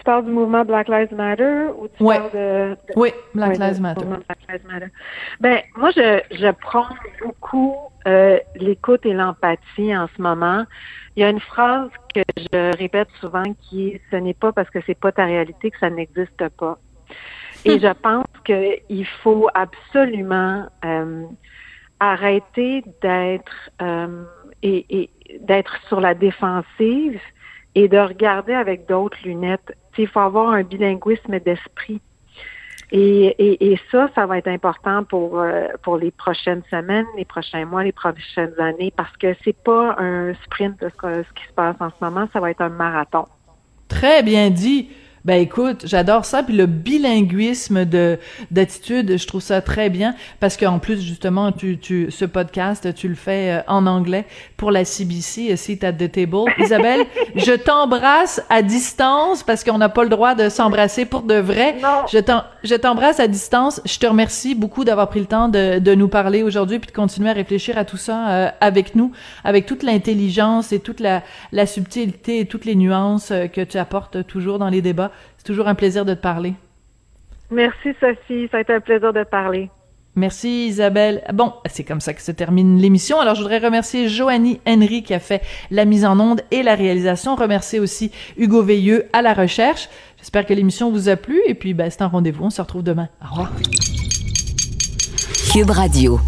Tu 0.00 0.04
parles 0.04 0.24
du 0.24 0.30
mouvement 0.30 0.64
Black 0.64 0.88
Lives 0.88 1.14
Matter 1.14 1.66
ou 1.78 1.86
tu 1.88 2.02
parles 2.02 2.30
de, 2.32 2.76
Oui, 2.96 3.10
Black, 3.34 3.58
Lives 3.58 3.82
Matter. 3.82 4.06
Black 4.06 4.38
Lives 4.48 4.66
Matter. 4.66 4.86
Ben, 5.40 5.60
moi, 5.76 5.90
je, 5.90 6.22
je 6.30 6.50
prends 6.52 6.86
beaucoup 7.22 7.76
euh, 8.08 8.38
l'écoute 8.56 9.04
et 9.04 9.12
l'empathie 9.12 9.94
en 9.94 10.08
ce 10.16 10.22
moment. 10.22 10.64
Il 11.16 11.20
y 11.20 11.24
a 11.24 11.28
une 11.28 11.40
phrase 11.40 11.90
que 12.14 12.22
je 12.38 12.78
répète 12.78 13.08
souvent 13.20 13.42
qui 13.60 13.88
est 13.88 14.00
ce 14.10 14.16
n'est 14.16 14.32
pas 14.32 14.52
parce 14.52 14.70
que 14.70 14.78
c'est 14.86 14.98
pas 14.98 15.12
ta 15.12 15.26
réalité 15.26 15.70
que 15.70 15.78
ça 15.78 15.90
n'existe 15.90 16.48
pas. 16.48 16.78
Et 17.66 17.78
je 17.78 17.92
pense 18.02 18.24
qu'il 18.46 19.06
faut 19.22 19.50
absolument 19.52 20.66
euh, 20.82 21.24
arrêter 21.98 22.84
d'être 23.02 23.68
euh, 23.82 24.24
et, 24.62 24.86
et 24.88 25.10
d'être 25.40 25.78
sur 25.88 26.00
la 26.00 26.14
défensive 26.14 27.20
et 27.74 27.88
de 27.88 27.98
regarder 27.98 28.54
avec 28.54 28.86
d'autres 28.86 29.18
lunettes. 29.24 29.76
Il 29.98 30.08
faut 30.08 30.20
avoir 30.20 30.50
un 30.50 30.62
bilinguisme 30.62 31.38
d'esprit. 31.40 32.00
Et, 32.92 33.26
et, 33.38 33.72
et, 33.72 33.80
ça, 33.92 34.08
ça 34.16 34.26
va 34.26 34.38
être 34.38 34.48
important 34.48 35.04
pour 35.04 35.38
euh, 35.38 35.68
pour 35.82 35.96
les 35.96 36.10
prochaines 36.10 36.62
semaines, 36.70 37.06
les 37.16 37.24
prochains 37.24 37.64
mois, 37.64 37.84
les 37.84 37.92
prochaines 37.92 38.58
années, 38.58 38.92
parce 38.96 39.16
que 39.16 39.36
c'est 39.44 39.56
pas 39.62 39.94
un 39.98 40.34
sprint 40.44 40.76
ce, 40.80 40.88
ce 40.88 41.32
qui 41.34 41.46
se 41.46 41.52
passe 41.54 41.76
en 41.78 41.90
ce 41.90 42.04
moment, 42.04 42.28
ça 42.32 42.40
va 42.40 42.50
être 42.50 42.62
un 42.62 42.68
marathon. 42.68 43.26
Très 43.86 44.24
bien 44.24 44.50
dit. 44.50 44.90
Ben 45.26 45.38
écoute, 45.40 45.84
j'adore 45.84 46.24
ça 46.24 46.42
puis 46.42 46.56
le 46.56 46.64
bilinguisme 46.64 47.84
de 47.84 48.18
d'attitude, 48.50 49.18
je 49.18 49.26
trouve 49.26 49.42
ça 49.42 49.60
très 49.60 49.90
bien 49.90 50.14
parce 50.40 50.56
qu'en 50.56 50.78
plus 50.78 51.02
justement 51.02 51.52
tu 51.52 51.78
tu 51.78 52.10
ce 52.10 52.24
podcast 52.24 52.94
tu 52.94 53.06
le 53.06 53.14
fais 53.14 53.52
euh, 53.52 53.60
en 53.66 53.86
anglais 53.86 54.24
pour 54.56 54.70
la 54.70 54.86
CBC 54.86 55.56
Seat 55.56 55.84
at 55.84 55.92
the 55.92 56.10
Table. 56.10 56.50
Isabelle, 56.58 57.04
je 57.36 57.52
t'embrasse 57.52 58.42
à 58.48 58.62
distance 58.62 59.42
parce 59.42 59.62
qu'on 59.62 59.76
n'a 59.76 59.90
pas 59.90 60.04
le 60.04 60.08
droit 60.08 60.34
de 60.34 60.48
s'embrasser 60.48 61.04
pour 61.04 61.22
de 61.22 61.34
vrai. 61.34 61.76
Non. 61.82 62.04
Je 62.62 62.74
t'embrasse 62.74 63.20
à 63.20 63.28
distance. 63.28 63.82
Je 63.84 63.98
te 63.98 64.06
remercie 64.06 64.54
beaucoup 64.54 64.84
d'avoir 64.84 65.08
pris 65.10 65.20
le 65.20 65.26
temps 65.26 65.48
de 65.48 65.78
de 65.78 65.94
nous 65.94 66.08
parler 66.08 66.42
aujourd'hui 66.42 66.78
puis 66.78 66.88
de 66.88 66.96
continuer 66.96 67.28
à 67.28 67.34
réfléchir 67.34 67.76
à 67.76 67.84
tout 67.84 67.98
ça 67.98 68.30
euh, 68.30 68.48
avec 68.60 68.94
nous, 68.94 69.12
avec 69.44 69.66
toute 69.66 69.82
l'intelligence 69.82 70.72
et 70.72 70.80
toute 70.80 71.00
la 71.00 71.22
la 71.52 71.66
subtilité 71.66 72.40
et 72.40 72.46
toutes 72.46 72.64
les 72.64 72.74
nuances 72.74 73.32
euh, 73.32 73.48
que 73.48 73.60
tu 73.60 73.76
apportes 73.76 74.26
toujours 74.26 74.58
dans 74.58 74.70
les 74.70 74.80
débats. 74.80 75.09
C'est 75.38 75.44
toujours 75.44 75.68
un 75.68 75.74
plaisir 75.74 76.04
de 76.04 76.14
te 76.14 76.20
parler. 76.20 76.54
Merci, 77.50 77.94
Sophie. 78.00 78.48
Ça 78.50 78.58
a 78.58 78.60
été 78.60 78.72
un 78.72 78.80
plaisir 78.80 79.12
de 79.12 79.22
te 79.22 79.28
parler. 79.28 79.70
Merci 80.16 80.66
Isabelle. 80.66 81.22
Bon, 81.32 81.52
c'est 81.66 81.84
comme 81.84 82.00
ça 82.00 82.12
que 82.12 82.20
se 82.20 82.32
termine 82.32 82.78
l'émission. 82.80 83.20
Alors 83.20 83.36
je 83.36 83.42
voudrais 83.42 83.58
remercier 83.58 84.08
Joanie 84.08 84.60
Henry 84.66 85.04
qui 85.04 85.14
a 85.14 85.20
fait 85.20 85.40
la 85.70 85.84
mise 85.84 86.04
en 86.04 86.18
onde 86.18 86.42
et 86.50 86.64
la 86.64 86.74
réalisation. 86.74 87.36
Remercier 87.36 87.78
aussi 87.78 88.10
Hugo 88.36 88.62
Veilleux 88.62 89.06
à 89.12 89.22
la 89.22 89.34
recherche. 89.34 89.88
J'espère 90.18 90.46
que 90.46 90.52
l'émission 90.52 90.90
vous 90.90 91.08
a 91.08 91.16
plu 91.16 91.40
et 91.46 91.54
puis 91.54 91.74
ben, 91.74 91.90
c'est 91.90 92.02
un 92.02 92.08
rendez-vous. 92.08 92.46
On 92.46 92.50
se 92.50 92.60
retrouve 92.60 92.82
demain. 92.82 93.08
Au 93.22 93.30
revoir. 93.30 93.52
Cube 95.52 95.70
Radio. 95.70 96.20